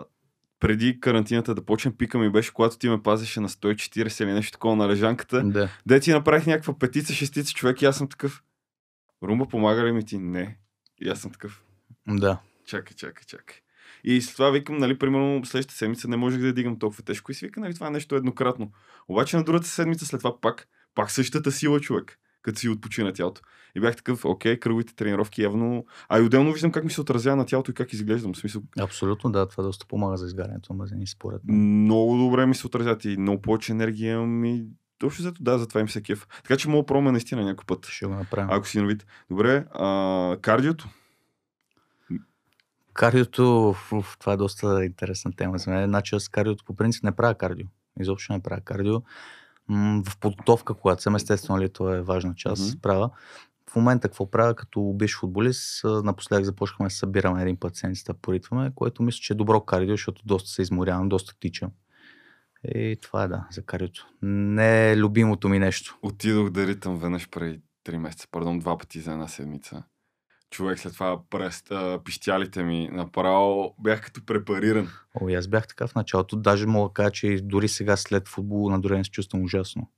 преди 0.62 1.00
карантината 1.00 1.56
да 1.56 1.66
почнем, 1.66 1.98
пика 1.98 2.18
ми 2.18 2.30
беше, 2.30 2.54
когато 2.54 2.78
ти 2.78 2.90
ме 2.90 3.04
пазеше 3.04 3.40
на 3.40 3.50
140 3.50 4.24
или 4.24 4.34
нещо 4.34 4.52
такова 4.52 4.76
на 4.76 4.88
лежанката. 4.88 5.44
Да. 5.44 5.70
Де 5.86 6.00
ти 6.00 6.12
направих 6.12 6.48
някаква 6.48 6.80
петица, 6.80 7.14
шестица 7.14 7.54
човек 7.54 7.82
и 7.82 7.86
аз 7.86 7.98
съм 7.98 8.08
такъв. 8.08 8.44
Румба, 9.24 9.48
помага 9.48 9.86
ли 9.86 9.92
ми 9.92 10.06
ти? 10.06 10.18
Не. 10.18 10.58
И 11.02 11.10
аз 11.10 11.20
съм 11.20 11.32
такъв. 11.32 11.64
Да. 12.08 12.40
Чакай, 12.66 12.96
чакай, 12.96 13.24
чакай. 13.28 13.56
И 14.04 14.22
след 14.22 14.36
това 14.36 14.52
викам, 14.52 14.78
нали, 14.78 14.98
примерно, 14.98 15.46
следващата 15.46 15.78
седмица 15.78 16.08
не 16.08 16.18
можех 16.18 16.42
да 16.42 16.54
дигам 16.54 16.80
толкова 16.80 17.04
тежко. 17.04 17.32
И 17.32 17.36
си 17.36 17.46
вика, 17.46 17.60
нали, 17.60 17.74
това 17.74 17.88
е 17.88 17.92
нещо 17.92 18.16
еднократно. 18.16 18.72
Обаче 19.08 19.38
на 19.38 19.44
другата 19.44 19.68
седмица 19.68 20.06
след 20.06 20.20
това 20.20 20.42
пак, 20.42 20.68
пак 20.96 21.12
същата 21.12 21.52
сила 21.52 21.80
човек, 21.80 22.20
като 22.42 22.60
си 22.60 22.70
отпочина 22.70 23.14
тялото. 23.14 23.42
И 23.76 23.80
бях 23.80 23.96
такъв, 23.96 24.26
окей, 24.26 24.60
кръговите 24.60 24.96
тренировки 24.96 25.42
явно. 25.42 25.86
А 26.10 26.20
и 26.20 26.22
отделно 26.22 26.54
виждам 26.54 26.72
как 26.72 26.84
ми 26.84 26.92
се 26.92 27.02
отразява 27.02 27.36
на 27.36 27.46
тялото 27.46 27.72
и 27.72 27.74
как 27.74 27.94
изглеждам. 27.94 28.34
В 28.34 28.38
смисъл, 28.38 28.62
Абсолютно, 28.80 29.32
да, 29.32 29.48
това 29.48 29.64
доста 29.64 29.86
помага 29.88 30.18
за 30.18 30.26
изгарянето 30.26 30.74
на 30.74 30.78
мазнини, 30.78 31.08
според 31.08 31.42
мен. 31.44 31.84
много 31.84 32.18
добре 32.18 32.46
ми 32.46 32.56
се 32.56 32.68
отразяват 32.68 33.06
и 33.06 33.18
много 33.18 33.42
повече 33.42 33.72
енергия 33.72 34.14
имам 34.14 34.46
и 34.46 34.66
точно 35.00 35.24
зато 35.24 35.44
да, 35.44 35.60
затова 35.60 35.82
им 35.82 35.90
се 35.90 36.02
кеф. 36.02 36.28
Така 36.44 36.58
че 36.58 36.70
мога 36.70 36.86
пробваме 36.86 37.12
наистина 37.12 37.44
някой 37.44 37.66
път. 37.66 37.86
Ще 37.86 38.06
го 38.06 38.14
направим. 38.14 38.50
Ако 38.52 38.68
си 38.68 38.82
новит. 38.82 39.06
Добре, 39.30 39.66
а, 39.72 40.38
кардиото. 40.42 40.90
Кардиото, 42.94 43.76
уф, 43.92 44.18
това 44.20 44.34
е 44.34 44.38
доста 44.38 44.86
интересна 44.86 45.32
тема 45.38 45.58
за 45.58 45.72
мен. 45.72 45.90
Значи 45.90 46.16
аз 46.16 46.30
кардиото 46.30 46.66
по 46.66 46.76
принцип 46.76 47.04
не 47.04 47.12
правя 47.12 47.36
кардио. 47.36 47.68
Изобщо 48.00 48.34
не 48.34 48.40
правя 48.40 48.62
кардио. 48.62 49.02
В 50.06 50.18
подготовка, 50.20 50.74
когато 50.74 51.02
съм, 51.02 51.16
естествено, 51.16 51.60
ли, 51.60 51.70
това 51.70 51.96
е 51.96 52.02
важна 52.02 52.36
част, 52.36 52.62
mm-hmm. 52.62 52.82
правя. 52.82 53.10
В 53.70 53.76
момента 53.76 54.08
какво 54.08 54.32
правя 54.32 54.56
като 54.56 54.94
биш 54.96 55.20
футболист, 55.20 55.84
напоследък 55.84 56.46
започнахме 56.46 56.86
да 56.86 56.90
събираме 56.90 57.42
един 57.42 57.58
път 57.58 57.76
седмицата, 57.76 58.14
поритваме, 58.14 58.72
което 58.76 59.04
мисля, 59.04 59.20
че 59.22 59.34
е 59.34 59.36
добро 59.36 59.62
кардио, 59.62 59.94
защото 59.94 60.22
доста 60.26 60.50
се 60.50 60.62
изморявам, 60.62 61.10
доста 61.10 61.40
тичам. 61.40 61.72
И 62.76 62.98
това 63.02 63.24
е 63.24 63.28
да, 63.28 63.48
за 63.52 63.66
кардиото. 63.66 64.08
Не 64.22 64.92
е 64.92 64.98
любимото 64.98 65.50
ми 65.50 65.60
нещо. 65.60 66.00
Отидох 66.02 66.50
да 66.50 66.68
ритам 66.68 67.00
веднъж 67.00 67.30
преди 67.30 67.62
3 67.86 67.98
месеца, 67.98 68.28
пардон, 68.32 68.60
два 68.60 68.78
пъти 68.78 69.00
за 69.00 69.12
една 69.12 69.28
седмица. 69.28 69.84
Човек 70.52 70.80
след 70.80 70.94
това 70.94 71.20
през 71.30 71.64
а, 71.72 72.00
пищялите 72.04 72.64
ми 72.64 72.90
направо 72.92 73.76
бях 73.80 74.02
като 74.02 74.26
препариран. 74.26 74.90
О, 75.22 75.30
аз 75.30 75.48
бях 75.48 75.68
така 75.68 75.88
в 75.88 75.96
началото. 75.96 76.36
Даже 76.36 76.66
мога 76.68 76.90
да 76.90 76.94
кажа, 76.94 77.12
че 77.12 77.40
дори 77.44 77.68
сега 77.68 77.98
след 77.98 78.28
футбол 78.28 78.70
на 78.70 78.82
дори 78.82 78.98
не 78.98 79.04
се 79.04 79.12
чувствам 79.12 79.44
ужасно. 79.44 79.90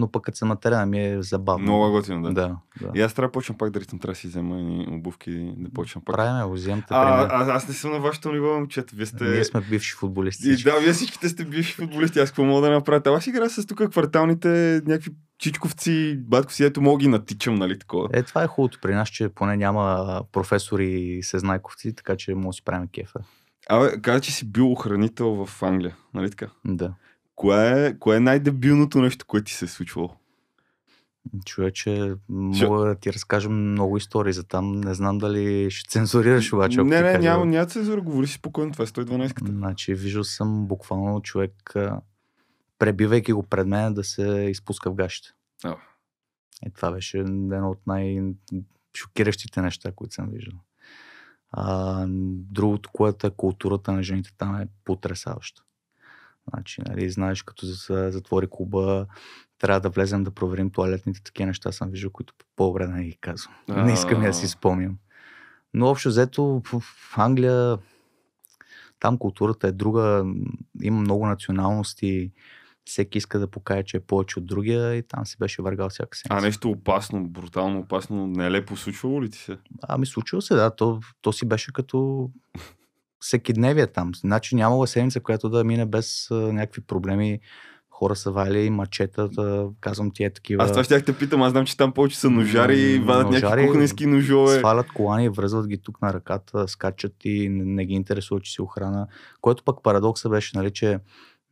Но 0.00 0.10
пък 0.10 0.22
като 0.24 0.38
съм 0.38 0.48
на 0.48 0.56
терена 0.56 0.86
ми 0.86 1.06
е 1.06 1.22
забавно. 1.22 1.62
Много 1.62 1.90
готино, 1.90 2.22
да. 2.22 2.32
Да, 2.32 2.56
да. 2.80 2.90
И 2.94 3.00
аз 3.02 3.14
трябва 3.14 3.28
да 3.28 3.32
почна 3.32 3.58
пак 3.58 3.70
да 3.70 3.80
ритам, 3.80 3.98
трябва 3.98 4.12
да 4.12 4.18
си 4.18 4.26
взема 4.26 4.60
и 4.60 4.86
обувки 4.90 5.54
да 5.56 5.70
почна 5.70 6.00
пак. 6.04 6.16
Правиме 6.16 6.44
го, 6.44 6.52
вземте 6.52 6.86
А, 6.90 7.28
а, 7.30 7.56
аз 7.56 7.68
не 7.68 7.74
съм 7.74 7.92
на 7.92 7.98
вашето 8.00 8.32
ниво, 8.32 8.54
момчета. 8.54 8.96
Вие 8.96 9.06
сте... 9.06 9.24
Ние 9.24 9.44
сме 9.44 9.60
бивши 9.60 9.94
футболисти. 9.94 10.50
И 10.50 10.56
да, 10.56 10.80
вие 10.80 10.92
всичките 10.92 11.28
сте 11.28 11.44
бивши 11.44 11.74
футболисти. 11.74 12.18
Аз 12.18 12.30
какво 12.30 12.44
мога 12.44 12.60
да 12.60 12.70
направя? 12.70 13.16
Аз 13.16 13.26
играя 13.26 13.50
с 13.50 13.66
тук 13.66 13.90
кварталните 13.90 14.82
някакви 14.86 15.10
чичковци, 15.38 16.16
батко 16.18 16.52
си, 16.52 16.64
ето 16.64 16.82
мога 16.82 16.98
ги 16.98 17.08
натичам, 17.08 17.54
нали 17.54 17.78
такова. 17.78 18.08
Е, 18.12 18.22
това 18.22 18.42
е 18.42 18.46
хубавото 18.46 18.78
при 18.82 18.94
нас, 18.94 19.08
че 19.08 19.28
поне 19.28 19.56
няма 19.56 20.22
професори 20.32 20.90
и 20.90 21.22
сезнайковци, 21.22 21.94
така 21.94 22.16
че 22.16 22.34
може 22.34 22.46
да 22.46 22.52
си 22.52 22.64
правим 22.64 22.88
кефа. 22.88 23.20
Абе, 23.68 24.00
каза, 24.02 24.20
че 24.20 24.32
си 24.32 24.52
бил 24.52 24.72
охранител 24.72 25.46
в 25.46 25.62
Англия, 25.62 25.96
нали 26.14 26.30
така? 26.30 26.46
Да. 26.64 26.92
Кое 27.40 27.86
е, 27.86 27.98
кое 27.98 28.16
е 28.16 28.20
най-дебилното 28.20 29.00
нещо, 29.00 29.26
което 29.26 29.44
ти 29.44 29.52
се 29.52 29.64
е 29.64 29.68
случвало? 29.68 30.16
Човече, 31.46 32.14
мога 32.28 32.86
да 32.86 32.94
ти 32.94 33.12
разкажа 33.12 33.48
много 33.48 33.96
истории 33.96 34.32
за 34.32 34.44
там. 34.44 34.80
Не 34.80 34.94
знам 34.94 35.18
дали 35.18 35.70
ще 35.70 35.90
цензурираш 35.90 36.52
обаче. 36.52 36.82
не, 36.82 37.00
не, 37.00 37.18
няма, 37.18 37.46
няма 37.46 37.66
цензура, 37.66 38.00
говори 38.00 38.26
си 38.26 38.32
спокойно, 38.32 38.72
това 38.72 38.82
е 38.82 38.86
112-ката. 38.86 39.48
Значи, 39.48 39.94
виждал 39.94 40.24
съм 40.24 40.66
буквално 40.66 41.22
човек, 41.22 41.74
пребивайки 42.78 43.32
го 43.32 43.42
пред 43.42 43.66
мен, 43.66 43.94
да 43.94 44.04
се 44.04 44.46
изпуска 44.50 44.90
в 44.90 44.94
гащите. 44.94 45.34
А. 45.64 45.76
И 46.66 46.70
това 46.70 46.90
беше 46.90 47.18
едно 47.18 47.70
от 47.70 47.86
най-шокиращите 47.86 49.62
неща, 49.62 49.92
които 49.92 50.14
съм 50.14 50.28
виждал. 50.32 50.58
А, 51.52 52.04
другото, 52.50 52.90
което 52.92 53.26
е 53.26 53.30
културата 53.30 53.92
на 53.92 54.02
жените 54.02 54.30
там 54.38 54.56
е 54.56 54.68
потрясаваща. 54.84 55.62
Значи, 56.54 56.82
нали, 56.88 57.10
знаеш, 57.10 57.42
като 57.42 57.66
затвори 57.88 58.46
клуба, 58.50 59.06
трябва 59.58 59.80
да 59.80 59.88
влезем 59.90 60.24
да 60.24 60.30
проверим 60.30 60.70
туалетните, 60.70 61.22
такива 61.22 61.46
неща 61.46 61.72
съм 61.72 61.90
виждал, 61.90 62.10
които 62.10 62.34
по-добре 62.56 62.86
не 62.86 63.04
ги 63.04 63.16
казвам. 63.20 63.54
Не 63.86 63.92
искам 63.92 64.22
да 64.22 64.34
си 64.34 64.48
спомням. 64.48 64.96
Но 65.74 65.86
общо 65.86 66.08
взето 66.08 66.62
в 66.64 66.80
в 66.80 67.18
Англия 67.18 67.78
там 69.00 69.18
културата 69.18 69.68
е 69.68 69.72
друга, 69.72 70.24
има 70.82 71.00
много 71.00 71.26
националности, 71.26 72.32
всеки 72.84 73.18
иска 73.18 73.38
да 73.38 73.50
покаже, 73.50 73.82
че 73.82 73.96
е 73.96 74.00
повече 74.00 74.38
от 74.38 74.46
другия 74.46 74.94
и 74.94 75.02
там 75.02 75.26
си 75.26 75.36
беше 75.38 75.62
въргал 75.62 75.88
всяка 75.88 76.18
седмица. 76.18 76.38
А 76.38 76.46
нещо 76.46 76.70
опасно, 76.70 77.28
брутално 77.28 77.78
опасно, 77.78 78.26
нелепо 78.26 78.76
случвало 78.76 79.22
ли 79.22 79.30
ти 79.30 79.38
се? 79.38 79.58
Ами 79.82 80.06
случило 80.06 80.42
се, 80.42 80.54
да. 80.54 80.76
То, 80.76 81.00
то 81.22 81.32
си 81.32 81.48
беше 81.48 81.72
като 81.72 82.30
всеки 83.20 83.52
дневие 83.52 83.86
там. 83.86 84.12
Значи 84.14 84.54
нямала 84.54 84.86
седмица, 84.86 85.20
която 85.20 85.48
да 85.48 85.64
мине 85.64 85.86
без 85.86 86.30
а, 86.30 86.34
някакви 86.34 86.80
проблеми. 86.80 87.40
Хора 87.90 88.16
са 88.16 88.30
вали, 88.30 88.70
мачета, 88.70 89.28
да, 89.28 89.68
казвам 89.80 90.10
ти 90.10 90.24
е 90.24 90.30
такива. 90.30 90.64
Аз 90.64 90.70
това 90.70 90.84
ще 90.84 91.02
те 91.02 91.18
питам, 91.18 91.42
аз 91.42 91.50
знам, 91.50 91.66
че 91.66 91.76
там 91.76 91.92
повече 91.92 92.18
са 92.18 92.30
ножари, 92.30 92.98
вадат 92.98 93.24
някакви 93.24 93.44
ножари, 93.44 93.66
кухненски 93.66 94.06
ножове. 94.06 94.58
Свалят 94.58 94.92
колани, 94.92 95.28
връзват 95.28 95.68
ги 95.68 95.78
тук 95.78 96.02
на 96.02 96.14
ръката, 96.14 96.68
скачат 96.68 97.14
и 97.24 97.48
не, 97.48 97.64
не 97.64 97.86
ги 97.86 97.94
интересува, 97.94 98.40
че 98.40 98.52
си 98.52 98.62
охрана. 98.62 99.06
Което 99.40 99.64
пък 99.64 99.82
парадокса 99.82 100.28
беше, 100.28 100.56
нали, 100.56 100.70
че 100.70 100.98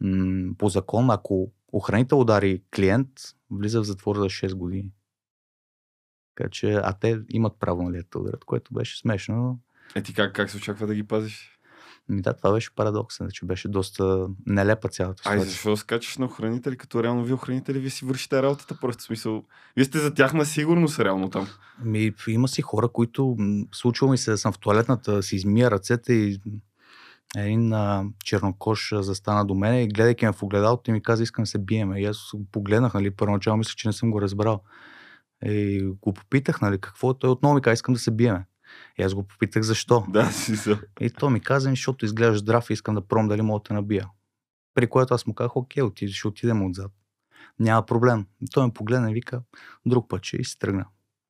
м- 0.01 0.55
по 0.59 0.69
закон, 0.69 1.11
ако 1.11 1.51
охранител 1.73 2.21
удари 2.21 2.63
клиент, 2.77 3.09
влиза 3.51 3.81
в 3.81 3.85
затвор 3.85 4.17
за 4.17 4.25
6 4.25 4.55
години. 4.55 4.91
Така 6.37 6.51
че, 6.51 6.73
а 6.73 6.93
те 6.93 7.21
имат 7.29 7.53
право 7.61 7.83
нали, 7.83 8.03
да 8.13 8.19
ударят, 8.19 8.45
което 8.45 8.75
беше 8.75 8.99
смешно. 8.99 9.61
Е 9.95 10.03
ти 10.03 10.15
как, 10.15 10.35
как 10.35 10.51
се 10.51 10.57
очаква 10.57 10.87
да 10.87 10.95
ги 10.95 11.03
пазиш? 11.03 11.58
Ми 12.09 12.23
да, 12.23 12.33
това 12.33 12.53
беше 12.53 12.75
парадоксен, 12.75 13.29
че 13.33 13.47
беше 13.47 13.69
доста 13.69 14.29
нелепа 14.47 14.89
цялата 14.89 15.23
Ай, 15.27 15.33
ситуация. 15.33 15.51
защо 15.51 15.77
скачаш 15.77 16.17
на 16.17 16.27
охранители, 16.27 16.77
като 16.77 17.03
реално 17.03 17.25
вие 17.25 17.35
охранители, 17.35 17.79
вие 17.79 17.91
си 17.91 18.05
вършите 18.05 18.43
работата, 18.43 18.79
просто 18.81 19.03
смисъл. 19.03 19.45
Вие 19.77 19.85
сте 19.85 19.99
за 19.99 20.15
тях 20.15 20.35
на 20.35 20.45
сигурност 20.45 21.01
реално 21.01 21.31
там. 21.31 21.49
Ми, 21.85 22.13
има 22.29 22.49
си 22.49 22.63
хора, 22.63 22.89
които 22.89 23.37
случва 23.73 24.11
ми 24.11 24.19
се 24.19 24.31
да 24.31 24.39
съм 24.39 24.53
в 24.53 24.59
туалетната, 24.59 25.23
си 25.23 25.37
измия 25.37 25.71
ръцете 25.71 26.13
и 26.13 26.41
един 27.37 27.73
а, 27.73 28.05
чернокош 28.25 28.93
застана 29.01 29.45
до 29.45 29.55
мен 29.55 29.83
и 29.83 29.89
гледайки 29.89 30.27
ме 30.27 30.33
в 30.33 30.43
огледалото 30.43 30.91
и 30.91 30.93
ми 30.93 31.03
каза, 31.03 31.23
искам 31.23 31.43
да 31.43 31.47
се 31.47 31.59
биеме. 31.59 32.01
И 32.01 32.05
аз 32.05 32.33
погледнах, 32.53 32.95
нали, 32.95 33.11
първоначално 33.11 33.59
мислех, 33.59 33.75
че 33.75 33.89
не 33.89 33.93
съм 33.93 34.11
го 34.11 34.21
разбрал. 34.21 34.63
И 35.45 35.89
го 36.01 36.13
попитах, 36.13 36.61
нали, 36.61 36.79
какво 36.79 37.11
е. 37.11 37.15
Той 37.19 37.31
отново 37.31 37.55
ми 37.55 37.61
каза, 37.61 37.73
искам 37.73 37.95
да 37.95 38.01
се 38.01 38.11
биеме. 38.11 38.47
И 38.99 39.03
аз 39.03 39.15
го 39.15 39.23
попитах 39.27 39.63
защо. 39.63 40.05
Да, 40.09 40.27
си 40.33 40.57
са. 40.57 40.79
И 41.01 41.11
той 41.11 41.31
ми 41.31 41.41
каза, 41.41 41.71
«Ми, 41.71 41.77
защото 41.77 42.05
изглеждаш 42.05 42.39
здрав 42.39 42.71
и 42.71 42.73
искам 42.73 42.95
да 42.95 43.07
пробвам 43.07 43.29
дали 43.29 43.43
мога 43.43 43.59
да 43.61 43.63
те 43.63 43.75
набия. 43.75 44.09
При 44.75 44.87
което 44.87 45.15
аз 45.15 45.27
му 45.27 45.35
казах, 45.35 45.57
окей, 45.57 45.83
отиди, 45.83 46.13
ще 46.13 46.29
отидем 46.29 46.67
отзад. 46.67 46.93
Няма 47.59 47.87
проблем. 47.87 48.27
И 48.41 48.47
той 48.51 48.67
ме 48.67 48.73
погледна 48.73 49.11
и 49.11 49.15
вика, 49.15 49.43
друг 49.87 50.09
път 50.09 50.25
ще 50.25 50.37
и 50.37 50.45
се 50.45 50.59
тръгна. 50.59 50.87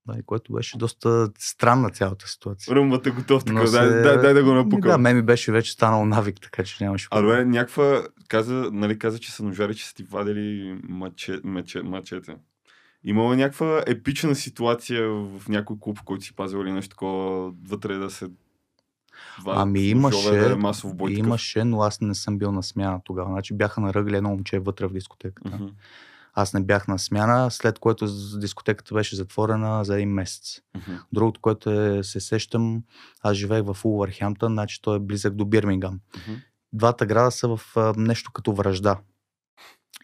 Да, 0.06 0.18
и 0.18 0.22
което 0.22 0.52
беше 0.52 0.78
доста 0.78 1.28
странна 1.38 1.90
цялата 1.90 2.28
ситуация. 2.28 2.74
Румбата 2.74 3.10
готов 3.10 3.44
така. 3.44 3.58
Но 3.58 3.70
Дай, 3.70 3.88
се- 3.88 4.02
дай, 4.02 4.16
дай, 4.16 4.34
да 4.34 4.44
го 4.44 4.54
напукам. 4.54 4.90
Да, 4.90 4.98
мен 4.98 5.16
ми 5.16 5.22
беше 5.22 5.52
вече 5.52 5.72
станал 5.72 6.04
навик, 6.04 6.40
така 6.40 6.64
че 6.64 6.84
нямаше 6.84 7.08
А 7.10 7.20
добре, 7.20 7.44
някаква, 7.44 8.06
каза, 8.28 8.70
нали, 8.72 8.98
каза, 8.98 9.18
че 9.18 9.32
са 9.32 9.44
ножари, 9.44 9.74
че 9.74 9.86
са 9.86 9.94
ти 9.94 10.02
вадили 10.02 10.78
маче, 10.82 11.40
маче, 11.44 11.82
мачете. 11.82 12.36
Имало 13.04 13.34
някаква 13.34 13.82
епична 13.86 14.34
ситуация 14.34 15.08
в 15.08 15.48
някой 15.48 15.76
клуб, 15.80 15.98
в 15.98 16.02
който 16.02 16.24
си 16.24 16.36
пазил 16.36 16.58
или 16.58 16.72
нещо 16.72 16.90
такова, 16.90 17.52
вътре 17.68 17.94
да 17.94 18.10
се 18.10 18.26
вадят 19.44 19.62
Ами 19.62 19.80
имаше, 19.80 20.30
да 20.30 20.52
е 20.52 20.54
масов 20.54 20.94
бой. 20.94 21.12
имаше, 21.12 21.64
но 21.64 21.82
аз 21.82 22.00
не 22.00 22.14
съм 22.14 22.38
бил 22.38 22.52
на 22.52 22.62
смяна 22.62 23.00
тогава. 23.04 23.30
Значи 23.30 23.54
бяха 23.54 23.80
наръгали 23.80 24.16
едно 24.16 24.28
момче 24.30 24.58
вътре 24.58 24.86
в 24.86 24.92
дискотеката. 24.92 25.54
Мгм, 25.54 25.66
Аз 26.34 26.54
не 26.54 26.60
бях 26.60 26.88
на 26.88 26.98
смяна, 26.98 27.50
след 27.50 27.78
което 27.78 28.06
дискотеката 28.38 28.94
беше 28.94 29.16
затворена 29.16 29.84
за 29.84 29.94
един 29.96 30.10
месец. 30.10 30.60
мгм. 30.76 30.96
Другото, 31.12 31.40
което 31.40 31.70
е, 31.70 32.04
се 32.04 32.20
сещам, 32.20 32.82
аз 33.22 33.36
живеех 33.36 33.64
в 33.64 33.84
Улвърхемптън, 33.84 34.52
значи 34.52 34.82
той 34.82 34.96
е 34.96 35.00
близък 35.00 35.34
до 35.34 35.44
Бирмингам. 35.44 36.00
Мгм. 36.16 36.36
Двата 36.72 37.06
града 37.06 37.30
са 37.30 37.56
в 37.56 37.76
а, 37.76 37.94
нещо 37.96 38.32
като 38.32 38.52
връжда. 38.52 38.98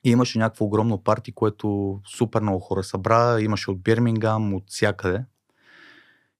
И 0.04 0.10
имаше 0.10 0.38
някакво 0.38 0.64
огромно 0.64 1.02
парти, 1.02 1.32
което 1.32 2.00
супер 2.16 2.40
много 2.40 2.60
хора 2.60 2.84
събра. 2.84 3.40
Имаше 3.40 3.70
от 3.70 3.82
Бирмингам, 3.82 4.54
от 4.54 4.64
всякъде. 4.66 5.24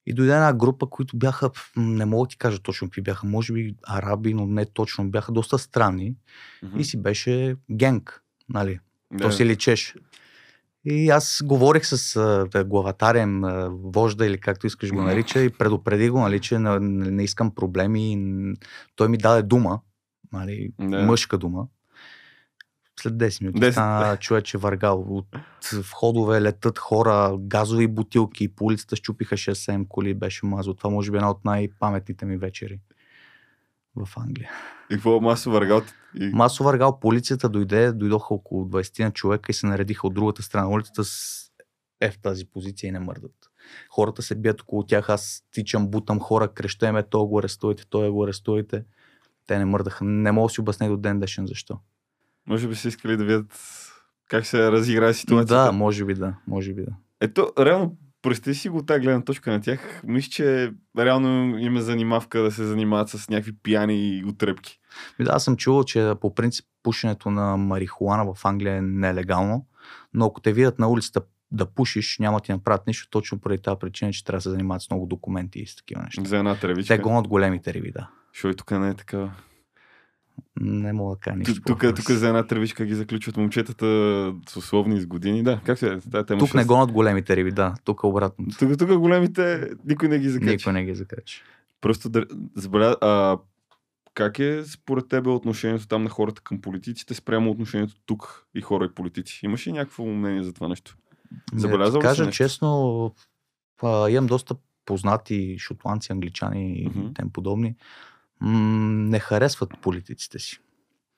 И 0.06 0.14
дойде 0.14 0.32
една 0.32 0.52
група, 0.52 0.86
които 0.90 1.16
бяха, 1.16 1.50
не 1.76 2.04
мога 2.04 2.26
да 2.26 2.28
ти 2.28 2.38
кажа 2.38 2.58
точно 2.58 2.88
какви 2.88 3.02
бяха, 3.02 3.26
може 3.26 3.52
би 3.52 3.74
араби, 3.88 4.34
но 4.34 4.46
не 4.46 4.64
точно, 4.64 5.10
бяха 5.10 5.32
доста 5.32 5.58
странни. 5.58 6.16
Мгм. 6.62 6.78
И 6.78 6.84
си 6.84 7.02
беше 7.02 7.56
генг, 7.70 8.22
нали? 8.48 8.80
Да. 9.12 9.24
То 9.24 9.32
си 9.32 9.46
личеше. 9.46 9.94
И 10.84 11.10
аз 11.10 11.42
говорих 11.44 11.86
с 11.86 12.16
а, 12.16 12.46
да, 12.50 12.64
главатарем, 12.64 13.44
а, 13.44 13.68
вожда 13.72 14.26
или 14.26 14.40
както 14.40 14.66
искаш 14.66 14.92
го 14.92 15.02
нарича 15.02 15.40
и 15.40 15.50
предупредих 15.50 16.10
го, 16.10 16.20
нали, 16.20 16.40
че 16.40 16.58
не, 16.58 16.78
не, 16.80 17.24
искам 17.24 17.54
проблеми. 17.54 18.18
Той 18.96 19.08
ми 19.08 19.18
даде 19.18 19.42
дума, 19.42 19.80
нали, 20.32 20.70
Да. 20.78 21.02
мъжка 21.02 21.38
дума. 21.38 21.66
След 23.00 23.14
10 23.14 23.42
минути 23.42 23.60
10. 23.60 23.70
стана 23.70 24.16
човече 24.20 24.58
въргал. 24.58 25.04
От 25.08 25.26
входове 25.72 26.40
летат 26.40 26.78
хора, 26.78 27.36
газови 27.38 27.88
бутилки, 27.88 28.48
по 28.48 28.64
улицата 28.64 28.96
щупиха 28.96 29.36
6-7 29.36 29.88
коли, 29.88 30.14
беше 30.14 30.46
мазо. 30.46 30.74
Това 30.74 30.90
може 30.90 31.10
би 31.10 31.16
е 31.16 31.18
една 31.18 31.30
от 31.30 31.44
най-паметните 31.44 32.26
ми 32.26 32.36
вечери 32.36 32.80
в 33.96 34.08
Англия. 34.16 34.50
И 34.90 34.94
какво 34.94 35.20
масо 35.20 35.50
въргал? 35.50 35.82
И... 36.20 36.26
Масов 36.26 36.64
въргал 36.64 37.00
полицията 37.00 37.48
дойде, 37.48 37.92
дойдоха 37.92 38.34
около 38.34 38.64
20 38.64 39.04
на 39.04 39.10
човека 39.10 39.50
и 39.50 39.54
се 39.54 39.66
наредиха 39.66 40.06
от 40.06 40.14
другата 40.14 40.42
страна 40.42 40.64
на 40.64 40.70
улицата 40.70 41.04
с 41.04 41.44
е 42.00 42.10
в 42.10 42.18
тази 42.18 42.46
позиция 42.46 42.88
и 42.88 42.92
не 42.92 42.98
мърдат. 43.00 43.34
Хората 43.90 44.22
се 44.22 44.34
бият 44.34 44.60
около 44.60 44.86
тях, 44.86 45.08
аз 45.08 45.44
тичам, 45.52 45.88
бутам 45.88 46.20
хора, 46.20 46.48
креща 46.48 46.92
ме, 46.92 47.02
то 47.02 47.26
го 47.26 47.38
арестувайте, 47.38 47.84
то 47.90 48.12
го 48.12 48.24
арестувайте. 48.24 48.84
Те 49.46 49.58
не 49.58 49.64
мърдаха. 49.64 50.04
Не 50.04 50.32
мога 50.32 50.46
да 50.46 50.52
си 50.52 50.60
обясня 50.60 50.88
до 50.88 50.96
ден 50.96 51.18
днешен 51.18 51.46
защо. 51.46 51.78
Може 52.46 52.68
би 52.68 52.74
са 52.74 52.88
искали 52.88 53.16
да 53.16 53.24
видят 53.24 53.80
как 54.28 54.46
се 54.46 54.72
разиграе 54.72 55.14
ситуацията. 55.14 55.64
Да, 55.64 55.72
може 55.72 56.04
би 56.04 56.14
да, 56.14 56.34
може 56.46 56.74
би 56.74 56.82
да. 56.82 56.92
Ето, 57.20 57.52
реално, 57.58 57.96
представи 58.22 58.54
си 58.54 58.68
го 58.68 58.82
тази 58.82 59.00
гледна 59.00 59.24
точка 59.24 59.52
на 59.52 59.60
тях. 59.60 60.02
Мисля, 60.04 60.30
че 60.30 60.72
реално 60.98 61.58
им 61.58 61.76
е 61.76 61.80
занимавка 61.80 62.42
да 62.42 62.50
се 62.50 62.64
занимават 62.64 63.08
с 63.08 63.28
някакви 63.28 63.52
пияни 63.62 64.08
и 64.08 64.24
отрепки. 64.24 64.78
Да, 65.20 65.30
аз 65.32 65.44
съм 65.44 65.56
чувал, 65.56 65.84
че 65.84 66.12
по 66.20 66.34
принцип 66.34 66.66
пушенето 66.82 67.30
на 67.30 67.56
марихуана 67.56 68.34
в 68.34 68.44
Англия 68.44 68.76
е 68.76 68.80
нелегално, 68.82 69.66
но 70.14 70.26
ако 70.26 70.40
те 70.40 70.52
видят 70.52 70.78
на 70.78 70.88
улицата 70.88 71.22
да 71.50 71.66
пушиш, 71.66 72.18
няма 72.18 72.40
ти 72.40 72.52
направят 72.52 72.86
нищо, 72.86 73.10
точно 73.10 73.40
поради 73.40 73.62
тази 73.62 73.78
причина, 73.78 74.12
че 74.12 74.24
трябва 74.24 74.38
да 74.38 74.42
се 74.42 74.50
занимават 74.50 74.82
с 74.82 74.90
много 74.90 75.06
документи 75.06 75.58
и 75.58 75.66
с 75.66 75.76
такива 75.76 76.02
неща. 76.02 76.22
За 76.24 76.36
една 76.36 76.56
тревичка. 76.56 76.96
Те 76.96 77.02
гонят 77.02 77.28
големите 77.28 77.74
риби, 77.74 77.90
да. 77.90 78.10
Що 78.32 78.48
и 78.48 78.56
тук 78.56 78.70
не 78.70 78.88
е 78.88 78.94
така. 78.94 79.30
Не 80.56 80.92
мога 80.92 81.14
да 81.14 81.20
кажа 81.20 81.36
нищо. 81.36 81.54
Тук, 81.54 81.56
тук, 81.56 81.66
по-хубаво. 81.68 81.94
тук 81.96 82.10
за 82.10 82.28
една 82.28 82.46
тревичка 82.46 82.86
ги 82.86 82.94
заключват 82.94 83.36
момчетата 83.36 83.86
с 84.48 84.56
условни 84.56 85.00
с 85.00 85.06
години. 85.06 85.42
Да, 85.42 85.60
както 85.60 85.86
е. 85.86 86.00
Да, 86.06 86.26
тема 86.26 86.38
Тук 86.38 86.54
не 86.54 86.60
ще- 86.60 86.66
гонят 86.66 86.92
големите 86.92 87.36
риби, 87.36 87.50
да. 87.52 87.74
Тук 87.84 88.00
е 88.04 88.06
обратно. 88.06 88.46
Тук, 88.58 88.78
тук 88.78 88.94
големите 88.94 89.70
никой 89.84 90.08
не 90.08 90.18
ги 90.18 90.28
закача. 90.28 90.50
Никой 90.52 90.72
не 90.72 90.84
ги 90.84 90.94
закача. 90.94 91.42
Просто 91.80 92.08
да 92.08 92.24
забеля, 92.54 92.96
а, 93.00 93.38
как 94.14 94.38
е 94.38 94.62
според 94.64 95.08
тебе 95.08 95.30
отношението 95.30 95.86
там 95.86 96.02
на 96.02 96.10
хората 96.10 96.42
към 96.42 96.60
политиците 96.60 97.14
спрямо 97.14 97.50
отношението 97.50 97.94
тук 98.06 98.46
и 98.54 98.60
хора 98.60 98.84
и 98.84 98.90
политици? 98.90 99.40
Имаш 99.42 99.66
ли 99.66 99.72
някакво 99.72 100.04
мнение 100.04 100.42
за 100.42 100.52
това 100.52 100.68
нещо? 100.68 100.96
Забелязал 101.54 102.00
ти 102.00 102.06
кажа 102.06 102.24
нещо? 102.24 102.36
честно, 102.36 103.12
а, 103.82 104.10
имам 104.10 104.26
доста 104.26 104.54
познати 104.84 105.56
шотландци, 105.58 106.12
англичани 106.12 106.72
и 106.74 106.86
Мгм. 106.86 107.12
тем 107.14 107.30
подобни. 107.30 107.74
Не 108.44 109.18
харесват 109.18 109.70
политиците 109.82 110.38
си. 110.38 110.60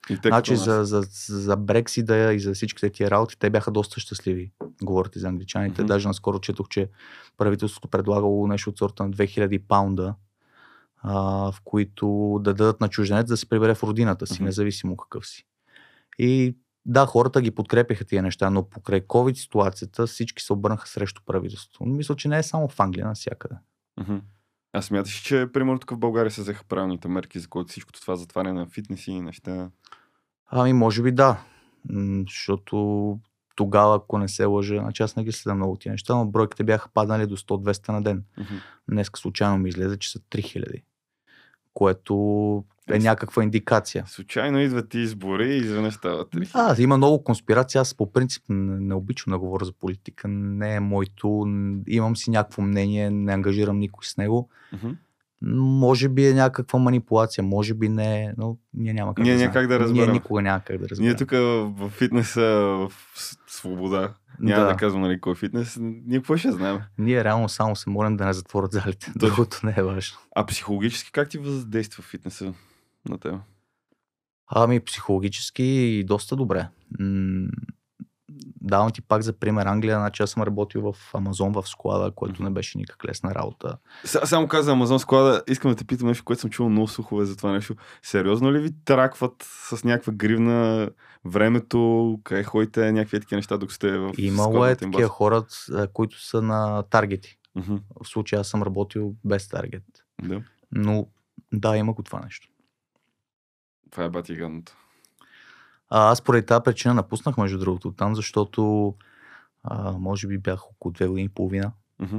И 0.09 0.17
те 0.21 0.27
Значи 0.27 0.55
за, 0.55 0.85
за, 0.85 1.01
за 1.27 1.57
Брексита 1.57 2.33
и 2.33 2.39
за 2.39 2.53
всичките 2.53 2.89
тия 2.89 3.11
работи, 3.11 3.39
те 3.39 3.49
бяха 3.49 3.71
доста 3.71 3.99
щастливи. 3.99 4.51
Говорят 4.83 5.11
за 5.15 5.27
англичаните. 5.27 5.81
Мгм. 5.81 5.87
Даже 5.87 6.07
наскоро 6.07 6.39
четох, 6.39 6.67
че 6.69 6.89
правителството 7.37 7.87
предлагало 7.87 8.47
нещо 8.47 8.69
от 8.69 8.77
сорта 8.77 9.03
на 9.03 9.09
2000 9.09 9.59
паунда, 9.67 10.15
а, 10.97 11.51
в 11.51 11.61
които 11.63 12.39
да 12.43 12.53
дадат 12.53 12.81
на 12.81 12.89
чужденец 12.89 13.27
да 13.27 13.37
се 13.37 13.49
прибере 13.49 13.75
в 13.75 13.83
родината 13.83 14.27
си, 14.27 14.33
Мгм. 14.33 14.45
независимо 14.45 14.97
какъв 14.97 15.27
си. 15.27 15.45
И 16.19 16.57
да, 16.85 17.05
хората 17.05 17.41
ги 17.41 17.51
подкрепяха 17.51 18.05
тия 18.05 18.23
неща, 18.23 18.49
но 18.49 18.69
покрай 18.69 19.01
COVID 19.01 19.33
ситуацията 19.33 20.07
всички 20.07 20.43
се 20.43 20.53
обърнаха 20.53 20.87
срещу 20.87 21.21
правителството. 21.25 21.85
Мисля, 21.85 22.15
че 22.15 22.27
не 22.27 22.37
е 22.37 22.43
само 22.43 22.67
в 22.67 22.79
Англия, 22.79 23.07
навсякъде. 23.07 23.55
Мгм. 23.99 24.17
А 24.73 24.81
смяташ, 24.81 25.13
че 25.13 25.47
примерно 25.53 25.79
тук 25.79 25.91
в 25.91 25.97
България 25.97 26.31
се 26.31 26.41
взеха 26.41 26.63
правилните 26.63 27.07
мерки, 27.07 27.39
за 27.39 27.47
което 27.47 27.69
всичко 27.69 27.91
това 27.91 28.15
затваряне 28.15 28.59
на 28.59 28.67
фитнеси 28.67 29.11
и 29.11 29.21
неща? 29.21 29.69
Ами, 30.47 30.73
може 30.73 31.01
би 31.01 31.11
да. 31.11 31.43
М, 31.89 32.23
Защото 32.27 33.19
тогава, 33.55 33.95
ако 33.95 34.17
не 34.17 34.27
се 34.27 34.45
лъжа, 34.45 34.75
значи 34.79 35.03
аз 35.03 35.15
не 35.15 35.23
ги 35.23 35.31
следа 35.31 35.55
много 35.55 35.75
тия 35.75 35.91
неща, 35.91 36.15
но 36.15 36.25
бройките 36.25 36.63
бяха 36.63 36.89
паднали 36.93 37.27
до 37.27 37.37
100-200 37.37 37.89
на 37.89 38.01
ден. 38.01 38.23
Мгм. 38.37 38.55
Днес 38.89 39.09
случайно 39.15 39.57
ми 39.57 39.69
излезе, 39.69 39.97
че 39.97 40.11
са 40.11 40.19
3000. 40.19 40.83
Което 41.73 42.15
е 42.89 42.99
някаква 42.99 43.43
индикация. 43.43 44.03
Случайно 44.07 44.59
идват 44.59 44.93
и 44.93 44.99
избори 44.99 45.53
и 45.53 45.57
изведнъж 45.57 45.93
стават. 45.93 46.27
А, 46.53 46.75
има 46.79 46.97
много 46.97 47.23
конспирации. 47.23 47.79
Аз 47.79 47.93
по 47.93 48.11
принцип 48.11 48.43
не, 48.49 48.79
не 48.79 48.93
обичам 48.93 49.31
да 49.31 49.39
говоря 49.39 49.65
за 49.65 49.71
политика. 49.71 50.27
Не 50.27 50.75
е 50.75 50.79
моето. 50.79 51.45
Имам 51.87 52.15
си 52.15 52.29
някакво 52.31 52.61
мнение, 52.61 53.09
не 53.09 53.33
ангажирам 53.33 53.79
никой 53.79 54.05
с 54.05 54.17
него. 54.17 54.49
Мгм. 54.73 54.89
Може 55.41 56.09
би 56.09 56.27
е 56.27 56.33
някаква 56.33 56.79
манипулация, 56.79 57.43
може 57.43 57.73
би 57.73 57.89
не 57.89 58.23
е, 58.23 58.33
но 58.37 58.57
ние 58.73 58.93
няма 58.93 59.15
как 59.15 59.25
Ние 59.25 59.47
да 59.49 59.67
да 59.67 59.79
разберем. 59.79 60.05
Ние 60.05 60.13
никога 60.13 60.41
няма 60.41 60.59
как 60.59 60.77
да 60.77 60.89
разберем. 60.89 61.07
Ние 61.07 61.15
тук 61.15 61.31
в 61.79 61.89
фитнеса, 61.89 62.41
в 62.41 62.91
свобода, 63.47 64.13
няма 64.39 64.61
да, 64.61 64.67
Да. 64.67 64.73
да 64.73 64.77
казвам 64.77 65.01
нали 65.01 65.21
кой 65.21 65.33
е 65.33 65.35
фитнес, 65.35 65.77
ние 65.81 66.19
какво 66.19 66.37
ще 66.37 66.51
знаем? 66.51 66.79
Ние 66.97 67.23
реално 67.23 67.49
само 67.49 67.75
се 67.75 67.89
молим 67.89 68.17
да 68.17 68.25
не 68.25 68.33
затворят 68.33 68.71
залите. 68.71 69.11
Другото 69.15 69.59
не 69.63 69.73
е 69.77 69.83
важно. 69.83 70.17
А 70.35 70.45
психологически 70.45 71.11
как 71.11 71.29
ти 71.29 71.37
въздейства 71.37 72.03
фитнеса 72.03 72.53
на 73.07 73.17
теб? 73.17 73.35
Ами 74.47 74.79
психологически 74.79 75.63
доста 76.07 76.35
добре. 76.35 76.67
М, 76.99 77.47
Давам 78.61 78.91
ти 78.91 79.01
пак 79.01 79.21
за 79.21 79.33
пример 79.33 79.65
Англия, 79.65 79.97
значи 79.97 80.23
аз 80.23 80.29
съм 80.29 80.43
работил 80.43 80.81
в 80.83 81.15
Амазон 81.15 81.51
в 81.51 81.63
склада, 81.63 82.11
което 82.11 82.43
не 82.43 82.49
беше 82.49 82.77
никак 82.77 83.05
лесна 83.05 83.35
работа. 83.35 83.77
Са- 84.05 84.25
Само 84.25 84.47
каза 84.47 84.71
Амазон 84.71 84.99
склада, 84.99 85.43
искам 85.47 85.71
да 85.71 85.77
те 85.77 85.85
питам 85.85 86.07
нещо, 86.07 86.23
което 86.23 86.41
съм 86.41 86.49
чувал 86.49 86.69
много 86.69 86.87
слухове 86.87 87.25
за 87.25 87.37
това 87.37 87.51
нещо. 87.51 87.75
Сериозно 88.01 88.51
ли 88.51 88.59
ви 88.59 88.69
тракват 88.85 89.33
с 89.69 89.83
някаква 89.83 90.13
гривна 90.13 90.89
времето, 91.25 91.79
къде 92.23 92.43
ходите, 92.43 92.91
някакви 92.91 93.19
такива 93.19 93.37
неща, 93.37 93.57
докато 93.57 93.73
сте 93.75 93.97
в 93.97 94.11
Имало 94.17 94.65
е 94.65 94.75
такива 94.75 95.07
хора, 95.07 95.43
които 95.93 96.21
са 96.21 96.41
на 96.41 96.83
таргети. 96.83 97.37
Мгм, 97.55 97.75
В 98.03 98.07
случая 98.07 98.39
аз 98.39 98.47
съм 98.47 98.63
работил 98.63 99.15
без 99.25 99.47
таргет. 99.47 99.83
Да. 100.23 100.41
Но 100.71 101.07
да, 101.53 101.77
има 101.77 101.93
го 101.93 102.03
това 102.03 102.19
нещо. 102.19 102.47
Това 103.97 104.05
е 104.05 104.09
бати 104.09 104.35
гадното. 104.35 104.77
А, 105.89 106.11
аз 106.11 106.21
поради 106.21 106.45
тази 106.45 106.63
причина 106.63 106.93
напуснах, 106.93 107.37
между 107.37 107.57
другото, 107.57 107.91
там, 107.91 108.15
защото 108.15 108.93
а, 109.63 109.91
може 109.91 110.27
би 110.27 110.37
бях 110.37 110.65
около 110.65 110.91
две 110.91 111.07
години 111.07 111.25
и 111.25 111.29
половина 111.29 111.71
Мгм. 111.99 112.17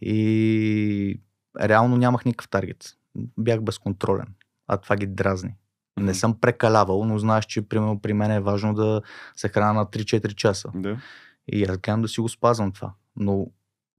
и 0.00 1.20
реално 1.60 1.96
нямах 1.96 2.24
никакъв 2.24 2.48
таргет. 2.48 2.84
Бях 3.38 3.62
безконтролен, 3.62 4.26
а 4.68 4.76
това 4.76 4.96
ги 4.96 5.06
дразни. 5.06 5.54
Мгм. 5.96 6.06
Не 6.06 6.14
съм 6.14 6.40
прекалявал, 6.40 7.04
но 7.04 7.18
знаеш, 7.18 7.44
че 7.44 7.62
примерно 7.62 8.00
при 8.00 8.12
мен 8.12 8.30
е 8.30 8.40
важно 8.40 8.74
да 8.74 9.02
се 9.36 9.48
храна 9.48 9.72
на 9.72 9.86
3-4 9.86 10.34
часа. 10.34 10.70
Да. 10.74 10.98
И 11.48 11.64
аз 11.64 11.78
гледам 11.78 12.02
да 12.02 12.08
си 12.08 12.20
го 12.20 12.28
спазвам 12.28 12.72
това. 12.72 12.92
Но 13.16 13.46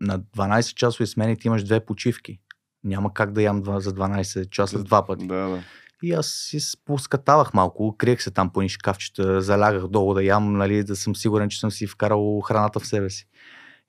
на 0.02 0.20
12 0.20 0.74
часови 0.74 1.08
смени 1.08 1.38
ти 1.38 1.48
имаш 1.48 1.64
две 1.64 1.80
почивки. 1.80 2.40
Няма 2.84 3.14
как 3.14 3.32
да 3.32 3.42
ям 3.42 3.62
два- 3.62 3.80
за 3.80 3.94
12 3.94 4.50
часа 4.50 4.84
два 4.84 5.06
пъти. 5.06 5.28
Да, 5.28 5.48
да. 5.50 5.64
И 6.04 6.14
аз 6.14 6.28
си 6.28 6.60
спускатавах 6.60 7.54
малко, 7.54 7.96
криех 7.98 8.22
се 8.22 8.32
там 8.32 8.50
по 8.54 8.68
шкафчета, 8.68 9.42
залягах 9.42 9.88
долу 9.88 10.14
да 10.14 10.24
ям, 10.24 10.54
нали, 10.54 10.84
да 10.84 10.96
съм 10.96 11.16
сигурен, 11.16 11.50
че 11.50 11.60
съм 11.60 11.72
си 11.72 11.88
вкарал 11.88 12.42
храната 12.42 12.80
в 12.80 12.88
себе 12.88 13.10
си. 13.10 13.28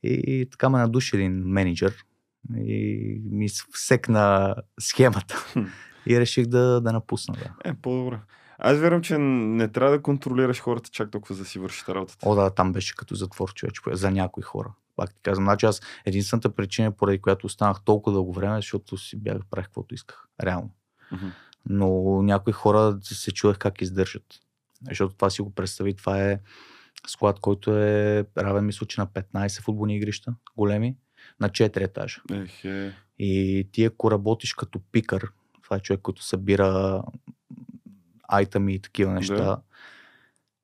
И, 0.03 0.23
и 0.27 0.51
така 0.51 0.69
ме 0.69 0.79
надуши 0.79 1.17
един 1.17 1.33
менеджер 1.33 2.05
и 2.57 3.21
ми 3.31 3.49
всекна 3.73 4.55
схемата. 4.81 5.47
И 6.07 6.21
реших 6.21 6.47
да, 6.47 6.81
да 6.81 6.93
напусна. 6.93 7.35
Да. 7.35 7.71
Е, 7.71 7.75
по-добре. 7.75 8.19
Аз 8.59 8.79
вярвам, 8.79 9.03
че 9.03 9.19
не 9.19 9.69
трябва 9.69 9.91
да 9.91 10.03
контролираш 10.03 10.61
хората 10.61 10.91
чак 10.91 11.11
толкова 11.11 11.35
за 11.35 11.43
да 11.43 11.49
си 11.49 11.59
вършите 11.59 11.95
работата. 11.95 12.29
О, 12.29 12.35
да, 12.35 12.51
там 12.51 12.73
беше 12.73 12.97
като 12.97 13.15
затвор, 13.15 13.53
човеч, 13.53 13.81
за 13.93 14.11
някои 14.11 14.43
хора. 14.43 14.73
Пак 14.97 15.15
ти 15.15 15.21
казвам, 15.23 15.45
значи 15.45 15.67
аз 15.67 15.81
единствената 16.05 16.55
причина, 16.55 16.93
поради 16.93 17.19
която 17.19 17.47
останах 17.47 17.83
толкова 17.85 18.15
дълго 18.15 18.33
време, 18.33 18.57
защото 18.57 18.99
си 18.99 19.17
бях 19.17 19.37
правих 19.51 19.67
каквото 19.67 19.95
исках. 19.95 20.29
Реално. 20.43 20.71
Мгм. 21.13 21.27
Но 21.69 22.23
някои 22.23 22.53
хора 22.53 22.99
се 23.03 23.33
чудех 23.33 23.59
как 23.59 23.83
издържат. 23.83 24.25
Защото 24.89 25.15
това 25.15 25.31
си 25.31 25.43
го 25.43 25.55
представи, 25.55 25.95
това 25.95 26.23
е 26.23 26.41
склад, 27.07 27.41
който 27.41 27.77
е 27.77 28.27
равен, 28.39 28.67
мисля, 28.67 28.87
че 28.87 29.01
на 29.01 29.07
15 29.07 29.63
футболни 29.63 29.97
игрища, 29.97 30.35
големи, 30.57 30.97
на 31.41 31.51
4 31.51 31.81
етажа. 31.81 32.21
Ех, 32.33 32.65
е. 32.65 32.95
И 33.19 33.69
ти 33.73 33.85
ако 33.85 34.11
работиш 34.11 34.55
като 34.55 34.81
пикър, 34.93 35.29
това 35.63 35.77
е 35.77 35.81
човек, 35.81 36.01
който 36.01 36.23
събира 36.23 37.03
айтъми 38.29 38.75
и 38.75 38.81
такива 38.81 39.13
неща, 39.13 39.35
Да. 39.35 39.61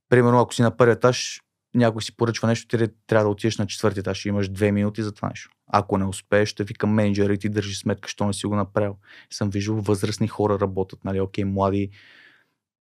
примерно 0.08 0.40
ако 0.40 0.54
си 0.54 0.62
на 0.62 0.76
първи 0.76 0.92
етаж, 0.92 1.42
някой 1.74 2.02
си 2.02 2.16
поръчва 2.16 2.48
нещо, 2.48 2.78
ти 2.78 2.88
трябва 3.06 3.24
да 3.24 3.30
отидеш 3.30 3.58
на 3.58 3.66
четвърти 3.66 4.00
етаж 4.00 4.24
и 4.24 4.28
имаш 4.28 4.48
две 4.48 4.72
минути 4.72 5.02
за 5.02 5.12
това 5.12 5.28
нещо. 5.28 5.50
Ако 5.66 5.98
не 5.98 6.04
успееш, 6.04 6.48
ще 6.48 6.64
вика 6.64 6.86
менеджера 6.86 7.34
и 7.34 7.38
ти 7.38 7.48
държи 7.48 7.74
сметка, 7.74 8.08
що 8.08 8.26
не 8.26 8.32
си 8.32 8.46
го 8.46 8.56
направил. 8.56 8.96
Съм 9.30 9.50
виждал 9.50 9.76
възрастни 9.76 10.28
хора 10.28 10.58
работят, 10.60 11.04
нали, 11.04 11.20
окей, 11.20 11.44
млади, 11.44 11.90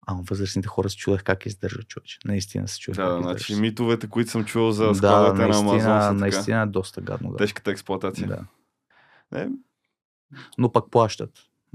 а 0.07 0.15
възрастните 0.29 0.67
хора 0.67 0.89
се 0.89 0.97
чудех 0.97 1.23
как 1.23 1.45
издържат, 1.45 1.87
човече. 1.87 2.17
Наистина 2.25 2.67
се 2.67 2.79
чудех 2.79 3.05
Да, 3.05 3.09
да, 3.09 3.21
значи 3.21 3.55
митовете, 3.55 4.07
които 4.09 4.31
съм 4.31 4.45
чувал 4.45 4.71
за 4.71 4.87
да, 4.87 4.95
складата 4.95 5.41
на 5.41 5.47
наистина, 5.47 5.71
Амазон 5.71 6.01
са 6.01 6.07
така. 6.07 6.13
наистина 6.13 6.61
е 6.61 6.65
доста 6.65 7.01
гадно. 7.01 7.31
Да. 7.31 7.37
Тежката 7.37 7.71
експлуатация. 7.71 8.27
Да. 8.27 8.45
Е, 9.39 9.47
Но 10.57 10.71
пък 10.71 10.91
плащат. 10.91 11.29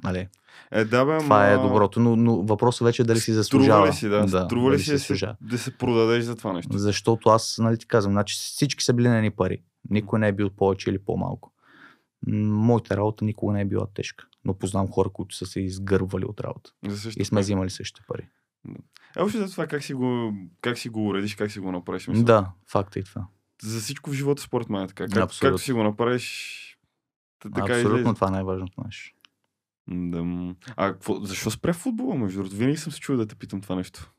Нали? 0.05 0.29
е, 0.71 0.85
да, 0.85 1.05
бе, 1.05 1.19
Това 1.19 1.51
е 1.51 1.55
ама- 1.55 1.69
доброто, 1.69 2.01
но, 2.01 2.17
но 2.17 2.43
въпросът 2.43 2.85
вече 2.85 3.03
е 3.03 3.05
дали 3.05 3.19
си 3.19 3.23
Струва 3.23 3.37
заслужава. 3.43 3.89
ли 3.89 3.93
си, 3.93 4.09
да? 4.09 4.29
Струва 4.29 4.71
ли 4.71 4.75
дали 4.75 4.83
си 4.83 4.93
да 4.93 4.99
се, 5.59 5.71
да 5.71 5.77
продадеш 5.79 6.25
за 6.25 6.37
това 6.37 6.53
нещо? 6.53 6.79
Защото 6.79 7.29
аз, 7.29 7.59
нали 7.59 7.79
ти 7.79 7.87
казвам, 7.87 8.13
значи 8.13 8.35
всички 8.35 8.85
са 8.85 8.95
били 8.95 9.09
на 9.09 9.17
едни 9.17 9.31
пари. 9.31 9.63
Никой 9.91 10.19
не 10.19 10.29
е 10.29 10.33
бил 10.33 10.51
повече 10.51 10.91
или 10.91 10.99
по-малко. 10.99 11.53
Моята 12.27 12.97
работа 12.97 13.25
никога 13.25 13.53
не 13.53 13.61
е 13.61 13.65
била 13.65 13.87
тежка. 13.95 14.27
Но 14.45 14.55
познавам 14.55 14.91
хора, 14.91 15.09
които 15.09 15.37
са 15.37 15.47
се 15.47 15.61
изгървали 15.61 16.25
от 16.25 16.41
работа. 16.41 16.71
И 17.17 17.25
сме 17.25 17.41
взимали 17.41 17.71
същите 17.71 18.07
пари. 18.09 18.29
Е, 19.17 19.23
още 19.23 19.39
за 19.39 19.51
това 19.51 19.67
как 19.67 19.83
си, 19.83 19.95
го, 19.95 20.33
как 20.61 20.79
си 20.79 20.89
го 20.89 21.07
уредиш, 21.09 21.35
как 21.35 21.51
си 21.53 21.59
го 21.61 21.73
направиш. 21.73 22.09
Мисля. 22.09 22.25
Да, 22.25 22.51
факт 22.69 22.97
е 22.97 22.99
и 22.99 23.05
това. 23.05 23.27
За 23.63 23.81
всичко 23.81 24.11
в 24.11 24.15
живота, 24.15 24.43
според 24.43 24.69
мен 24.69 24.83
е 24.83 24.87
така. 24.87 25.05
Как, 25.05 25.23
Абсолютно. 25.23 25.49
както 25.55 25.65
си 25.65 25.73
го 25.73 25.83
направиш, 25.83 26.79
така 27.43 27.61
Абсолютно 27.63 27.99
излезе. 27.99 28.15
това 28.15 28.29
е 28.29 28.31
най-важното 28.31 28.83
нещо. 28.85 29.16
Да. 29.89 30.55
А 30.77 30.93
какво, 30.93 31.15
защо 31.21 31.51
спря 31.51 31.73
футбола, 31.73 32.15
между 32.15 32.39
другото? 32.39 32.57
Винаги 32.57 32.77
съм 32.77 32.93
се 32.93 33.01
чул 33.01 33.17
да 33.17 33.27
те 33.27 33.35
питам 33.35 33.61
това 33.61 33.75
нещо. 33.75 34.13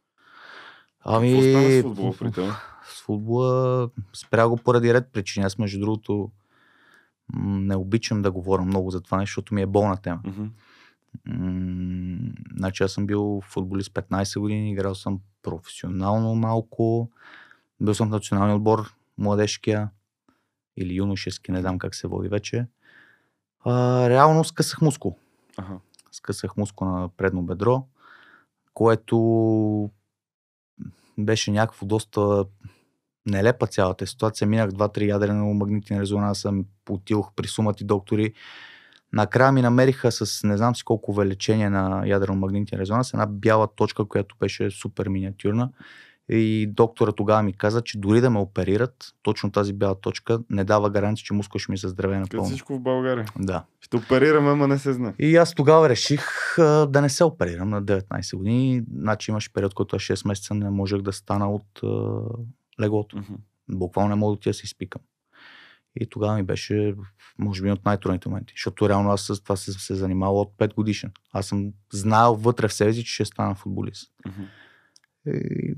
Ами, 1.02 1.32
Какво 1.32 1.42
стана 1.44 1.70
с 1.72 1.82
футбола 1.82 2.14
при 2.20 2.32
теб? 2.32 2.54
с 2.86 3.02
футбола 3.02 3.90
спря 4.14 4.48
го 4.48 4.58
поради 4.58 4.94
ред 4.94 5.08
причини. 5.14 5.46
Аз, 5.46 5.58
между 5.58 5.80
другото, 5.80 6.32
не 7.40 7.76
обичам 7.76 8.22
да 8.22 8.32
говоря 8.32 8.62
много 8.62 8.92
за 8.92 9.02
това 9.02 9.18
нещо, 9.18 9.32
защото 9.32 9.54
ми 9.54 9.62
е 9.62 9.66
болна 9.66 9.98
тема. 9.98 10.22
М, 11.28 12.18
Значи 12.58 12.84
аз 12.84 12.92
съм 12.92 13.08
бил 13.08 13.42
футболист 13.44 13.92
15 13.92 14.40
години, 14.40 14.72
играл 14.72 14.96
съм 14.96 15.20
професионално 15.44 16.36
малко, 16.36 17.12
бил 17.82 17.94
съм 17.94 18.08
в 18.08 18.12
националния 18.12 18.56
отбор, 18.56 18.94
младежкия 19.18 19.90
или 20.78 20.94
юношески, 20.94 21.52
не 21.52 21.62
знам 21.62 21.80
как 21.80 21.96
се 21.96 22.08
води 22.08 22.30
вече. 22.30 22.66
А, 23.60 23.72
реално 24.10 24.44
скъсах 24.44 24.82
мускул. 24.82 25.18
Аха. 25.58 25.80
Скъсах 26.12 26.58
мускул 26.58 26.88
на 26.88 27.10
предно 27.18 27.42
бедро, 27.42 27.84
което 28.74 29.90
беше 31.18 31.52
някакво 31.52 31.86
доста 31.86 32.46
нелепа 33.26 33.68
цялата 33.68 34.08
ситуация. 34.08 34.48
Минах 34.48 34.70
2-3 34.70 35.02
ядрено 35.02 35.54
магнитни 35.54 36.00
резонанса, 36.00 36.54
отидох 36.90 37.32
при 37.36 37.48
сумати 37.48 37.84
доктори. 37.84 38.34
Накрая 39.14 39.52
ми 39.52 39.62
намериха 39.62 40.12
с 40.12 40.44
не 40.44 40.58
знам 40.58 40.76
си 40.76 40.84
колко 40.84 41.12
увеличение 41.12 41.70
на 41.70 42.06
ядрено-магнитен 42.06 42.80
резонанс, 42.80 43.14
една 43.14 43.26
бяла 43.26 43.68
точка, 43.76 44.06
която 44.06 44.36
беше 44.40 44.72
супер 44.72 45.08
миниатюрна. 45.08 45.70
И 46.30 46.68
доктора 46.68 47.12
тогава 47.12 47.44
ми 47.44 47.54
каза, 47.54 47.82
че 47.82 47.98
дори 47.98 48.22
да 48.22 48.30
ме 48.30 48.40
оперират, 48.40 49.14
точно 49.22 49.52
тази 49.52 49.74
бяла 49.74 50.02
точка 50.02 50.40
не 50.50 50.64
дава 50.64 50.90
гаранция, 50.90 51.26
че 51.26 51.34
мускул 51.34 51.60
ще 51.60 51.72
ми 51.72 51.78
се 51.78 51.88
здраве 51.88 52.16
Като 52.16 52.22
напълно. 52.22 52.50
всичко 52.50 52.76
в 52.76 52.80
България. 52.80 53.26
Да. 53.40 53.64
Ще 53.82 53.98
оперираме, 53.98 54.50
ама 54.50 54.68
не 54.68 54.80
се 54.80 54.94
знае. 54.94 55.14
И 55.20 55.36
аз 55.36 55.54
тогава 55.54 55.90
реших 55.90 56.24
а, 56.60 56.86
да 56.86 57.02
не 57.02 57.10
се 57.10 57.24
оперирам 57.24 57.70
на 57.70 57.84
19 57.84 58.38
години. 58.38 58.84
Значи 58.94 59.32
имаше 59.32 59.54
период, 59.54 59.74
който 59.74 59.96
аз 59.96 60.02
6 60.02 60.28
месеца 60.28 60.54
не 60.54 60.70
можех 60.70 61.02
да 61.02 61.14
стана 61.14 61.52
от 61.52 61.84
а, 61.84 62.22
леглото. 62.82 63.18
Мгм. 63.18 63.34
Буквално 63.70 64.10
не 64.10 64.16
мога 64.16 64.30
да 64.30 64.34
отида 64.34 64.50
да 64.50 64.54
се 64.54 64.66
изпикам. 64.66 65.02
И 66.00 66.10
тогава 66.10 66.36
ми 66.36 66.44
беше, 66.44 66.96
може 67.40 67.62
би, 67.62 67.72
от 67.72 67.86
най-трудните 67.86 68.30
моменти. 68.30 68.54
Защото 68.58 68.90
реално 68.90 69.10
аз 69.12 69.22
с 69.22 69.44
това 69.44 69.56
се, 69.56 69.74
се 69.74 69.96
занимавал 69.96 70.42
от 70.42 70.54
5 70.58 70.74
годишен. 70.74 71.12
Аз 71.32 71.48
съм 71.48 71.72
знаел 71.94 72.36
вътре 72.36 72.68
в 72.68 72.74
себе 72.74 72.94
си, 72.94 73.04
че 73.04 73.14
ще 73.14 73.26
стана 73.26 73.56
футболист. 73.56 74.12
Мгм. 74.28 74.44
И 75.28 75.76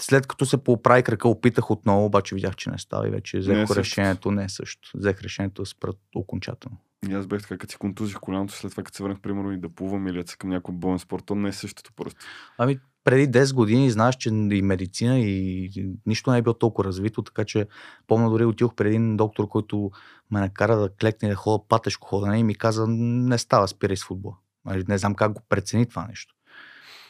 след 0.00 0.26
като 0.26 0.46
се 0.46 0.64
поправи 0.64 1.02
крака, 1.02 1.28
опитах 1.28 1.70
отново, 1.70 2.04
обаче 2.04 2.34
видях, 2.34 2.56
че 2.56 2.70
не 2.70 2.78
става 2.78 3.08
и 3.08 3.10
вече 3.10 3.36
Не 3.36 3.40
е 3.40 3.42
взех 3.42 3.58
същото. 3.58 3.80
решението, 3.80 4.30
не 4.30 4.44
е 4.44 4.48
също. 4.48 4.90
Взех 4.94 5.22
решението 5.22 5.62
да 5.62 5.66
спрат 5.66 5.98
окончателно. 6.14 6.76
И 7.08 7.12
аз 7.12 7.26
бях 7.26 7.42
така, 7.42 7.58
като 7.58 7.70
си 7.70 7.78
контузих 7.78 8.16
коляното, 8.16 8.54
след 8.54 8.70
това 8.70 8.82
като 8.82 8.96
се 8.96 9.02
върнах, 9.02 9.20
примерно, 9.20 9.52
и 9.52 9.60
да 9.60 9.68
плувам 9.68 10.08
или 10.08 10.24
да 10.24 10.36
към 10.36 10.50
някой 10.50 10.74
болен 10.74 10.98
спорт, 10.98 11.22
то 11.26 11.34
не 11.34 11.48
е 11.48 11.52
същото 11.52 11.92
просто. 11.96 12.20
Ами, 12.58 12.78
преди 13.04 13.38
10 13.38 13.54
години 13.54 13.90
знаеш, 13.90 14.16
че 14.16 14.28
и 14.28 14.62
медицина 14.62 15.18
и 15.18 15.70
нищо 16.06 16.30
не 16.30 16.38
е 16.38 16.42
било 16.42 16.54
толкова 16.54 16.88
развито, 16.88 17.22
така 17.22 17.44
че 17.44 17.66
помня 18.06 18.30
дори 18.30 18.44
отидох 18.44 18.74
при 18.74 18.88
един 18.88 19.16
доктор, 19.16 19.48
който 19.48 19.90
ме 20.30 20.40
накара 20.40 20.76
да 20.76 20.88
клекне 20.88 21.28
да 21.28 21.34
ходя 21.34 21.64
патешко 21.68 22.08
ходене 22.08 22.38
и 22.38 22.44
ми 22.44 22.54
каза, 22.54 22.86
не 22.88 23.38
става, 23.38 23.68
спирай 23.68 23.96
с 23.96 24.04
футбола. 24.04 24.36
Нали, 24.64 24.84
Не 24.88 24.98
знам 24.98 25.14
как 25.14 25.32
го 25.32 25.42
прецени 25.48 25.86
това 25.86 26.06
нещо. 26.06 26.34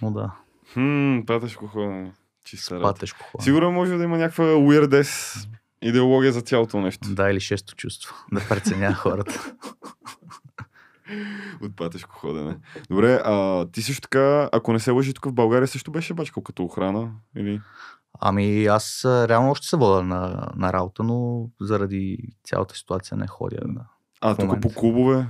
Но 0.03 0.11
да, 0.11 0.33
Хм, 0.73 1.21
патешко 1.27 1.67
ходене. 1.67 2.13
Чиста 2.47 2.75
работа. 2.75 2.95
патешко 2.95 3.19
ходене. 3.23 3.45
Сигурно 3.45 3.73
може 3.73 3.97
да 3.97 4.05
има 4.05 4.19
някаква 4.19 4.45
weirdes 4.45 5.47
идеология 5.83 6.33
за 6.33 6.41
цялото 6.41 6.81
нещо. 6.81 7.09
Да, 7.15 7.31
или 7.31 7.41
шесто 7.41 7.75
чувство. 7.75 8.15
Да 8.33 8.41
преценя 8.49 8.95
хората. 8.95 9.55
От 11.63 11.77
патешко 11.77 12.15
ходене. 12.15 12.57
Добре, 12.91 13.21
а 13.25 13.67
ти 13.73 13.83
също 13.83 14.01
така, 14.01 14.49
ако 14.53 14.73
не 14.73 14.81
се 14.81 14.91
лъжи, 14.91 15.15
тук 15.15 15.25
в 15.25 15.33
България 15.33 15.69
също 15.69 15.91
беше 15.91 16.15
бачкал 16.15 16.43
като 16.43 16.65
охрана? 16.65 17.11
Или... 17.37 17.61
Ами 18.21 18.67
аз 18.67 19.05
реално 19.05 19.51
още 19.51 19.67
се 19.67 19.77
вода 19.77 20.03
на, 20.03 20.49
на 20.57 20.73
работа, 20.73 21.03
но 21.03 21.49
заради 21.61 22.19
цялата 22.45 22.75
ситуация 22.75 23.17
не 23.17 23.27
ходя. 23.27 23.61
Да. 23.65 23.85
А, 24.21 24.35
тук 24.35 24.61
по 24.61 24.75
клубове? 24.75 25.27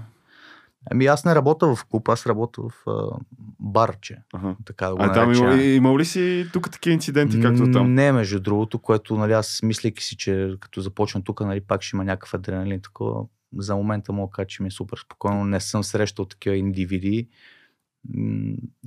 Ами 0.91 1.07
аз 1.07 1.25
не 1.25 1.35
работя 1.35 1.75
в 1.75 1.85
клуб, 1.85 2.09
аз 2.09 2.27
работя 2.27 2.63
в 2.63 2.91
а, 2.91 3.19
барче. 3.61 4.19
Ага. 4.35 4.57
Така 4.65 4.87
да 4.87 4.95
го 4.97 5.03
А 5.03 5.13
там 5.13 5.29
наречем. 5.29 5.45
има, 5.53 5.63
имал 5.63 5.99
ли 5.99 6.05
си 6.05 6.47
тук 6.53 6.71
такива 6.71 6.95
инциденти, 6.95 7.41
както 7.43 7.71
там? 7.73 7.95
Не, 7.95 8.13
между 8.13 8.41
другото, 8.41 8.79
което 8.79 9.17
нали, 9.17 9.33
аз 9.33 9.61
мислейки 9.63 10.05
си, 10.05 10.17
че 10.17 10.55
като 10.61 10.81
започна 10.81 11.25
тук, 11.25 11.41
нали, 11.41 11.61
пак 11.61 11.83
ще 11.83 11.97
има 11.97 12.05
някакъв 12.05 12.35
адреналин. 12.35 12.81
Такова. 12.81 13.25
За 13.59 13.77
момента 13.77 14.13
мога 14.13 14.31
да 14.31 14.33
кажа, 14.33 14.47
че 14.47 14.63
ми 14.63 14.67
е 14.67 14.71
супер 14.71 14.99
спокойно. 15.05 15.45
Не 15.45 15.61
съм 15.61 15.85
срещал 15.85 16.25
такива 16.25 16.57
индивиди. 16.57 17.29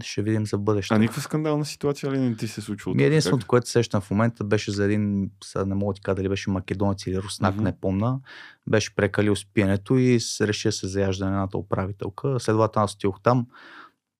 Ще 0.04 0.22
видим 0.22 0.46
за 0.46 0.58
бъдеще. 0.58 0.94
А 0.94 0.98
никаква 0.98 1.22
скандална 1.22 1.66
ситуация 1.66 2.12
ли 2.12 2.20
не 2.20 2.36
ти 2.36 2.48
се 2.48 2.62
е 2.62 2.64
случва? 2.64 2.94
Ми 2.94 3.04
единственото, 3.04 3.48
което 3.48 3.68
се 3.68 3.72
сещам 3.72 4.02
в 4.02 4.12
момента, 4.12 4.44
беше 4.44 4.72
за 4.72 4.86
един, 4.86 5.30
сега 5.44 5.66
не 5.66 5.76
мога 5.76 5.92
да 5.92 5.96
ти 5.96 6.02
кажа 6.02 6.16
дали 6.16 6.30
беше 6.30 6.50
македонец 6.50 7.08
или 7.08 7.18
руснак, 7.18 7.56
Мгм. 7.56 7.64
не 7.64 7.80
помна. 7.80 8.20
Беше 8.68 8.96
прекалил 8.96 9.36
с 9.36 9.46
пиенето 9.54 9.98
и 9.98 10.20
реши 10.42 10.68
да 10.68 10.72
се 10.72 10.88
заяжда 10.88 11.26
на 11.26 11.32
едната 11.32 11.58
управителка. 11.58 12.40
Следователно 12.40 12.84
аз 12.84 12.94
отидох 12.94 13.22
там, 13.24 13.48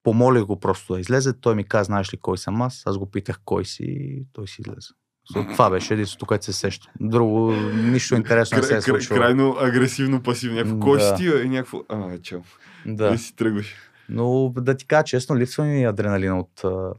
помолих 0.02 0.44
го 0.44 0.60
просто 0.60 0.94
да 0.94 1.00
излезе. 1.00 1.32
Той 1.32 1.54
ми 1.54 1.64
каза, 1.64 1.84
знаеш 1.84 2.14
ли 2.14 2.18
кой 2.18 2.38
съм 2.38 2.62
аз? 2.62 2.82
Аз 2.86 2.98
го 2.98 3.10
питах 3.10 3.40
кой 3.44 3.64
си 3.64 3.84
и 3.84 4.26
той 4.32 4.48
си 4.48 4.62
излезе. 4.62 4.88
Това 5.52 5.70
беше 5.70 5.94
единството, 5.94 6.26
което 6.26 6.44
се 6.44 6.52
сеща. 6.52 6.88
Друго, 7.00 7.52
нищо 7.74 8.14
интересно 8.14 8.56
не 8.58 8.62
се 8.62 8.76
е 8.76 8.80
случило. 8.82 9.18
крайно 9.18 9.56
агресивно 9.60 10.22
пасивно. 10.22 10.56
Някакво, 10.56 10.80
кой 10.80 10.98
Да. 10.98 11.04
си 11.04 11.14
ти? 11.16 11.44
И 11.44 11.48
някакво, 11.48 11.82
а, 11.88 12.18
чел. 12.18 12.42
Да. 12.86 13.14
И 13.14 13.18
си 13.18 13.36
тръгваш. 13.36 13.74
Но 14.10 14.52
да 14.56 14.76
ти 14.76 14.86
кажа 14.86 15.04
честно, 15.04 15.36
липсва 15.36 15.64
ми 15.64 15.84
адреналина 15.84 16.38
от 16.40 16.64
а, 16.64 16.92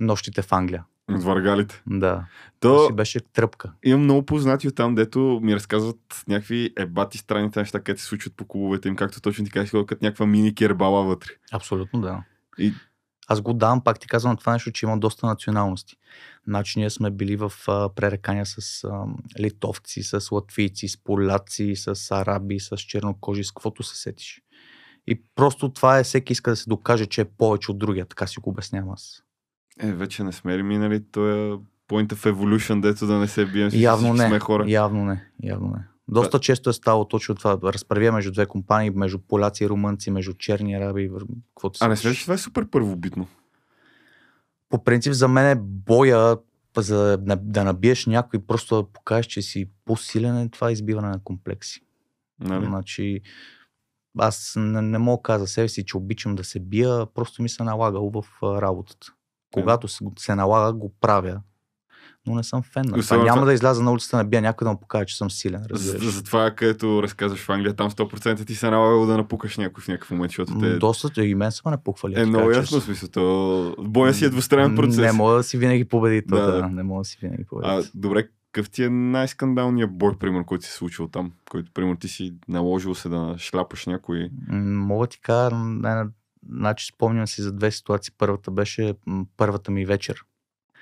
нощите 0.00 0.42
в 0.42 0.52
Англия. 0.52 0.84
От 1.10 1.22
варгалите. 1.22 1.82
Да. 1.86 2.24
То, 2.60 2.76
То... 2.76 2.86
си 2.86 2.92
беше 2.92 3.20
тръпка. 3.20 3.72
имам 3.84 4.02
много 4.04 4.26
познати 4.26 4.68
от 4.68 4.74
там, 4.74 4.94
дето 4.94 5.40
ми 5.42 5.54
разказват 5.54 6.24
някакви 6.28 6.72
ебати 6.76 7.18
странните 7.18 7.60
неща, 7.60 7.80
където 7.80 8.00
се 8.02 8.06
случват 8.08 8.36
по 8.36 8.44
клубовете 8.44 8.88
им, 8.88 8.96
както 8.96 9.20
точно 9.20 9.44
ти 9.44 9.50
казах, 9.50 9.70
като 9.70 10.04
някаква 10.04 10.26
мини 10.26 10.54
кербала 10.54 11.04
вътре. 11.04 11.30
Абсолютно 11.52 12.00
да. 12.00 12.22
И- 12.58 12.72
Аз 13.28 13.40
го 13.40 13.54
давам, 13.54 13.84
пак 13.84 14.00
ти 14.00 14.06
казвам 14.08 14.36
това 14.36 14.52
нещо, 14.52 14.72
че 14.72 14.86
има 14.86 14.98
доста 14.98 15.26
националности. 15.26 15.96
Значи 16.46 16.78
ние 16.78 16.90
сме 16.90 17.10
били 17.10 17.36
в 17.36 17.52
а, 17.68 17.88
пререкания 17.94 18.46
с 18.46 18.84
а, 18.84 19.04
литовци, 19.40 20.02
с 20.02 20.28
латвийци, 20.32 20.88
с 20.88 20.96
поляци, 21.04 21.76
с 21.76 22.10
араби, 22.10 22.60
с 22.60 22.76
чернокожи, 22.76 23.44
с 23.44 23.50
каквото 23.50 23.82
се 23.82 23.96
сетиш. 23.96 24.42
И 25.10 25.22
просто 25.34 25.68
това 25.68 25.98
е, 25.98 26.04
всеки 26.04 26.32
иска 26.32 26.50
да 26.50 26.56
се 26.56 26.70
докаже, 26.70 27.06
че 27.06 27.20
е 27.20 27.24
повече 27.24 27.70
от 27.70 27.78
другия, 27.78 28.06
така 28.06 28.26
си 28.26 28.40
го 28.40 28.50
обяснявам 28.50 28.90
аз. 28.90 29.22
Е, 29.80 29.92
вече 29.92 30.24
не 30.24 30.32
сме 30.32 30.58
ли 30.58 30.62
минали 30.62 31.04
този 31.04 31.58
point 31.88 32.12
of 32.12 32.32
evolution, 32.32 32.80
дето 32.80 33.06
да 33.06 33.18
не 33.18 33.28
се 33.28 33.46
бием, 33.46 33.70
Явно 33.72 34.14
не, 34.14 34.26
сме 34.26 34.38
хора. 34.38 34.64
явно 34.70 35.04
не, 35.04 35.24
явно 35.42 35.68
не. 35.68 35.84
Доста 36.08 36.40
често 36.40 36.70
е 36.70 36.72
ставало 36.72 37.04
точно 37.04 37.34
това, 37.34 37.58
разправя 37.64 38.12
между 38.12 38.32
две 38.32 38.46
компании, 38.46 38.90
между 38.90 39.18
поляци 39.18 39.64
и 39.64 39.68
румънци, 39.68 40.10
между 40.10 40.34
черни 40.34 40.74
араби, 40.74 41.10
каквото 41.54 41.78
А 41.82 41.88
не 41.88 41.96
смяташ, 41.96 42.22
това 42.22 42.34
е 42.34 42.38
супер 42.38 42.66
първобитно? 42.70 43.26
по 44.68 44.84
принцип 44.84 45.12
за 45.12 45.28
мен 45.28 45.50
е 45.50 45.60
боя 45.60 46.36
за 46.76 47.18
да, 47.18 47.36
да 47.36 47.64
набиеш 47.64 48.06
някой, 48.06 48.40
просто 48.40 48.76
да 48.76 48.92
покажеш, 48.92 49.26
че 49.26 49.42
си 49.42 49.68
по-силен, 49.84 50.38
е 50.38 50.48
това 50.48 50.72
избиване 50.72 51.08
на 51.08 51.20
комплекси. 51.24 51.80
Нали? 52.40 52.66
Значи, 52.66 53.20
аз 54.18 54.54
не, 54.56 54.82
не 54.82 54.98
мога 54.98 55.16
да 55.18 55.22
кажа 55.22 55.38
за 55.38 55.46
себе 55.46 55.68
си, 55.68 55.84
че 55.84 55.96
обичам 55.96 56.34
да 56.34 56.44
се 56.44 56.60
бия, 56.60 57.06
просто 57.14 57.42
ми 57.42 57.48
се 57.48 57.62
налагало 57.64 58.10
в 58.10 58.24
а, 58.42 58.62
работата. 58.62 59.06
Когато 59.54 59.88
се, 59.88 60.04
се 60.18 60.34
налага, 60.34 60.72
го 60.72 60.92
правя. 61.00 61.40
Но 62.26 62.34
не 62.34 62.42
съм 62.42 62.62
фен 62.62 62.82
на 62.86 63.02
това. 63.02 63.24
Няма 63.24 63.46
да 63.46 63.52
изляза 63.52 63.82
на 63.82 63.92
улицата 63.92 64.16
да 64.16 64.22
набия 64.22 64.42
някой 64.42 64.64
да 64.64 64.70
му 64.72 64.80
покажа, 64.80 65.04
че 65.06 65.16
съм 65.16 65.30
силен. 65.30 65.62
За, 65.62 65.68
Разбираш. 65.68 66.14
за 66.14 66.22
това, 66.24 66.50
където 66.50 67.02
разказваш 67.02 67.40
в 67.40 67.48
Англия, 67.50 67.76
там 67.76 67.90
100% 67.90 68.46
ти 68.46 68.54
се 68.54 68.70
налагало 68.70 69.06
да 69.06 69.16
напукаш 69.16 69.56
някой 69.56 69.82
в 69.82 69.88
някакъв 69.88 70.10
момент, 70.10 70.30
защото 70.30 70.58
те 70.58 70.76
Доста 70.76 71.24
и 71.24 71.34
мен 71.34 71.52
са 71.52 71.62
ме 71.64 71.70
напуквали. 71.70 72.20
е 72.20 72.26
много 72.26 72.50
ясно 72.50 72.80
смисъл. 72.80 73.08
То... 73.08 73.74
Боя 73.78 74.14
си 74.14 74.24
е 74.24 74.30
двустранен 74.30 74.76
процес. 74.76 74.96
Не 74.98 75.12
мога 75.12 75.34
да 75.34 75.42
си 75.42 75.58
винаги 75.58 75.84
победител. 75.84 76.38
Да, 76.38 76.52
Да. 76.52 76.68
Не 76.68 76.82
мога 76.82 77.00
да 77.00 77.04
си 77.04 77.18
винаги 77.22 77.42
А, 77.42 77.48
победител. 77.48 77.90
добре, 77.94 78.28
какъв 78.52 78.70
ти 78.70 78.84
е 78.84 78.90
най-скандалният 78.90 79.90
бой, 79.92 80.18
примерно, 80.18 80.44
който 80.44 80.64
си 80.64 80.70
е 80.70 80.76
случил 80.76 81.08
там? 81.08 81.32
Който, 81.50 81.72
примерно, 81.72 81.96
ти 81.96 82.08
си 82.08 82.34
наложил 82.48 82.94
се 82.94 83.08
да 83.08 83.34
шляпаш 83.38 83.86
някой. 83.86 84.30
Мога 84.50 85.06
ти 85.06 85.20
кажа, 85.20 85.56
значи 86.50 86.86
спомням 86.86 87.26
си 87.26 87.42
за 87.42 87.52
две 87.52 87.70
ситуации. 87.70 88.14
Първата 88.18 88.50
беше 88.50 88.94
първата 89.36 89.70
ми 89.70 89.84
вечер. 89.86 90.24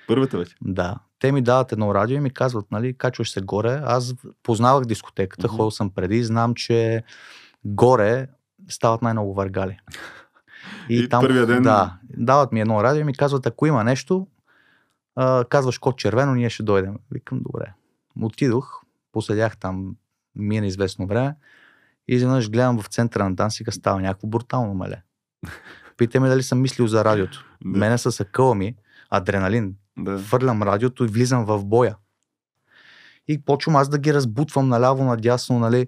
Първата 0.07 0.37
вече. 0.37 0.55
Да. 0.61 0.99
Те 1.19 1.31
ми 1.31 1.41
дават 1.41 1.71
едно 1.71 1.93
радио 1.95 2.17
и 2.17 2.21
ми 2.21 2.29
казват, 2.29 2.65
нали, 2.71 2.93
качваш 2.93 3.31
се 3.31 3.41
горе. 3.41 3.81
Аз 3.85 4.13
познавах 4.43 4.85
дискотеката, 4.85 5.47
Мгм. 5.47 5.55
ходил 5.55 5.71
съм 5.71 5.89
преди, 5.89 6.23
знам, 6.23 6.53
че 6.53 7.03
горе 7.65 8.27
стават 8.69 9.01
най-много 9.01 9.33
варгали. 9.33 9.79
И 10.89 11.09
първия 11.09 11.45
ден- 11.45 11.63
Да, 11.63 11.97
дават 12.09 12.51
ми 12.51 12.61
едно 12.61 12.83
радио 12.83 13.01
и 13.01 13.05
ми 13.05 13.13
казват, 13.15 13.45
ако 13.45 13.65
има 13.65 13.83
нещо, 13.83 14.27
а, 15.17 15.45
казваш 15.49 15.77
код 15.77 15.97
червено, 15.97 16.35
ние 16.35 16.49
ще 16.49 16.63
дойдем. 16.63 16.95
Викам, 17.11 17.41
добре. 17.41 17.73
Отидох, 18.21 18.81
поседях 19.11 19.57
там, 19.57 19.95
мина 20.35 20.67
известно 20.67 21.07
време 21.07 21.35
и 22.07 22.15
изведнъж 22.15 22.49
гледам 22.49 22.81
в 22.81 22.87
центъра 22.87 23.23
на 23.23 23.35
Дансика 23.35 23.71
става 23.71 24.01
някакво 24.01 24.27
брутално 24.27 24.73
меле. 24.73 25.01
Питай 25.97 26.21
ме 26.21 26.29
дали 26.29 26.43
съм 26.43 26.61
мислил 26.61 26.87
за 26.87 27.05
радиото. 27.05 27.45
Да. 27.65 27.79
Мене 27.79 27.97
са 27.97 28.11
съкъла 28.11 28.55
ми 28.55 28.75
адреналин. 29.09 29.75
Да. 29.97 30.19
Фърлям 30.19 30.63
радиото 30.63 31.05
и 31.05 31.07
влизам 31.07 31.45
в 31.45 31.65
боя. 31.65 31.95
И 33.27 33.41
почвам 33.41 33.75
аз 33.75 33.89
да 33.89 33.97
ги 33.97 34.13
разбутвам 34.13 34.67
наляво, 34.67 35.03
надясно, 35.03 35.59
нали. 35.59 35.87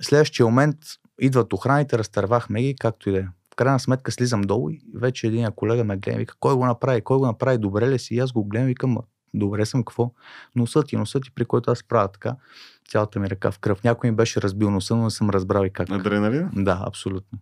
Следващия 0.00 0.46
момент 0.46 0.76
идват 1.20 1.52
охраните, 1.52 1.98
разтървахме 1.98 2.62
ги, 2.62 2.76
както 2.80 3.08
и 3.08 3.12
да 3.12 3.18
е. 3.18 3.26
В 3.54 3.56
крайна 3.56 3.80
сметка 3.80 4.12
слизам 4.12 4.42
долу 4.42 4.70
и 4.70 4.80
вече 4.94 5.26
един 5.26 5.52
колега 5.56 5.84
ме 5.84 5.96
гледа 5.96 6.16
и 6.16 6.18
вика, 6.18 6.34
кой 6.40 6.54
го 6.54 6.66
направи, 6.66 7.00
кой 7.00 7.18
го 7.18 7.26
направи, 7.26 7.58
добре 7.58 7.90
ли 7.90 7.98
си? 7.98 8.14
И 8.14 8.18
аз 8.18 8.32
го 8.32 8.44
гледам 8.44 8.66
и 8.66 8.70
викам, 8.70 8.90
«Ма, 8.90 9.02
добре 9.34 9.66
съм, 9.66 9.84
какво? 9.84 10.12
Носът 10.56 10.86
ти, 10.86 10.96
носът 10.96 11.22
ти, 11.22 11.30
при 11.30 11.44
който 11.44 11.70
аз 11.70 11.84
правя 11.84 12.08
така, 12.08 12.36
цялата 12.88 13.20
ми 13.20 13.30
ръка 13.30 13.50
в 13.50 13.58
кръв. 13.58 13.84
Някой 13.84 14.10
ми 14.10 14.16
беше 14.16 14.42
разбил 14.42 14.70
носа, 14.70 14.96
но 14.96 15.04
не 15.04 15.10
съм 15.10 15.30
разбрал 15.30 15.64
и 15.64 15.70
как. 15.70 15.90
Адреналин? 15.90 16.50
Да, 16.52 16.84
абсолютно. 16.86 17.38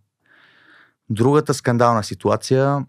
Другата 1.09 1.53
скандална 1.53 2.03
ситуация 2.03 2.85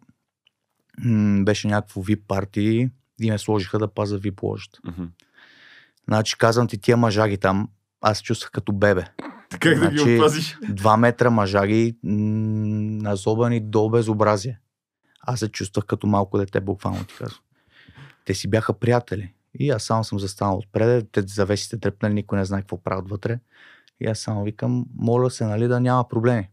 м- 1.05 1.45
беше 1.45 1.68
някакво 1.68 2.03
VIP 2.03 2.20
парти 2.29 2.91
и 3.20 3.31
ме 3.31 3.39
сложиха 3.39 3.79
да 3.79 3.89
паза 3.89 4.18
VIP 4.18 4.43
ложата. 4.43 4.79
Мгм. 4.85 5.05
Значи 6.09 6.39
казвам 6.39 6.68
ти, 6.68 6.79
тия 6.79 6.97
мъжаги 6.97 7.39
там, 7.39 7.68
аз 8.01 8.16
се 8.18 8.22
чувствах 8.22 8.51
като 8.51 8.72
бебе. 8.72 9.05
Как 9.61 9.79
да 9.79 9.91
ги 9.91 9.99
Значи- 9.99 10.17
опазиш? 10.17 10.59
Два 10.69 10.97
метра 10.97 11.31
мъжаги, 11.31 11.97
м- 12.03 12.11
назобани 13.03 13.61
до 13.61 13.89
безобразие. 13.89 14.61
Аз 15.21 15.41
се 15.41 15.49
чувствах 15.49 15.85
като 15.87 16.07
малко 16.07 16.39
дете, 16.39 16.61
буквално 16.61 17.05
ти 17.05 17.15
казвам. 17.15 17.41
Те 18.25 18.35
си 18.35 18.49
бяха 18.49 18.73
приятели. 18.73 19.33
И 19.59 19.71
аз 19.71 19.83
само 19.83 20.05
съм 20.05 20.19
застанал 20.19 20.59
отпред, 20.59 21.09
те 21.13 21.23
завесите 21.23 21.79
тръпнали, 21.79 22.15
никой 22.15 22.39
не 22.39 22.45
знае 22.45 22.61
какво 22.61 22.83
правят 22.83 23.09
вътре. 23.09 23.39
И 24.01 24.07
аз 24.07 24.19
само 24.19 24.45
викам, 24.45 24.87
моля 24.97 25.31
се, 25.31 25.45
нали, 25.47 25.69
да 25.69 25.81
няма 25.81 26.09
проблеми. 26.09 26.49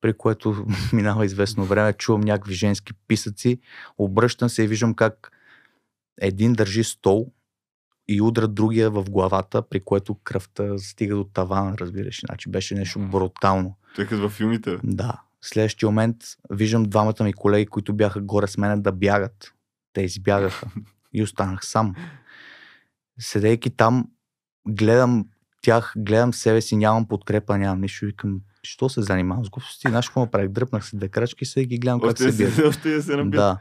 При 0.00 0.12
което 0.12 0.66
минава 0.92 1.24
известно 1.26 1.64
време, 1.64 1.92
чувам 1.92 2.20
някакви 2.20 2.54
женски 2.54 2.92
писъци, 3.08 3.60
обръщам 3.98 4.48
се 4.48 4.62
и 4.62 4.66
виждам 4.66 4.94
как 4.94 5.32
един 6.20 6.52
държи 6.52 6.84
стол 6.84 7.32
и 8.08 8.20
удра 8.20 8.48
другия 8.48 8.90
в 8.90 9.04
главата, 9.10 9.62
при 9.62 9.80
което 9.80 10.14
кръвта 10.14 10.78
стига 10.78 11.16
до 11.16 11.24
тавана, 11.24 11.78
разбираш. 11.78 12.20
Значи 12.26 12.50
беше 12.50 12.74
нещо 12.74 12.98
брутално. 12.98 13.76
Той 13.96 14.06
като 14.06 14.22
във 14.22 14.32
филмите. 14.32 14.78
Да. 14.84 15.22
В 15.40 15.48
следващия 15.48 15.88
момент 15.88 16.16
виждам 16.50 16.84
двамата 16.84 17.24
ми 17.24 17.32
колеги, 17.32 17.66
които 17.66 17.92
бяха 17.92 18.20
горе 18.20 18.46
с 18.46 18.58
мен 18.58 18.82
да 18.82 18.92
бягат. 18.92 19.52
Те 19.92 20.02
избягаха. 20.02 20.66
И 21.12 21.22
останах 21.22 21.66
сам. 21.66 21.94
Седейки 23.18 23.70
там, 23.70 24.08
гледам 24.68 25.24
тях, 25.62 25.94
гледам 25.96 26.34
себе 26.34 26.60
си, 26.60 26.76
нямам 26.76 27.08
подкрепа, 27.08 27.58
нямам 27.58 27.80
нищо. 27.80 28.06
Викам, 28.06 28.40
що 28.62 28.88
се 28.88 29.02
занимавам 29.02 29.44
с 29.44 29.50
глупости? 29.50 29.88
Знаеш 29.88 30.08
какво 30.08 30.20
направих? 30.20 30.48
Дръпнах 30.48 30.84
се 30.84 30.96
две 30.96 31.08
крачки 31.08 31.44
и 31.44 31.46
сега 31.46 31.66
ги 31.66 31.78
гледам 31.78 32.00
как 32.00 32.18
се 32.18 32.32
бият. 32.36 32.54
се, 32.54 32.62
още 32.62 32.94
да 32.94 33.02
се 33.02 33.16
набият. 33.16 33.30
Да. 33.30 33.58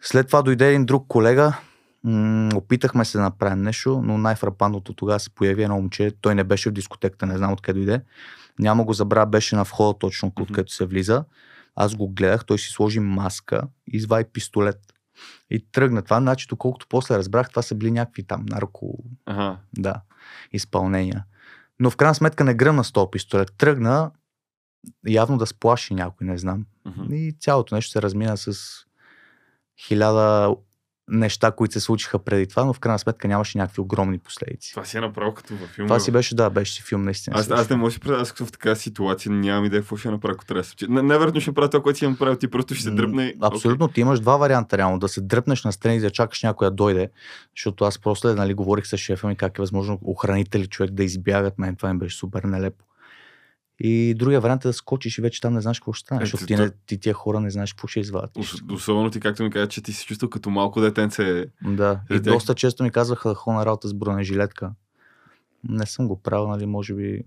След 0.00 0.26
това 0.26 0.42
дойде 0.42 0.68
един 0.68 0.86
друг 0.86 1.04
колега. 1.08 1.56
М- 2.04 2.48
опитахме 2.54 3.04
се 3.04 3.18
да 3.18 3.24
направим 3.24 3.62
нещо, 3.62 4.00
но 4.04 4.18
най-фрапантното 4.18 4.92
тогава 4.92 5.20
се 5.20 5.30
появи 5.30 5.62
едно 5.62 5.76
момче. 5.76 6.12
Той 6.20 6.34
не 6.34 6.44
беше 6.44 6.70
в 6.70 6.72
дискотеката, 6.72 7.26
не 7.26 7.36
знам 7.36 7.52
откъде 7.52 7.78
дойде. 7.78 8.02
Няма 8.58 8.84
го 8.84 8.92
забравя, 8.92 9.26
беше 9.26 9.56
на 9.56 9.64
входа 9.64 9.98
точно, 9.98 10.28
Мгм. 10.28 10.42
откъдето 10.42 10.72
се 10.72 10.86
влиза. 10.86 11.24
Аз 11.76 11.94
го 11.94 12.08
гледах, 12.08 12.44
той 12.44 12.58
си 12.58 12.68
сложи 12.68 13.00
маска 13.00 13.62
и 13.92 13.96
извади 13.96 14.24
пистолет. 14.32 14.78
И 15.50 15.66
тръгна 15.72 16.02
това, 16.02 16.18
значи, 16.18 16.46
доколкото 16.48 16.86
после 16.88 17.18
разбрах, 17.18 17.50
това 17.50 17.62
са 17.62 17.74
били 17.74 17.90
някакви 17.90 18.22
там 18.22 18.46
нарко, 18.48 18.98
Ага. 19.26 19.56
да, 19.78 19.94
изпълнения. 20.52 21.24
Но 21.80 21.90
в 21.90 21.96
крайна 21.96 22.14
сметка 22.14 22.44
не 22.44 22.54
гръмна 22.54 22.84
с 22.84 22.92
този 22.92 23.10
пистолет. 23.12 23.52
Тръгна 23.58 24.10
явно 25.08 25.38
да 25.38 25.46
сплаши 25.46 25.94
някой, 25.94 26.26
не 26.26 26.38
знам. 26.38 26.66
Мгм. 26.86 27.14
И 27.14 27.32
цялото 27.40 27.74
нещо 27.74 27.90
се 27.90 28.02
размина 28.02 28.36
с 28.36 28.58
хиляда 29.86 30.56
неща, 31.08 31.50
които 31.50 31.72
се 31.72 31.80
случиха 31.80 32.18
преди 32.18 32.46
това, 32.46 32.64
но 32.64 32.72
в 32.72 32.80
крайна 32.80 32.98
сметка 32.98 33.28
нямаше 33.28 33.58
някакви 33.58 33.80
огромни 33.80 34.18
последици. 34.18 34.70
Това 34.70 34.84
си 34.84 34.96
е 34.96 35.00
направо 35.00 35.34
като 35.34 35.56
във 35.56 35.70
филма. 35.70 35.86
Това 35.88 36.00
си 36.00 36.10
беше, 36.10 36.34
да, 36.34 36.50
беше 36.50 36.72
си 36.72 36.82
филм 36.82 37.02
наистина. 37.02 37.36
Аз, 37.38 37.50
аз 37.50 37.70
не 37.70 37.76
мога 37.76 37.88
да 37.88 37.92
си 37.92 38.00
представя, 38.00 38.46
в 38.46 38.52
такава 38.52 38.76
ситуация 38.76 39.32
нямам 39.32 39.64
идея 39.64 39.80
какво 39.82 39.96
ще 39.96 40.10
направя, 40.10 40.34
ако 40.34 40.44
трябва 40.44 40.60
да 40.60 40.64
се 40.64 40.70
случи. 40.70 40.86
Не- 40.88 41.02
Невероятно 41.02 41.40
ще 41.40 41.50
направя 41.50 41.70
това, 41.70 41.82
което 41.82 41.98
си 41.98 42.04
имам 42.04 42.12
направил, 42.12 42.36
ти 42.36 42.48
просто 42.48 42.74
ще 42.74 42.82
се 42.84 42.90
дръпне. 42.90 43.24
и- 43.24 43.34
Абсолютно, 43.42 43.88
ти 43.88 44.00
имаш 44.00 44.20
два 44.20 44.36
варианта 44.36 44.78
реално. 44.78 44.98
Да 44.98 45.08
се 45.08 45.20
дръпнеш 45.20 45.64
на 45.64 45.72
страни 45.72 45.96
и 45.96 46.00
да 46.00 46.10
чакаш 46.10 46.42
някой 46.42 46.66
да 46.66 46.70
дойде, 46.70 47.10
защото 47.56 47.84
аз 47.84 47.98
просто 47.98 48.34
нали, 48.34 48.54
говорих 48.54 48.86
с 48.86 48.96
шефа 48.96 49.26
ми 49.26 49.36
как 49.36 49.58
е 49.58 49.62
възможно 49.62 49.98
охранители 50.02 50.66
човек 50.66 50.90
да 50.90 51.04
избягат. 51.04 51.58
Мен 51.58 51.76
това 51.76 51.90
им 51.90 51.98
беше 51.98 52.16
супер 52.16 52.42
нелепо. 52.42 52.84
И 53.80 54.14
другия 54.14 54.40
вариант 54.40 54.64
е 54.64 54.68
да 54.68 54.72
скочиш 54.72 55.18
и 55.18 55.22
вече 55.22 55.40
там 55.40 55.54
не 55.54 55.60
знаеш 55.60 55.78
какво 55.78 55.92
ще 55.92 56.06
стане, 56.06 56.18
Е, 56.18 56.24
защото 56.24 56.46
ти- 56.46 56.56
ти, 56.56 56.62
ти 56.86 57.00
тия 57.00 57.14
хора 57.14 57.40
не 57.40 57.50
знаеш 57.50 57.72
какво 57.72 57.88
ще 57.88 58.00
извадят. 58.00 58.30
Ос- 58.32 58.72
Особено 58.72 59.10
ти, 59.10 59.20
както 59.20 59.42
ми 59.42 59.50
кажа, 59.50 59.66
че 59.68 59.82
ти 59.82 59.92
се 59.92 60.04
чувствал 60.04 60.30
като 60.30 60.50
малко 60.50 60.80
детенце. 60.80 61.46
Да, 61.62 62.00
и 62.04 62.14
тях. 62.14 62.20
доста 62.22 62.54
често 62.54 62.82
ми 62.82 62.90
казваха 62.90 63.28
да 63.28 63.34
ходя 63.34 63.56
на 63.56 63.66
работа 63.66 63.88
с 63.88 63.94
бронежилетка. 63.94 64.70
Не 65.64 65.86
съм 65.86 66.08
го 66.08 66.22
правил, 66.22 66.48
нали, 66.48 66.66
може 66.66 66.94
би 66.94 67.22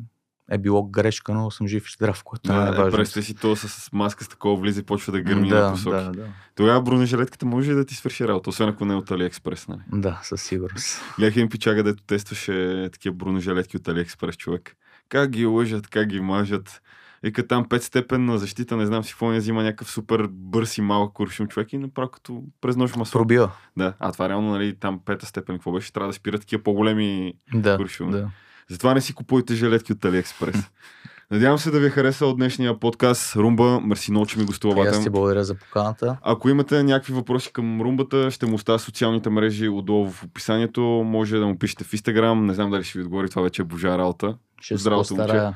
е 0.52 0.58
било 0.58 0.84
грешка, 0.84 1.34
но 1.34 1.52
съм 1.52 1.68
жив 1.68 1.88
и 1.88 1.93
здрав, 1.93 2.24
което 2.24 2.52
е 2.52 2.56
Да, 2.56 2.62
е, 2.62 2.66
най-важно. 2.66 2.91
представи 2.91 3.24
си 3.26 3.36
то 3.36 3.56
с 3.56 3.89
маска 3.93 4.24
с 4.24 4.28
такова 4.28 4.56
влиза 4.56 4.80
и 4.80 4.84
почва 4.84 5.14
да 5.14 5.22
гърми 5.22 5.49
на 5.49 5.56
да, 5.56 5.72
посоки. 5.72 5.95
да, 5.95 6.12
да. 6.12 6.28
Тогава 6.56 6.82
бронежилетката 6.82 7.45
може 7.45 7.74
да 7.74 7.86
ти 7.86 7.95
свърши 7.95 8.28
работа, 8.28 8.49
освен 8.49 8.70
ако 8.70 8.86
не 8.86 8.93
е 8.93 8.97
от 8.97 9.12
Алиекспрес. 9.12 9.68
Нали? 9.68 9.80
Да, 9.91 10.20
със 10.24 10.41
сигурност. 10.41 11.02
Гледах 11.18 11.36
един 11.36 11.49
пичага, 11.49 11.84
дето 11.84 12.04
тестваше 12.04 12.89
такива 12.93 13.16
бронежилетки 13.16 13.78
от 13.78 13.88
Алиекспрес 13.88 14.38
човек. 14.38 14.76
Как 15.12 15.30
ги 15.30 15.45
лъжат, 15.45 15.88
как 15.88 16.07
ги 16.07 16.20
мажат. 16.20 16.82
Вика 17.24 17.47
там 17.47 17.66
5 17.66 17.80
степенна 17.80 18.38
защита, 18.38 18.78
не 18.78 18.86
знам 18.86 19.03
си 19.03 19.12
какво 19.12 19.30
не 19.32 19.38
взима 19.38 19.64
някакъв 19.64 19.91
супер 19.91 20.28
бърз 20.32 20.78
и 20.78 20.82
малък 20.82 21.14
куршум 21.14 21.47
човек 21.47 21.74
и 21.74 21.78
направо 21.78 22.09
като 22.09 22.43
през 22.62 22.76
нощ 22.76 22.95
масло. 22.95 23.20
Пробива. 23.20 23.51
Да, 23.78 23.93
а 23.99 24.12
това 24.12 24.30
реално, 24.30 24.51
нали, 24.51 24.76
там 24.76 24.99
пета 25.05 25.26
степен, 25.26 25.55
какво 25.55 25.72
беше? 25.72 25.93
Трябва 25.93 26.09
да 26.09 26.14
спират 26.14 26.41
такива 26.41 26.64
по-големи 26.64 27.34
Да, 27.53 27.78
Куршуми. 27.78 28.12
да. 28.12 28.30
Затова 28.70 28.93
не 28.93 29.01
си 29.01 29.14
купувайте 29.14 29.55
жилетки 29.55 29.93
от 29.93 30.05
Алиекспрес. 30.05 30.55
Надявам 31.32 31.57
се 31.57 31.72
да 31.72 31.80
ви 31.80 31.86
е 31.86 31.89
харесал 31.89 32.34
днешния 32.34 32.80
подкаст. 32.80 33.36
Румба, 33.36 33.80
мерси 33.80 34.12
много, 34.12 34.26
че 34.26 34.38
ми 34.38 34.43
И 34.43 34.45
гостува 34.45 34.88
аз 34.88 35.03
ти 35.03 35.09
благодаря 35.09 35.43
за 35.43 35.55
поканата. 35.55 36.18
Ако 36.22 36.49
имате 36.49 36.84
някакви 36.84 37.14
въпроси 37.14 37.53
към 37.53 37.82
румбата, 37.82 38.32
ще 38.32 38.45
му 38.45 38.55
оставя 38.55 38.80
социалните 38.80 39.30
мрежи 39.30 39.70
отдолу 39.70 40.09
в 40.09 40.24
описанието. 40.24 40.82
Може 41.05 41.38
да 41.38 41.45
му 41.45 41.57
пишете 41.57 41.84
в 41.84 41.93
Инстаграм. 41.93 42.45
Не 42.45 42.53
знам 42.53 42.72
дали 42.72 42.84
ще 42.84 42.99
ви 42.99 43.03
отговори, 43.03 43.30
това 43.30 43.41
вече 43.41 43.62
е 43.62 43.66
божа 43.66 43.97
работа. 43.97 44.38
Ще 44.62 44.78
се 44.78 44.82
Здравото, 44.82 45.16
постарая. 45.16 45.53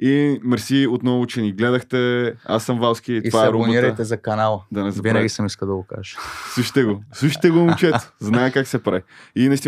И 0.00 0.40
мерси 0.42 0.86
отново, 0.90 1.26
че 1.26 1.40
ни 1.40 1.52
гледахте. 1.52 2.34
Аз 2.44 2.64
съм 2.64 2.78
Валски. 2.78 3.12
И 3.24 3.30
това 3.30 3.40
се 3.40 3.46
е 3.46 3.48
абонирайте 3.48 4.04
за 4.04 4.16
канала. 4.16 4.62
Да 4.72 4.80
не 4.80 4.84
Винаги 4.84 4.96
забравяйте. 4.96 5.28
съм 5.28 5.46
искал 5.46 5.68
да 5.68 5.74
го 5.74 5.86
кажа. 5.86 6.16
Слушайте 6.54 6.84
го. 6.84 7.02
Слушайте 7.12 7.50
го, 7.50 7.58
момчето. 7.58 7.98
Знае 8.20 8.50
как 8.52 8.66
се 8.66 8.82
прави. 8.82 9.02
И 9.36 9.48
наистина 9.48 9.66